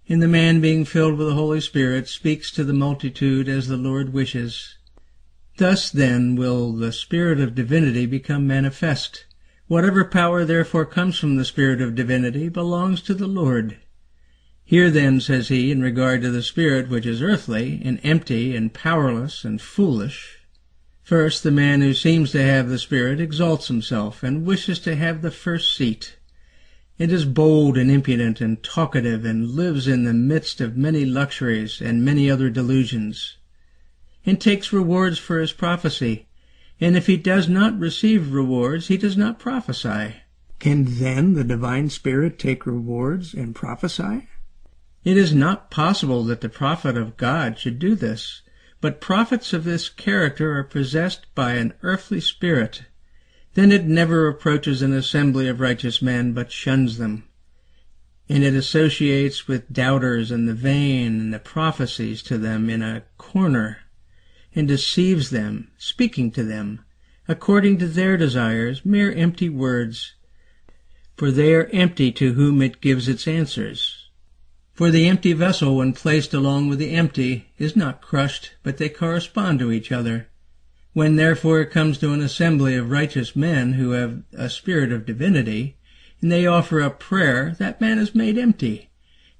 And 0.08 0.22
the 0.22 0.28
man 0.28 0.62
being 0.62 0.86
filled 0.86 1.18
with 1.18 1.30
the 1.30 1.34
Holy 1.34 1.62
Spirit 1.62 2.08
speaks 2.08 2.52
to 2.52 2.64
the 2.64 2.74
multitude 2.74 3.50
as 3.50 3.70
the 3.70 3.76
Lord 3.76 4.14
wishes. 4.14 4.78
Thus 5.58 5.90
then 5.90 6.36
will 6.36 6.74
the 6.74 6.92
Spirit 6.92 7.40
of 7.40 7.56
divinity 7.56 8.06
become 8.06 8.46
manifest. 8.46 9.26
Whatever 9.68 10.06
power 10.06 10.46
therefore 10.46 10.86
comes 10.86 11.18
from 11.18 11.36
the 11.36 11.46
Spirit 11.46 11.82
of 11.82 11.96
divinity 11.96 12.50
belongs 12.50 13.02
to 13.04 13.14
the 13.14 13.28
Lord. 13.28 13.78
Hear 14.64 14.90
then, 14.90 15.20
says 15.20 15.48
he, 15.48 15.72
in 15.72 15.82
regard 15.82 16.22
to 16.22 16.32
the 16.32 16.44
Spirit 16.44 16.90
which 16.90 17.06
is 17.06 17.22
earthly, 17.22 17.82
and 17.84 18.00
empty, 18.04 18.56
and 18.56 18.74
powerless, 18.74 19.44
and 19.44 19.62
foolish, 19.62 20.40
First, 21.06 21.44
the 21.44 21.52
man 21.52 21.82
who 21.82 21.94
seems 21.94 22.32
to 22.32 22.42
have 22.42 22.68
the 22.68 22.80
Spirit 22.80 23.20
exalts 23.20 23.68
himself 23.68 24.24
and 24.24 24.44
wishes 24.44 24.80
to 24.80 24.96
have 24.96 25.22
the 25.22 25.30
first 25.30 25.78
seat. 25.78 26.18
It 26.98 27.12
is 27.12 27.26
bold 27.26 27.78
and 27.78 27.92
impudent 27.92 28.42
and 28.42 28.64
talkative 28.64 29.24
and 29.24 29.52
lives 29.52 29.88
in 29.88 30.04
the 30.04 30.16
midst 30.16 30.62
of 30.62 30.76
many 30.76 31.06
luxuries 31.06 31.80
and 31.80 32.04
many 32.04 32.28
other 32.28 32.50
delusions, 32.50 33.38
and 34.26 34.42
takes 34.42 34.74
rewards 34.74 35.20
for 35.20 35.40
his 35.40 35.52
prophecy. 35.52 36.26
And 36.80 36.98
if 36.98 37.08
he 37.08 37.18
does 37.18 37.48
not 37.48 37.80
receive 37.80 38.34
rewards, 38.34 38.88
he 38.88 38.98
does 38.98 39.16
not 39.16 39.40
prophesy. 39.40 40.16
Can 40.60 40.86
then 41.00 41.34
the 41.34 41.44
divine 41.44 41.90
Spirit 41.90 42.38
take 42.38 42.66
rewards 42.66 43.34
and 43.34 43.56
prophesy? 43.56 44.28
It 45.04 45.18
is 45.18 45.36
not 45.36 45.70
possible 45.70 46.24
that 46.24 46.42
the 46.42 46.50
prophet 46.50 46.98
of 46.98 47.18
God 47.18 47.60
should 47.60 47.80
do 47.80 47.96
this. 47.96 48.42
But 48.82 49.02
prophets 49.02 49.54
of 49.54 49.64
this 49.64 49.90
character 49.90 50.58
are 50.58 50.64
possessed 50.64 51.28
by 51.34 51.54
an 51.54 51.74
earthly 51.82 52.20
spirit. 52.20 52.84
Then 53.54 53.72
it 53.72 53.86
never 53.86 54.28
approaches 54.28 54.82
an 54.82 54.94
assembly 54.94 55.48
of 55.48 55.60
righteous 55.60 56.02
men, 56.02 56.34
but 56.34 56.52
shuns 56.52 56.98
them. 56.98 57.24
And 58.28 58.44
it 58.44 58.54
associates 58.54 59.48
with 59.48 59.72
doubters 59.72 60.30
and 60.30 60.48
the 60.48 60.54
vain 60.54 61.20
and 61.20 61.34
the 61.34 61.40
prophecies 61.40 62.22
to 62.24 62.38
them 62.38 62.70
in 62.70 62.82
a 62.82 63.04
corner, 63.18 63.80
and 64.56 64.68
deceives 64.68 65.30
them, 65.30 65.70
speaking 65.78 66.32
to 66.32 66.44
them, 66.44 66.80
according 67.28 67.78
to 67.78 67.88
their 67.88 68.16
desires, 68.16 68.86
mere 68.86 69.12
empty 69.12 69.50
words, 69.50 70.14
for 71.18 71.30
they 71.30 71.54
are 71.54 71.70
empty 71.74 72.12
to 72.12 72.34
whom 72.34 72.62
it 72.62 72.82
gives 72.82 73.10
its 73.10 73.28
answers. 73.28 74.10
For 74.74 74.92
the 74.92 75.08
empty 75.08 75.34
vessel, 75.34 75.78
when 75.78 75.94
placed 75.94 76.34
along 76.34 76.68
with 76.68 76.80
the 76.80 76.92
empty, 76.92 77.48
is 77.58 77.76
not 77.76 78.02
crushed, 78.02 78.52
but 78.64 78.78
they 78.78 78.90
correspond 78.90 79.60
to 79.60 79.72
each 79.72 79.92
other. 79.92 80.28
When 80.94 81.16
therefore 81.16 81.62
it 81.62 81.72
comes 81.72 81.98
to 81.98 82.14
an 82.14 82.22
assembly 82.22 82.76
of 82.76 82.92
righteous 82.92 83.36
men 83.36 83.74
who 83.74 83.92
have 83.92 84.24
a 84.34 84.50
spirit 84.50 84.92
of 84.92 85.06
divinity, 85.06 85.78
and 86.22 86.32
they 86.32 86.46
offer 86.46 86.82
up 86.82 87.00
prayer, 87.00 87.56
that 87.60 87.82
man 87.82 87.98
is 87.98 88.16
made 88.16 88.38
empty, 88.38 88.90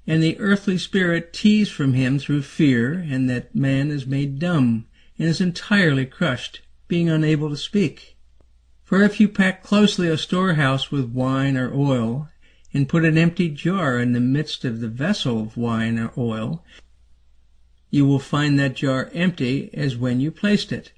and 0.06 0.22
the 0.22 0.38
earthly 0.38 0.78
spirit 0.78 1.32
teases 1.32 1.72
from 1.72 1.94
him 1.94 2.18
through 2.18 2.42
fear, 2.42 2.92
and 2.92 3.28
that 3.28 3.54
man 3.54 3.90
is 3.90 4.06
made 4.06 4.38
dumb, 4.38 4.86
and 5.18 5.28
is 5.28 5.40
entirely 5.40 6.06
crushed, 6.06 6.60
being 6.88 7.08
unable 7.08 7.50
to 7.50 7.56
speak. 7.56 8.16
For 8.84 9.02
if 9.02 9.18
you 9.18 9.28
pack 9.28 9.62
closely 9.62 10.08
a 10.08 10.16
storehouse 10.16 10.90
with 10.90 11.12
wine 11.12 11.56
or 11.56 11.74
oil, 11.74 12.28
and 12.72 12.88
put 12.88 13.04
an 13.04 13.16
empty 13.16 13.48
jar 13.48 13.98
in 13.98 14.12
the 14.12 14.20
midst 14.20 14.64
of 14.64 14.80
the 14.80 14.88
vessel 14.88 15.40
of 15.40 15.56
wine 15.56 15.98
or 15.98 16.12
oil, 16.18 16.62
you 17.90 18.04
will 18.04 18.18
find 18.18 18.58
that 18.58 18.76
jar 18.76 19.10
empty 19.14 19.70
as 19.72 19.96
when 19.96 20.20
you 20.20 20.30
placed 20.30 20.72
it. 20.72 20.92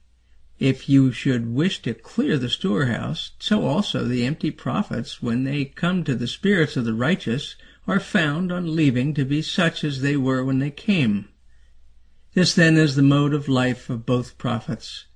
If 0.58 0.88
you 0.88 1.12
should 1.12 1.54
wish 1.54 1.80
to 1.82 1.94
clear 1.94 2.36
the 2.36 2.48
storehouse, 2.48 3.30
so 3.38 3.64
also 3.64 4.04
the 4.04 4.26
empty 4.26 4.50
prophets, 4.50 5.22
when 5.22 5.44
they 5.44 5.66
come 5.66 6.02
to 6.02 6.16
the 6.16 6.26
spirits 6.26 6.76
of 6.76 6.84
the 6.84 6.94
righteous, 6.94 7.54
are 7.86 8.00
found 8.00 8.50
on 8.50 8.74
leaving 8.74 9.14
to 9.14 9.24
be 9.24 9.40
such 9.40 9.84
as 9.84 10.00
they 10.00 10.16
were 10.16 10.44
when 10.44 10.58
they 10.58 10.72
came. 10.72 11.28
This 12.38 12.54
then 12.54 12.76
is 12.76 12.94
the 12.94 13.02
mode 13.02 13.34
of 13.34 13.48
life 13.48 13.90
of 13.90 14.06
both 14.06 14.38
prophets. 14.38 15.06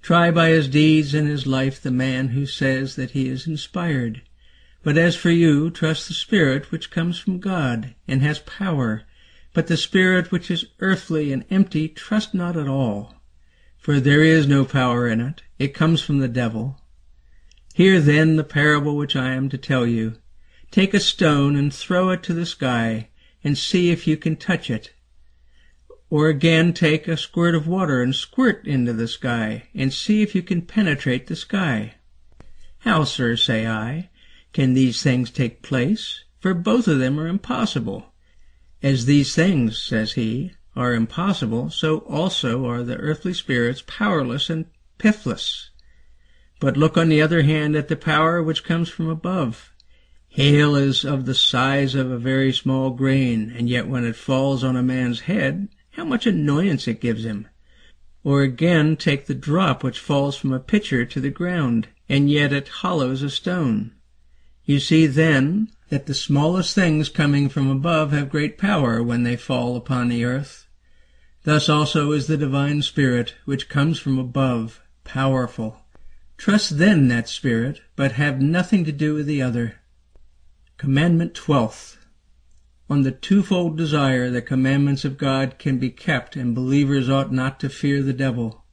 Try 0.00 0.30
by 0.30 0.48
his 0.48 0.66
deeds 0.66 1.12
and 1.12 1.28
his 1.28 1.46
life 1.46 1.78
the 1.78 1.90
man 1.90 2.28
who 2.28 2.46
says 2.46 2.96
that 2.96 3.10
he 3.10 3.28
is 3.28 3.46
inspired. 3.46 4.22
But 4.82 4.96
as 4.96 5.14
for 5.14 5.28
you, 5.28 5.70
trust 5.70 6.08
the 6.08 6.14
Spirit 6.14 6.70
which 6.70 6.90
comes 6.90 7.18
from 7.18 7.38
God, 7.38 7.94
and 8.08 8.22
has 8.22 8.38
power. 8.38 9.02
But 9.52 9.66
the 9.66 9.76
spirit 9.76 10.32
which 10.32 10.50
is 10.50 10.68
earthly 10.78 11.34
and 11.34 11.44
empty, 11.50 11.86
trust 11.86 12.32
not 12.32 12.56
at 12.56 12.66
all. 12.66 13.14
For 13.76 14.00
there 14.00 14.24
is 14.24 14.46
no 14.46 14.64
power 14.64 15.06
in 15.06 15.20
it. 15.20 15.42
It 15.58 15.74
comes 15.74 16.00
from 16.00 16.20
the 16.20 16.28
devil. 16.28 16.80
Hear 17.74 18.00
then 18.00 18.36
the 18.36 18.42
parable 18.42 18.96
which 18.96 19.14
I 19.14 19.32
am 19.32 19.50
to 19.50 19.58
tell 19.58 19.86
you. 19.86 20.14
Take 20.70 20.94
a 20.94 21.00
stone 21.00 21.56
and 21.56 21.74
throw 21.74 22.08
it 22.08 22.22
to 22.22 22.32
the 22.32 22.46
sky, 22.46 23.10
and 23.44 23.58
see 23.58 23.90
if 23.90 24.06
you 24.06 24.16
can 24.16 24.36
touch 24.36 24.70
it. 24.70 24.94
Or 26.10 26.28
again 26.28 26.72
take 26.72 27.06
a 27.06 27.16
squirt 27.16 27.54
of 27.54 27.68
water 27.68 28.02
and 28.02 28.14
squirt 28.14 28.66
into 28.66 28.92
the 28.92 29.06
sky, 29.06 29.68
and 29.74 29.92
see 29.92 30.22
if 30.22 30.34
you 30.34 30.42
can 30.42 30.62
penetrate 30.62 31.28
the 31.28 31.36
sky. 31.36 31.94
How, 32.78 33.04
sir, 33.04 33.36
say 33.36 33.66
I, 33.66 34.10
can 34.52 34.74
these 34.74 35.02
things 35.02 35.30
take 35.30 35.62
place? 35.62 36.24
For 36.40 36.52
both 36.52 36.88
of 36.88 36.98
them 36.98 37.20
are 37.20 37.28
impossible. 37.28 38.12
As 38.82 39.06
these 39.06 39.34
things, 39.34 39.80
says 39.80 40.14
he, 40.14 40.52
are 40.74 40.94
impossible, 40.94 41.70
so 41.70 41.98
also 41.98 42.66
are 42.66 42.82
the 42.82 42.96
earthly 42.96 43.34
spirits 43.34 43.82
powerless 43.86 44.50
and 44.50 44.66
pithless. 44.98 45.70
But 46.58 46.76
look 46.76 46.96
on 46.96 47.08
the 47.08 47.22
other 47.22 47.42
hand 47.42 47.76
at 47.76 47.88
the 47.88 47.96
power 47.96 48.42
which 48.42 48.64
comes 48.64 48.88
from 48.88 49.08
above. 49.08 49.72
Hail 50.28 50.74
is 50.76 51.04
of 51.04 51.26
the 51.26 51.34
size 51.34 51.94
of 51.94 52.10
a 52.10 52.18
very 52.18 52.52
small 52.52 52.90
grain, 52.90 53.52
and 53.56 53.68
yet 53.68 53.88
when 53.88 54.04
it 54.04 54.16
falls 54.16 54.64
on 54.64 54.76
a 54.76 54.82
man's 54.82 55.20
head, 55.20 55.68
how 55.90 56.04
much 56.04 56.26
annoyance 56.26 56.86
it 56.86 57.00
gives 57.00 57.24
him. 57.24 57.48
Or 58.22 58.42
again 58.42 58.96
take 58.96 59.26
the 59.26 59.34
drop 59.34 59.82
which 59.82 59.98
falls 59.98 60.36
from 60.36 60.52
a 60.52 60.60
pitcher 60.60 61.04
to 61.04 61.20
the 61.20 61.30
ground, 61.30 61.88
and 62.08 62.30
yet 62.30 62.52
it 62.52 62.68
hollows 62.68 63.22
a 63.22 63.30
stone. 63.30 63.92
You 64.64 64.78
see 64.78 65.06
then 65.06 65.70
that 65.88 66.06
the 66.06 66.14
smallest 66.14 66.74
things 66.74 67.08
coming 67.08 67.48
from 67.48 67.68
above 67.68 68.12
have 68.12 68.30
great 68.30 68.58
power 68.58 69.02
when 69.02 69.24
they 69.24 69.36
fall 69.36 69.76
upon 69.76 70.08
the 70.08 70.24
earth. 70.24 70.66
Thus 71.44 71.68
also 71.68 72.12
is 72.12 72.26
the 72.26 72.36
divine 72.36 72.82
Spirit, 72.82 73.34
which 73.44 73.68
comes 73.68 73.98
from 73.98 74.18
above, 74.18 74.80
powerful. 75.04 75.80
Trust 76.36 76.78
then 76.78 77.08
that 77.08 77.28
Spirit, 77.28 77.80
but 77.96 78.12
have 78.12 78.40
nothing 78.40 78.84
to 78.84 78.92
do 78.92 79.14
with 79.14 79.26
the 79.26 79.42
other. 79.42 79.76
Commandment 80.76 81.34
Twelfth. 81.34 81.98
On 82.90 83.02
the 83.02 83.12
twofold 83.12 83.76
desire 83.76 84.30
the 84.30 84.42
commandments 84.42 85.04
of 85.04 85.16
God 85.16 85.60
can 85.60 85.78
be 85.78 85.90
kept, 85.90 86.34
and 86.34 86.56
believers 86.56 87.08
ought 87.08 87.32
not 87.32 87.60
to 87.60 87.68
fear 87.68 88.02
the 88.02 88.12
devil. 88.12 88.64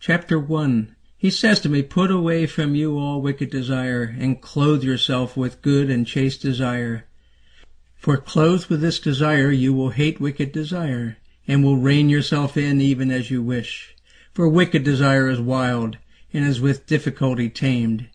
Chapter 0.00 0.38
1 0.38 0.96
he 1.18 1.30
says 1.30 1.60
to 1.60 1.68
me, 1.68 1.82
Put 1.82 2.10
away 2.10 2.46
from 2.46 2.74
you 2.74 2.98
all 2.98 3.20
wicked 3.20 3.50
desire, 3.50 4.16
and 4.18 4.40
clothe 4.40 4.82
yourself 4.82 5.36
with 5.36 5.60
good 5.60 5.90
and 5.90 6.06
chaste 6.06 6.40
desire. 6.40 7.04
For 7.96 8.16
clothed 8.16 8.68
with 8.68 8.80
this 8.80 8.98
desire 8.98 9.50
you 9.50 9.74
will 9.74 9.90
hate 9.90 10.22
wicked 10.22 10.50
desire, 10.50 11.18
and 11.46 11.62
will 11.62 11.76
rein 11.76 12.08
yourself 12.08 12.56
in 12.56 12.80
even 12.80 13.10
as 13.10 13.30
you 13.30 13.42
wish. 13.42 13.94
For 14.32 14.48
wicked 14.48 14.84
desire 14.84 15.28
is 15.28 15.38
wild, 15.38 15.98
and 16.32 16.46
is 16.46 16.62
with 16.62 16.86
difficulty 16.86 17.50
tamed. 17.50 18.08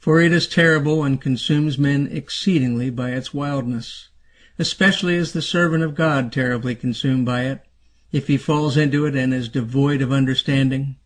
For 0.00 0.20
it 0.20 0.32
is 0.32 0.48
terrible 0.48 1.04
and 1.04 1.20
consumes 1.20 1.78
men 1.78 2.08
exceedingly 2.10 2.90
by 2.90 3.10
its 3.10 3.32
wildness. 3.32 4.08
Especially 4.58 5.14
is 5.14 5.32
the 5.32 5.42
servant 5.42 5.82
of 5.82 5.94
God 5.94 6.32
terribly 6.32 6.74
consumed 6.74 7.26
by 7.26 7.44
it, 7.44 7.64
if 8.10 8.26
he 8.26 8.36
falls 8.36 8.76
into 8.76 9.06
it 9.06 9.16
and 9.16 9.32
is 9.32 9.48
devoid 9.48 10.02
of 10.02 10.12
understanding. 10.12 10.96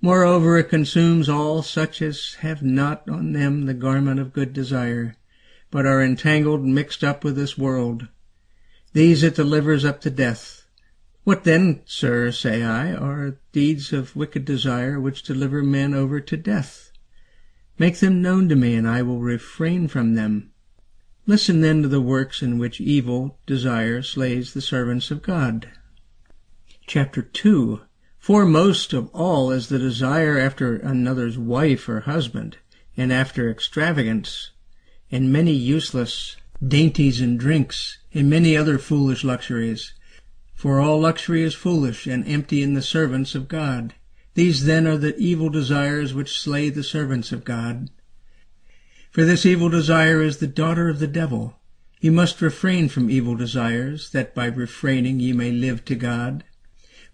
Moreover, 0.00 0.58
it 0.58 0.68
consumes 0.68 1.28
all 1.28 1.62
such 1.62 2.00
as 2.00 2.36
have 2.40 2.62
not 2.62 3.08
on 3.08 3.32
them 3.32 3.66
the 3.66 3.74
garment 3.74 4.20
of 4.20 4.32
good 4.32 4.52
desire 4.52 5.16
but 5.70 5.86
are 5.86 6.02
entangled 6.02 6.62
and 6.62 6.74
mixed 6.74 7.02
up 7.02 7.24
with 7.24 7.36
this 7.36 7.58
world. 7.58 8.08
These 8.92 9.22
it 9.22 9.34
delivers 9.34 9.84
up 9.84 10.00
to 10.02 10.10
death. 10.10 10.64
What 11.24 11.44
then, 11.44 11.82
sir, 11.86 12.30
say 12.30 12.62
I, 12.62 12.94
are 12.94 13.38
deeds 13.52 13.92
of 13.92 14.14
wicked 14.14 14.44
desire 14.44 15.00
which 15.00 15.22
deliver 15.22 15.62
men 15.62 15.92
over 15.92 16.20
to 16.20 16.36
death? 16.36 16.92
Make 17.78 17.98
them 17.98 18.22
known 18.22 18.48
to 18.48 18.56
me, 18.56 18.74
and 18.74 18.88
I 18.88 19.02
will 19.02 19.18
refrain 19.18 19.88
from 19.88 20.14
them. 20.14 20.52
Listen 21.28 21.60
then 21.60 21.82
to 21.82 21.88
the 21.88 22.00
works 22.00 22.40
in 22.40 22.56
which 22.56 22.80
evil 22.80 23.40
desire 23.46 24.00
slays 24.00 24.54
the 24.54 24.60
servants 24.60 25.10
of 25.10 25.22
God. 25.22 25.68
Chapter 26.86 27.20
2 27.20 27.80
Foremost 28.20 28.92
of 28.92 29.08
all 29.08 29.50
is 29.50 29.68
the 29.68 29.78
desire 29.78 30.38
after 30.38 30.76
another's 30.76 31.36
wife 31.36 31.88
or 31.88 32.00
husband, 32.00 32.58
and 32.96 33.12
after 33.12 33.50
extravagance, 33.50 34.52
and 35.10 35.32
many 35.32 35.52
useless 35.52 36.36
dainties 36.64 37.20
and 37.20 37.40
drinks, 37.40 37.98
and 38.14 38.30
many 38.30 38.56
other 38.56 38.78
foolish 38.78 39.24
luxuries. 39.24 39.94
For 40.54 40.80
all 40.80 41.00
luxury 41.00 41.42
is 41.42 41.54
foolish 41.54 42.06
and 42.06 42.24
empty 42.28 42.62
in 42.62 42.74
the 42.74 42.82
servants 42.82 43.34
of 43.34 43.48
God. 43.48 43.94
These 44.34 44.64
then 44.64 44.86
are 44.86 44.96
the 44.96 45.16
evil 45.16 45.48
desires 45.48 46.14
which 46.14 46.38
slay 46.38 46.70
the 46.70 46.84
servants 46.84 47.32
of 47.32 47.44
God. 47.44 47.90
For 49.16 49.24
this 49.24 49.46
evil 49.46 49.70
desire 49.70 50.20
is 50.20 50.36
the 50.36 50.46
daughter 50.46 50.90
of 50.90 50.98
the 50.98 51.06
devil. 51.06 51.58
You 52.02 52.12
must 52.12 52.42
refrain 52.42 52.90
from 52.90 53.08
evil 53.08 53.34
desires, 53.34 54.10
that 54.10 54.34
by 54.34 54.44
refraining 54.44 55.20
ye 55.20 55.32
may 55.32 55.50
live 55.50 55.86
to 55.86 55.94
God. 55.94 56.44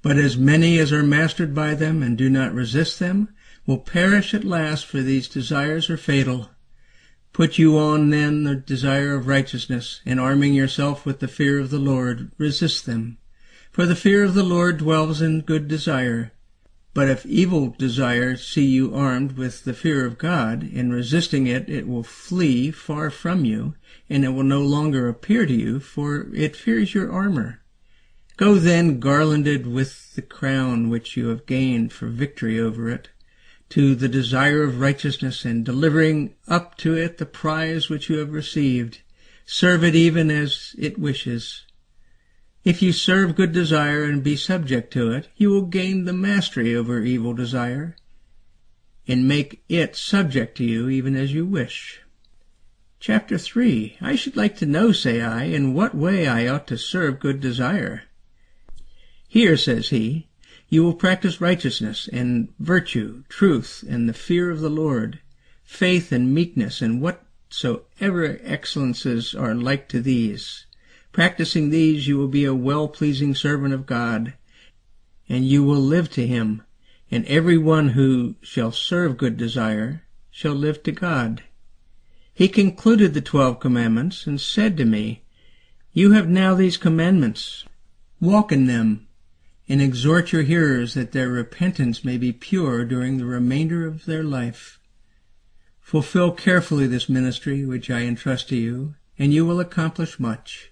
But 0.03 0.17
as 0.17 0.37
many 0.37 0.81
as 0.81 0.93
are 0.93 1.05
mastered 1.05 1.55
by 1.55 1.77
them 1.77 2.03
and 2.03 2.19
do 2.19 2.29
not 2.29 2.53
resist 2.53 2.99
them 2.99 3.29
will 3.69 3.79
perish 3.79 4.35
at 4.35 4.43
last, 4.43 4.85
for 4.85 5.01
these 5.01 5.29
desires 5.29 5.89
are 5.91 5.97
fatal. 5.97 6.51
Put 7.33 7.57
you 7.57 7.79
on 7.79 8.11
then 8.11 8.43
the 8.43 8.57
desire 8.57 9.15
of 9.15 9.29
righteousness, 9.29 10.01
and 10.05 10.19
arming 10.19 10.55
yourself 10.55 11.07
with 11.07 11.21
the 11.21 11.29
fear 11.29 11.61
of 11.61 11.71
the 11.71 11.79
Lord, 11.79 12.33
resist 12.37 12.85
them. 12.85 13.19
For 13.71 13.87
the 13.87 13.95
fear 13.95 14.25
of 14.25 14.35
the 14.35 14.43
Lord 14.43 14.79
dwells 14.79 15.23
in 15.23 15.43
good 15.43 15.69
desire. 15.69 16.33
But 16.95 17.09
if 17.09 17.25
evil 17.25 17.75
desire 17.79 18.37
see 18.37 18.67
you 18.67 18.95
armed 18.95 19.33
with 19.33 19.65
the 19.65 19.73
fear 19.73 20.05
of 20.05 20.19
God, 20.19 20.63
in 20.63 20.93
resisting 20.93 21.47
it, 21.47 21.69
it 21.69 21.89
will 21.89 22.03
flee 22.03 22.71
far 22.71 23.11
from 23.11 23.47
you, 23.47 23.75
and 24.11 24.25
it 24.25 24.31
will 24.31 24.43
no 24.43 24.61
longer 24.61 25.09
appear 25.09 25.47
to 25.47 25.55
you, 25.55 25.81
for 25.81 26.29
it 26.35 26.55
fears 26.55 26.93
your 26.93 27.11
armor. 27.11 27.63
Go 28.37 28.57
then 28.57 29.01
garlanded 29.01 29.67
with 29.67 30.15
the 30.15 30.23
crown 30.23 30.91
which 30.91 31.17
you 31.17 31.29
have 31.29 31.47
gained 31.47 31.93
for 31.93 32.09
victory 32.09 32.61
over 32.61 32.91
it 32.91 33.09
to 33.71 33.95
the 33.95 34.09
desire 34.09 34.63
of 34.63 34.81
righteousness 34.81 35.47
and 35.47 35.65
delivering 35.65 36.35
up 36.47 36.77
to 36.77 36.95
it 36.95 37.17
the 37.17 37.25
prize 37.25 37.89
which 37.89 38.11
you 38.11 38.19
have 38.19 38.33
received. 38.33 39.01
Serve 39.47 39.83
it 39.83 39.95
even 39.95 40.31
as 40.31 40.77
it 40.79 40.99
wishes. 40.99 41.65
If 42.65 42.81
you 42.81 42.93
serve 42.93 43.35
good 43.35 43.53
desire 43.53 44.05
and 44.05 44.23
be 44.23 44.37
subject 44.37 44.93
to 44.93 45.11
it, 45.11 45.29
you 45.37 45.51
will 45.51 45.63
gain 45.63 46.05
the 46.05 46.13
mastery 46.13 46.77
over 46.77 47.01
evil 47.01 47.35
desire 47.35 47.97
and 49.09 49.27
make 49.27 49.65
it 49.69 49.97
subject 49.97 50.57
to 50.59 50.65
you 50.65 50.89
even 50.89 51.17
as 51.17 51.35
you 51.35 51.45
wish. 51.45 52.01
Chapter 53.01 53.37
3 53.37 53.97
I 54.01 54.15
should 54.15 54.37
like 54.37 54.57
to 54.59 54.67
know, 54.67 54.93
say 54.93 55.21
I, 55.21 55.45
in 55.45 55.75
what 55.75 55.93
way 55.93 56.29
I 56.29 56.47
ought 56.47 56.69
to 56.69 56.79
serve 56.79 57.19
good 57.19 57.41
desire. 57.41 58.05
Hear, 59.27 59.57
says 59.57 59.89
he, 59.89 60.29
you 60.69 60.85
will 60.85 60.95
practice 60.95 61.41
righteousness 61.41 62.09
and 62.13 62.55
virtue, 62.61 63.25
truth, 63.29 63.85
and 63.89 64.09
the 64.09 64.15
fear 64.15 64.51
of 64.51 64.61
the 64.61 64.71
Lord, 64.71 65.19
faith 65.65 66.13
and 66.13 66.33
meekness, 66.33 66.81
and 66.81 67.01
whatsoever 67.01 68.39
excellences 68.45 69.35
are 69.35 69.55
like 69.57 69.89
to 69.89 70.01
these. 70.01 70.67
Practicing 71.13 71.69
these, 71.69 72.09
you 72.09 72.17
will 72.17 72.29
be 72.29 72.47
a 72.47 72.55
well-pleasing 72.55 73.35
servant 73.35 73.75
of 73.75 73.85
God, 73.87 74.33
and 75.29 75.47
you 75.47 75.63
will 75.63 75.81
live 75.81 76.11
to 76.13 76.27
him, 76.27 76.63
and 77.11 77.27
every 77.27 77.59
one 77.59 77.91
who 77.91 78.35
shall 78.41 78.73
serve 78.73 79.19
good 79.19 79.37
desire 79.37 80.03
shall 80.31 80.55
live 80.55 80.83
to 80.83 80.93
God. 80.93 81.43
He 82.33 82.49
concluded 82.49 83.13
the 83.13 83.21
twelve 83.21 83.61
commandments 83.61 84.27
and 84.27 84.41
said 84.41 84.79
to 84.79 84.87
me, 84.87 85.23
You 85.93 86.13
have 86.13 86.29
now 86.29 86.55
these 86.55 86.79
commandments. 86.79 87.67
Walk 88.19 88.51
in 88.51 88.67
them 88.67 89.07
and 89.69 89.83
exhort 89.83 90.33
your 90.33 90.43
hearers 90.43 90.95
that 90.95 91.13
their 91.13 91.29
repentance 91.29 92.05
may 92.05 92.17
be 92.17 92.33
pure 92.33 92.87
during 92.87 93.19
the 93.19 93.27
remainder 93.27 93.87
of 93.87 94.07
their 94.07 94.25
life. 94.25 94.79
Fulfill 95.81 96.33
carefully 96.33 96.87
this 96.87 97.11
ministry 97.11 97.67
which 97.67 97.91
I 97.91 98.01
entrust 98.01 98.49
to 98.49 98.57
you, 98.57 98.95
and 99.19 99.35
you 99.35 99.45
will 99.45 99.61
accomplish 99.61 100.19
much. 100.19 100.72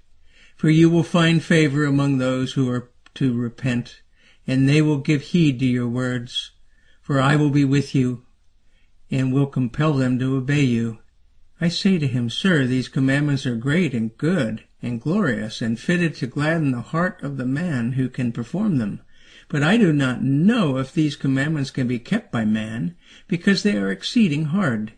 For 0.60 0.68
you 0.68 0.90
will 0.90 1.04
find 1.04 1.42
favor 1.42 1.86
among 1.86 2.18
those 2.18 2.52
who 2.52 2.68
are 2.68 2.90
to 3.14 3.32
repent, 3.32 4.02
and 4.46 4.68
they 4.68 4.82
will 4.82 4.98
give 4.98 5.22
heed 5.22 5.58
to 5.60 5.64
your 5.64 5.88
words. 5.88 6.50
For 7.00 7.18
I 7.18 7.34
will 7.34 7.48
be 7.48 7.64
with 7.64 7.94
you, 7.94 8.26
and 9.10 9.32
will 9.32 9.46
compel 9.46 9.94
them 9.94 10.18
to 10.18 10.36
obey 10.36 10.60
you. 10.60 10.98
I 11.62 11.68
say 11.68 11.96
to 11.96 12.06
him, 12.06 12.28
Sir, 12.28 12.66
these 12.66 12.90
commandments 12.90 13.46
are 13.46 13.56
great 13.56 13.94
and 13.94 14.14
good 14.18 14.64
and 14.82 15.00
glorious 15.00 15.62
and 15.62 15.80
fitted 15.80 16.14
to 16.16 16.26
gladden 16.26 16.72
the 16.72 16.82
heart 16.82 17.22
of 17.22 17.38
the 17.38 17.46
man 17.46 17.92
who 17.92 18.10
can 18.10 18.30
perform 18.30 18.76
them. 18.76 19.00
But 19.48 19.62
I 19.62 19.78
do 19.78 19.94
not 19.94 20.22
know 20.22 20.76
if 20.76 20.92
these 20.92 21.16
commandments 21.16 21.70
can 21.70 21.88
be 21.88 21.98
kept 21.98 22.30
by 22.30 22.44
man, 22.44 22.96
because 23.28 23.62
they 23.62 23.78
are 23.78 23.90
exceeding 23.90 24.44
hard. 24.44 24.92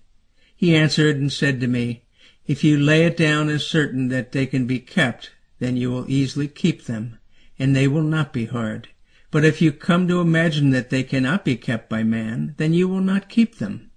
He 0.57 0.75
answered 0.75 1.19
and 1.19 1.33
said 1.33 1.61
to 1.61 1.69
me, 1.69 2.03
If 2.49 2.65
you 2.65 2.77
lay 2.77 3.05
it 3.05 3.17
down 3.17 3.49
as 3.49 3.65
certain 3.65 4.09
that 4.09 4.33
they 4.33 4.47
can 4.47 4.67
be 4.67 4.81
kept, 4.81 5.31
then 5.63 5.77
you 5.77 5.93
will 5.93 6.11
easily 6.11 6.49
keep 6.49 6.87
them, 6.87 7.21
and 7.57 7.77
they 7.77 7.87
will 7.87 8.03
not 8.03 8.33
be 8.33 8.47
hard. 8.47 8.89
But 9.31 9.45
if 9.45 9.63
you 9.63 9.71
come 9.71 10.09
to 10.09 10.21
imagine 10.21 10.71
that 10.71 10.91
they 10.91 11.05
cannot 11.05 11.45
be 11.45 11.55
kept 11.57 11.89
by 11.89 12.03
man, 12.03 12.57
then 12.57 12.75
you 12.75 12.89
will 12.89 13.01
not 13.01 13.29
keep 13.29 13.59
them. 13.59 13.93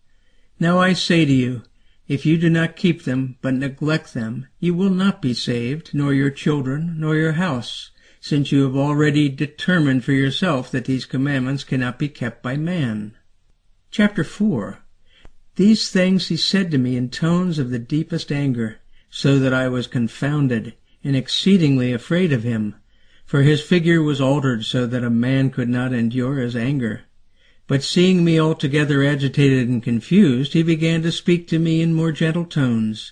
Now 0.60 0.78
I 0.78 0.94
say 0.94 1.26
to 1.26 1.34
you, 1.34 1.64
if 2.08 2.24
you 2.24 2.38
do 2.38 2.52
not 2.52 2.76
keep 2.76 3.04
them, 3.04 3.38
but 3.42 3.56
neglect 3.56 4.14
them, 4.14 4.46
you 4.60 4.76
will 4.76 4.92
not 4.92 5.24
be 5.24 5.34
saved, 5.34 5.90
nor 5.92 6.14
your 6.14 6.30
children, 6.30 6.98
nor 7.00 7.16
your 7.16 7.32
house, 7.32 7.90
since 8.22 8.52
you 8.52 8.62
have 8.62 8.76
already 8.76 9.28
determined 9.28 10.04
for 10.06 10.12
yourself 10.12 10.70
that 10.70 10.86
these 10.86 11.08
commandments 11.08 11.64
cannot 11.64 11.98
be 11.98 12.10
kept 12.10 12.44
by 12.44 12.56
man. 12.56 13.18
Chapter 13.90 14.24
4 14.24 14.84
These 15.56 15.90
things 15.90 16.28
he 16.28 16.38
said 16.38 16.70
to 16.70 16.78
me 16.78 16.96
in 16.96 17.10
tones 17.10 17.58
of 17.58 17.72
the 17.72 17.80
deepest 17.80 18.32
anger, 18.32 18.82
so 19.10 19.40
that 19.40 19.54
I 19.54 19.68
was 19.68 19.88
confounded, 19.88 20.76
and 21.06 21.16
exceedingly 21.16 21.94
afraid 21.94 22.34
of 22.34 22.42
him, 22.42 22.76
for 23.26 23.44
his 23.44 23.62
figure 23.62 24.02
was 24.02 24.20
altered 24.20 24.66
so 24.66 24.88
that 24.88 25.04
a 25.04 25.10
man 25.10 25.52
could 25.52 25.70
not 25.70 25.94
endure 25.94 26.38
his 26.38 26.56
anger. 26.56 27.04
But 27.68 27.84
seeing 27.84 28.26
me 28.26 28.40
altogether 28.40 29.04
agitated 29.04 29.70
and 29.70 29.84
confused, 29.84 30.54
he 30.54 30.64
began 30.64 31.04
to 31.04 31.12
speak 31.12 31.48
to 31.50 31.60
me 31.60 31.82
in 31.82 31.94
more 31.94 32.12
gentle 32.12 32.46
tones. 32.46 33.12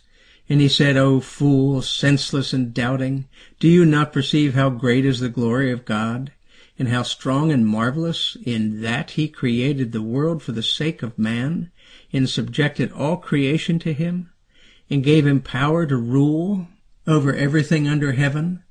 And 0.50 0.60
he 0.60 0.68
said, 0.68 0.98
O 0.98 1.20
fool, 1.20 1.84
senseless 1.84 2.52
and 2.52 2.74
doubting, 2.74 3.28
do 3.60 3.68
you 3.68 3.86
not 3.86 4.12
perceive 4.12 4.56
how 4.56 4.72
great 4.72 5.06
is 5.06 5.20
the 5.20 5.30
glory 5.30 5.72
of 5.72 5.86
God, 5.86 6.32
and 6.80 6.88
how 6.88 7.04
strong 7.04 7.52
and 7.52 7.66
marvelous 7.66 8.36
in 8.44 8.82
that 8.82 9.12
he 9.12 9.28
created 9.28 9.92
the 9.92 10.02
world 10.02 10.42
for 10.42 10.52
the 10.52 10.64
sake 10.64 11.04
of 11.04 11.18
man, 11.20 11.72
and 12.12 12.28
subjected 12.28 12.92
all 12.92 13.18
creation 13.18 13.78
to 13.80 13.94
him, 13.94 14.32
and 14.90 15.04
gave 15.04 15.28
him 15.28 15.42
power 15.42 15.86
to 15.86 15.96
rule 15.96 16.68
over 17.08 17.34
everything 17.34 17.88
under 17.88 18.14
heaven? 18.14 18.64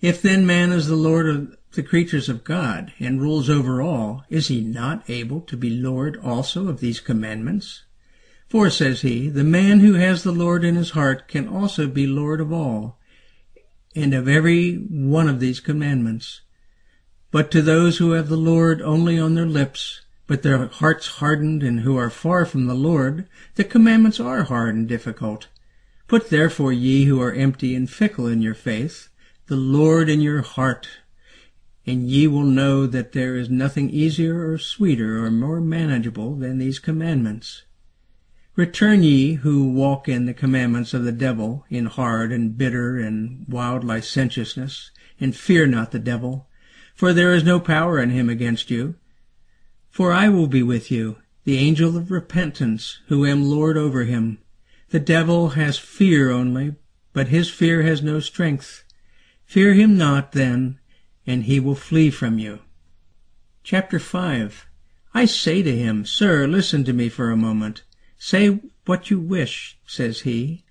If 0.00 0.20
then 0.20 0.44
man 0.44 0.72
is 0.72 0.88
the 0.88 0.96
Lord 0.96 1.28
of 1.28 1.56
the 1.72 1.82
creatures 1.82 2.28
of 2.28 2.44
God 2.44 2.92
and 2.98 3.20
rules 3.20 3.48
over 3.48 3.80
all, 3.80 4.24
is 4.28 4.48
he 4.48 4.60
not 4.60 5.08
able 5.08 5.40
to 5.42 5.56
be 5.56 5.70
Lord 5.70 6.18
also 6.22 6.68
of 6.68 6.80
these 6.80 7.00
commandments? 7.00 7.84
For, 8.48 8.68
says 8.68 9.00
he, 9.00 9.28
the 9.28 9.44
man 9.44 9.80
who 9.80 9.94
has 9.94 10.22
the 10.22 10.32
Lord 10.32 10.64
in 10.64 10.74
his 10.74 10.90
heart 10.90 11.28
can 11.28 11.48
also 11.48 11.86
be 11.86 12.06
Lord 12.06 12.40
of 12.40 12.52
all, 12.52 12.98
and 13.96 14.12
of 14.12 14.28
every 14.28 14.74
one 14.74 15.28
of 15.28 15.40
these 15.40 15.60
commandments. 15.60 16.42
But 17.30 17.50
to 17.52 17.62
those 17.62 17.96
who 17.96 18.10
have 18.10 18.28
the 18.28 18.36
Lord 18.36 18.82
only 18.82 19.18
on 19.18 19.34
their 19.34 19.46
lips, 19.46 20.02
but 20.26 20.42
their 20.42 20.66
hearts 20.66 21.06
hardened 21.06 21.62
and 21.62 21.80
who 21.80 21.96
are 21.96 22.10
far 22.10 22.44
from 22.44 22.66
the 22.66 22.74
Lord, 22.74 23.26
the 23.54 23.64
commandments 23.64 24.20
are 24.20 24.42
hard 24.42 24.74
and 24.74 24.86
difficult. 24.86 25.48
Put 26.12 26.28
therefore 26.28 26.74
ye 26.74 27.06
who 27.06 27.22
are 27.22 27.32
empty 27.32 27.74
and 27.74 27.88
fickle 27.88 28.26
in 28.26 28.42
your 28.42 28.52
faith, 28.52 29.08
the 29.46 29.56
Lord 29.56 30.10
in 30.10 30.20
your 30.20 30.42
heart, 30.42 30.86
and 31.86 32.06
ye 32.06 32.26
will 32.26 32.42
know 32.42 32.86
that 32.86 33.12
there 33.12 33.34
is 33.34 33.48
nothing 33.48 33.88
easier 33.88 34.46
or 34.46 34.58
sweeter 34.58 35.24
or 35.24 35.30
more 35.30 35.58
manageable 35.58 36.36
than 36.36 36.58
these 36.58 36.78
commandments. 36.78 37.62
Return 38.56 39.02
ye 39.02 39.36
who 39.36 39.70
walk 39.70 40.06
in 40.06 40.26
the 40.26 40.34
commandments 40.34 40.92
of 40.92 41.04
the 41.04 41.12
devil, 41.12 41.64
in 41.70 41.86
hard 41.86 42.30
and 42.30 42.58
bitter 42.58 42.98
and 42.98 43.46
wild 43.48 43.82
licentiousness, 43.82 44.90
and 45.18 45.34
fear 45.34 45.66
not 45.66 45.92
the 45.92 45.98
devil, 45.98 46.46
for 46.94 47.14
there 47.14 47.32
is 47.32 47.42
no 47.42 47.58
power 47.58 47.98
in 47.98 48.10
him 48.10 48.28
against 48.28 48.70
you. 48.70 48.96
For 49.88 50.12
I 50.12 50.28
will 50.28 50.46
be 50.46 50.62
with 50.62 50.90
you, 50.90 51.16
the 51.44 51.56
angel 51.56 51.96
of 51.96 52.10
repentance, 52.10 52.98
who 53.06 53.24
am 53.24 53.48
Lord 53.48 53.78
over 53.78 54.04
him. 54.04 54.41
The 54.92 55.00
devil 55.00 55.50
has 55.50 55.78
fear 55.78 56.30
only, 56.30 56.74
but 57.14 57.28
his 57.28 57.48
fear 57.48 57.80
has 57.80 58.02
no 58.02 58.20
strength. 58.20 58.84
Fear 59.46 59.72
him 59.72 59.96
not, 59.96 60.32
then, 60.32 60.80
and 61.26 61.44
he 61.44 61.58
will 61.58 61.74
flee 61.74 62.10
from 62.10 62.38
you. 62.38 62.58
Chapter 63.64 63.98
5 63.98 64.66
I 65.14 65.24
say 65.24 65.62
to 65.62 65.74
him, 65.74 66.04
Sir, 66.04 66.46
listen 66.46 66.84
to 66.84 66.92
me 66.92 67.08
for 67.08 67.30
a 67.30 67.38
moment. 67.38 67.84
Say 68.18 68.60
what 68.84 69.08
you 69.08 69.18
wish, 69.18 69.78
says 69.86 70.20
he. 70.20 70.62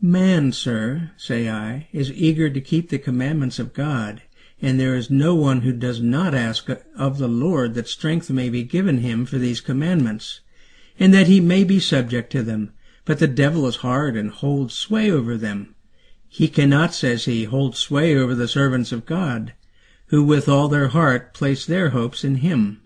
Man, 0.00 0.52
sir, 0.52 1.10
say 1.18 1.50
I, 1.50 1.88
is 1.92 2.10
eager 2.10 2.48
to 2.48 2.60
keep 2.62 2.88
the 2.88 2.98
commandments 2.98 3.58
of 3.58 3.74
God, 3.74 4.22
and 4.62 4.80
there 4.80 4.94
is 4.94 5.10
no 5.10 5.34
one 5.34 5.60
who 5.60 5.72
does 5.74 6.00
not 6.00 6.34
ask 6.34 6.70
of 6.96 7.18
the 7.18 7.28
Lord 7.28 7.74
that 7.74 7.88
strength 7.88 8.30
may 8.30 8.48
be 8.48 8.62
given 8.62 9.00
him 9.00 9.26
for 9.26 9.36
these 9.36 9.60
commandments, 9.60 10.40
and 10.98 11.12
that 11.12 11.26
he 11.26 11.42
may 11.42 11.62
be 11.62 11.78
subject 11.78 12.32
to 12.32 12.42
them. 12.42 12.72
But 13.06 13.20
the 13.20 13.28
devil 13.28 13.66
is 13.66 13.76
hard 13.76 14.16
and 14.16 14.30
holds 14.30 14.74
sway 14.74 15.10
over 15.10 15.38
them. 15.38 15.74
He 16.28 16.48
cannot, 16.48 16.92
says 16.92 17.24
he, 17.24 17.44
hold 17.44 17.76
sway 17.76 18.14
over 18.14 18.34
the 18.34 18.48
servants 18.48 18.92
of 18.92 19.06
God, 19.06 19.54
who 20.08 20.22
with 20.22 20.48
all 20.48 20.68
their 20.68 20.88
heart 20.88 21.32
place 21.32 21.64
their 21.64 21.90
hopes 21.90 22.24
in 22.24 22.36
him. 22.36 22.82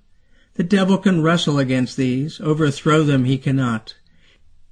The 0.54 0.62
devil 0.62 0.98
can 0.98 1.22
wrestle 1.22 1.58
against 1.58 1.96
these, 1.96 2.40
overthrow 2.40 3.02
them 3.02 3.24
he 3.24 3.38
cannot. 3.38 3.94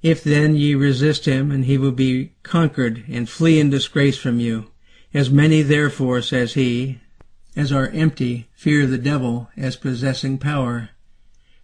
If 0.01 0.23
then 0.23 0.55
ye 0.55 0.75
resist 0.75 1.25
him, 1.25 1.51
and 1.51 1.65
he 1.65 1.77
will 1.77 1.91
be 1.91 2.33
conquered, 2.43 3.03
and 3.09 3.27
flee 3.27 3.59
in 3.59 3.69
disgrace 3.69 4.17
from 4.17 4.39
you. 4.39 4.71
As 5.13 5.31
many 5.31 5.63
therefore, 5.63 6.21
says 6.21 6.53
he, 6.53 6.99
as 7.55 7.71
are 7.71 7.89
empty, 7.89 8.47
fear 8.53 8.85
the 8.85 8.99
devil, 8.99 9.49
as 9.57 9.75
possessing 9.75 10.37
power. 10.37 10.91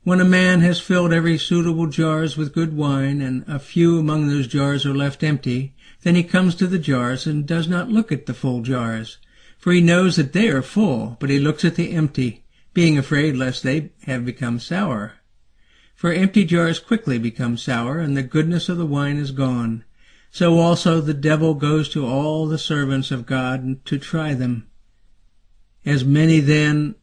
When 0.06 0.22
a 0.22 0.24
man 0.24 0.62
has 0.62 0.80
filled 0.80 1.12
every 1.12 1.40
suitable 1.40 1.88
jars 1.88 2.38
with 2.38 2.54
good 2.54 2.78
wine, 2.78 3.22
and 3.22 3.44
a 3.48 3.58
few 3.58 3.98
among 3.98 4.28
those 4.28 4.46
jars 4.46 4.86
are 4.86 4.94
left 4.94 5.24
empty, 5.24 5.74
then 6.04 6.14
he 6.14 6.22
comes 6.22 6.54
to 6.56 6.68
the 6.68 6.78
jars, 6.78 7.26
and 7.26 7.44
does 7.44 7.68
not 7.68 7.90
look 7.90 8.12
at 8.12 8.28
the 8.28 8.36
full 8.36 8.62
jars. 8.62 9.18
For 9.58 9.74
he 9.74 9.82
knows 9.82 10.16
that 10.18 10.32
they 10.32 10.50
are 10.50 10.62
full, 10.62 11.18
but 11.20 11.32
he 11.32 11.40
looks 11.40 11.66
at 11.66 11.74
the 11.74 11.94
empty, 11.94 12.44
being 12.72 13.00
afraid 13.00 13.36
lest 13.36 13.64
they 13.64 13.94
have 14.04 14.24
become 14.24 14.60
sour. 14.60 15.14
For 15.96 16.14
empty 16.14 16.46
jars 16.46 16.78
quickly 16.78 17.18
become 17.18 17.58
sour, 17.58 17.98
and 17.98 18.16
the 18.16 18.22
goodness 18.22 18.70
of 18.70 18.78
the 18.78 18.86
wine 18.86 19.18
is 19.18 19.32
gone. 19.32 19.86
So 20.30 20.60
also 20.60 21.02
the 21.02 21.16
devil 21.16 21.56
goes 21.56 21.90
to 21.90 22.06
all 22.06 22.46
the 22.46 22.60
servants 22.60 23.10
of 23.10 23.26
God 23.26 23.84
to 23.86 23.98
try 23.98 24.36
them. 24.36 24.68
As 25.84 26.06
many 26.06 26.42
then 26.42 26.94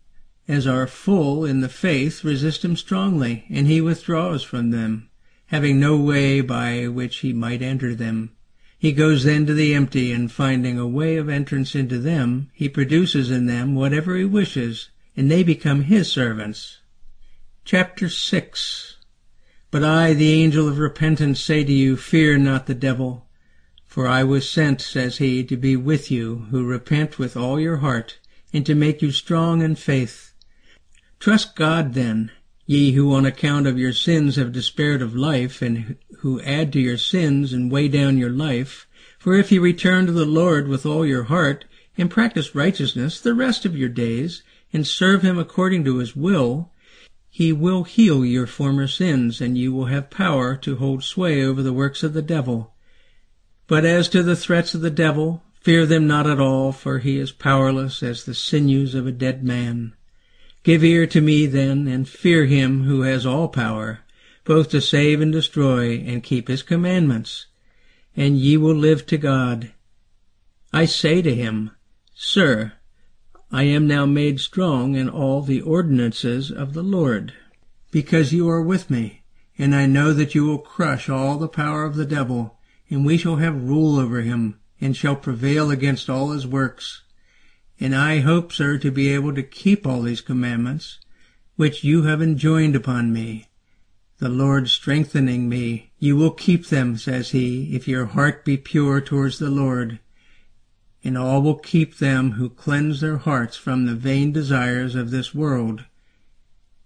as 0.48 0.66
are 0.66 0.86
full 0.86 1.44
in 1.44 1.60
the 1.60 1.68
faith 1.68 2.24
resist 2.24 2.64
him 2.64 2.76
strongly, 2.76 3.44
and 3.48 3.66
he 3.66 3.80
withdraws 3.80 4.42
from 4.42 4.70
them, 4.70 5.08
having 5.46 5.78
no 5.78 5.96
way 5.96 6.40
by 6.40 6.88
which 6.88 7.18
he 7.18 7.32
might 7.32 7.62
enter 7.62 7.94
them. 7.94 8.30
He 8.78 8.90
goes 8.90 9.22
then 9.22 9.46
to 9.46 9.54
the 9.54 9.74
empty, 9.74 10.10
and 10.10 10.32
finding 10.32 10.78
a 10.78 10.88
way 10.88 11.16
of 11.16 11.28
entrance 11.28 11.76
into 11.76 11.98
them, 11.98 12.50
he 12.52 12.68
produces 12.68 13.30
in 13.30 13.46
them 13.46 13.76
whatever 13.76 14.16
he 14.16 14.24
wishes, 14.24 14.88
and 15.16 15.30
they 15.30 15.44
become 15.44 15.82
his 15.82 16.10
servants. 16.10 16.78
Chapter 17.64 18.08
6 18.08 18.96
But 19.70 19.84
I, 19.84 20.14
the 20.14 20.32
angel 20.32 20.66
of 20.66 20.78
repentance, 20.78 21.40
say 21.40 21.62
to 21.62 21.72
you, 21.72 21.96
Fear 21.96 22.38
not 22.38 22.66
the 22.66 22.74
devil. 22.74 23.28
For 23.86 24.08
I 24.08 24.24
was 24.24 24.50
sent, 24.50 24.80
says 24.80 25.18
he, 25.18 25.44
to 25.44 25.56
be 25.56 25.76
with 25.76 26.10
you, 26.10 26.46
who 26.50 26.66
repent 26.66 27.20
with 27.20 27.36
all 27.36 27.60
your 27.60 27.76
heart, 27.76 28.18
and 28.52 28.66
to 28.66 28.74
make 28.74 29.00
you 29.00 29.12
strong 29.12 29.62
in 29.62 29.76
faith. 29.76 30.31
Trust 31.22 31.54
God 31.54 31.94
then, 31.94 32.32
ye 32.66 32.94
who 32.94 33.14
on 33.14 33.24
account 33.24 33.68
of 33.68 33.78
your 33.78 33.92
sins 33.92 34.34
have 34.34 34.50
despaired 34.50 35.00
of 35.00 35.14
life, 35.14 35.62
and 35.62 35.94
who 36.18 36.40
add 36.40 36.72
to 36.72 36.80
your 36.80 36.98
sins 36.98 37.52
and 37.52 37.70
weigh 37.70 37.86
down 37.86 38.18
your 38.18 38.28
life. 38.28 38.88
For 39.20 39.36
if 39.36 39.52
ye 39.52 39.58
return 39.58 40.06
to 40.06 40.12
the 40.12 40.26
Lord 40.26 40.66
with 40.66 40.84
all 40.84 41.06
your 41.06 41.22
heart, 41.22 41.64
and 41.96 42.10
practice 42.10 42.56
righteousness 42.56 43.20
the 43.20 43.34
rest 43.34 43.64
of 43.64 43.76
your 43.76 43.88
days, 43.88 44.42
and 44.72 44.84
serve 44.84 45.22
him 45.22 45.38
according 45.38 45.84
to 45.84 45.98
his 45.98 46.16
will, 46.16 46.72
he 47.30 47.52
will 47.52 47.84
heal 47.84 48.24
your 48.24 48.48
former 48.48 48.88
sins, 48.88 49.40
and 49.40 49.56
you 49.56 49.72
will 49.72 49.86
have 49.86 50.10
power 50.10 50.56
to 50.56 50.74
hold 50.74 51.04
sway 51.04 51.44
over 51.44 51.62
the 51.62 51.72
works 51.72 52.02
of 52.02 52.14
the 52.14 52.22
devil. 52.22 52.74
But 53.68 53.84
as 53.84 54.08
to 54.08 54.24
the 54.24 54.34
threats 54.34 54.74
of 54.74 54.80
the 54.80 54.90
devil, 54.90 55.44
fear 55.60 55.86
them 55.86 56.08
not 56.08 56.26
at 56.26 56.40
all, 56.40 56.72
for 56.72 56.98
he 56.98 57.18
is 57.18 57.30
powerless 57.30 58.02
as 58.02 58.24
the 58.24 58.34
sinews 58.34 58.96
of 58.96 59.06
a 59.06 59.12
dead 59.12 59.44
man. 59.44 59.94
Give 60.64 60.84
ear 60.84 61.08
to 61.08 61.20
me 61.20 61.46
then, 61.46 61.88
and 61.88 62.08
fear 62.08 62.46
him 62.46 62.84
who 62.84 63.02
has 63.02 63.26
all 63.26 63.48
power, 63.48 64.00
both 64.44 64.70
to 64.70 64.80
save 64.80 65.20
and 65.20 65.32
destroy, 65.32 65.98
and 65.98 66.22
keep 66.22 66.46
his 66.46 66.62
commandments, 66.62 67.46
and 68.16 68.38
ye 68.38 68.56
will 68.56 68.76
live 68.76 69.04
to 69.06 69.18
God. 69.18 69.72
I 70.72 70.84
say 70.84 71.20
to 71.20 71.34
him, 71.34 71.72
Sir, 72.14 72.74
I 73.50 73.64
am 73.64 73.88
now 73.88 74.06
made 74.06 74.38
strong 74.38 74.94
in 74.94 75.08
all 75.08 75.42
the 75.42 75.60
ordinances 75.60 76.50
of 76.52 76.74
the 76.74 76.82
Lord, 76.82 77.32
because 77.90 78.32
you 78.32 78.48
are 78.48 78.62
with 78.62 78.88
me, 78.88 79.22
and 79.58 79.74
I 79.74 79.86
know 79.86 80.12
that 80.12 80.34
you 80.34 80.46
will 80.46 80.58
crush 80.58 81.08
all 81.08 81.38
the 81.38 81.48
power 81.48 81.84
of 81.84 81.96
the 81.96 82.06
devil, 82.06 82.58
and 82.88 83.04
we 83.04 83.18
shall 83.18 83.36
have 83.36 83.68
rule 83.68 83.98
over 83.98 84.20
him, 84.20 84.60
and 84.80 84.96
shall 84.96 85.16
prevail 85.16 85.70
against 85.72 86.08
all 86.08 86.30
his 86.30 86.46
works. 86.46 87.02
And 87.82 87.96
I 87.96 88.20
hope, 88.20 88.52
sir, 88.52 88.78
to 88.78 88.92
be 88.92 89.12
able 89.12 89.34
to 89.34 89.42
keep 89.42 89.84
all 89.84 90.02
these 90.02 90.20
commandments, 90.20 91.00
which 91.56 91.82
you 91.82 92.04
have 92.04 92.22
enjoined 92.22 92.76
upon 92.76 93.12
me. 93.12 93.48
The 94.18 94.28
Lord 94.28 94.68
strengthening 94.68 95.48
me, 95.48 95.90
you 95.98 96.16
will 96.16 96.30
keep 96.30 96.68
them, 96.68 96.96
says 96.96 97.30
he, 97.32 97.74
if 97.74 97.88
your 97.88 98.06
heart 98.06 98.44
be 98.44 98.56
pure 98.56 99.00
towards 99.00 99.40
the 99.40 99.50
Lord 99.50 99.98
and 101.04 101.18
all 101.18 101.42
will 101.42 101.58
keep 101.58 101.98
them 101.98 102.32
who 102.32 102.48
cleanse 102.48 103.00
their 103.00 103.16
hearts 103.16 103.56
from 103.56 103.86
the 103.86 103.94
vain 103.94 104.30
desires 104.30 104.94
of 104.94 105.10
this 105.10 105.34
world, 105.34 105.84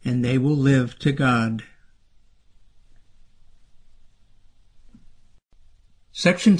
and 0.03 0.25
they 0.25 0.39
will 0.39 0.57
live 0.57 0.99
to 1.01 1.13
God. 1.13 1.63
Section 6.13 6.55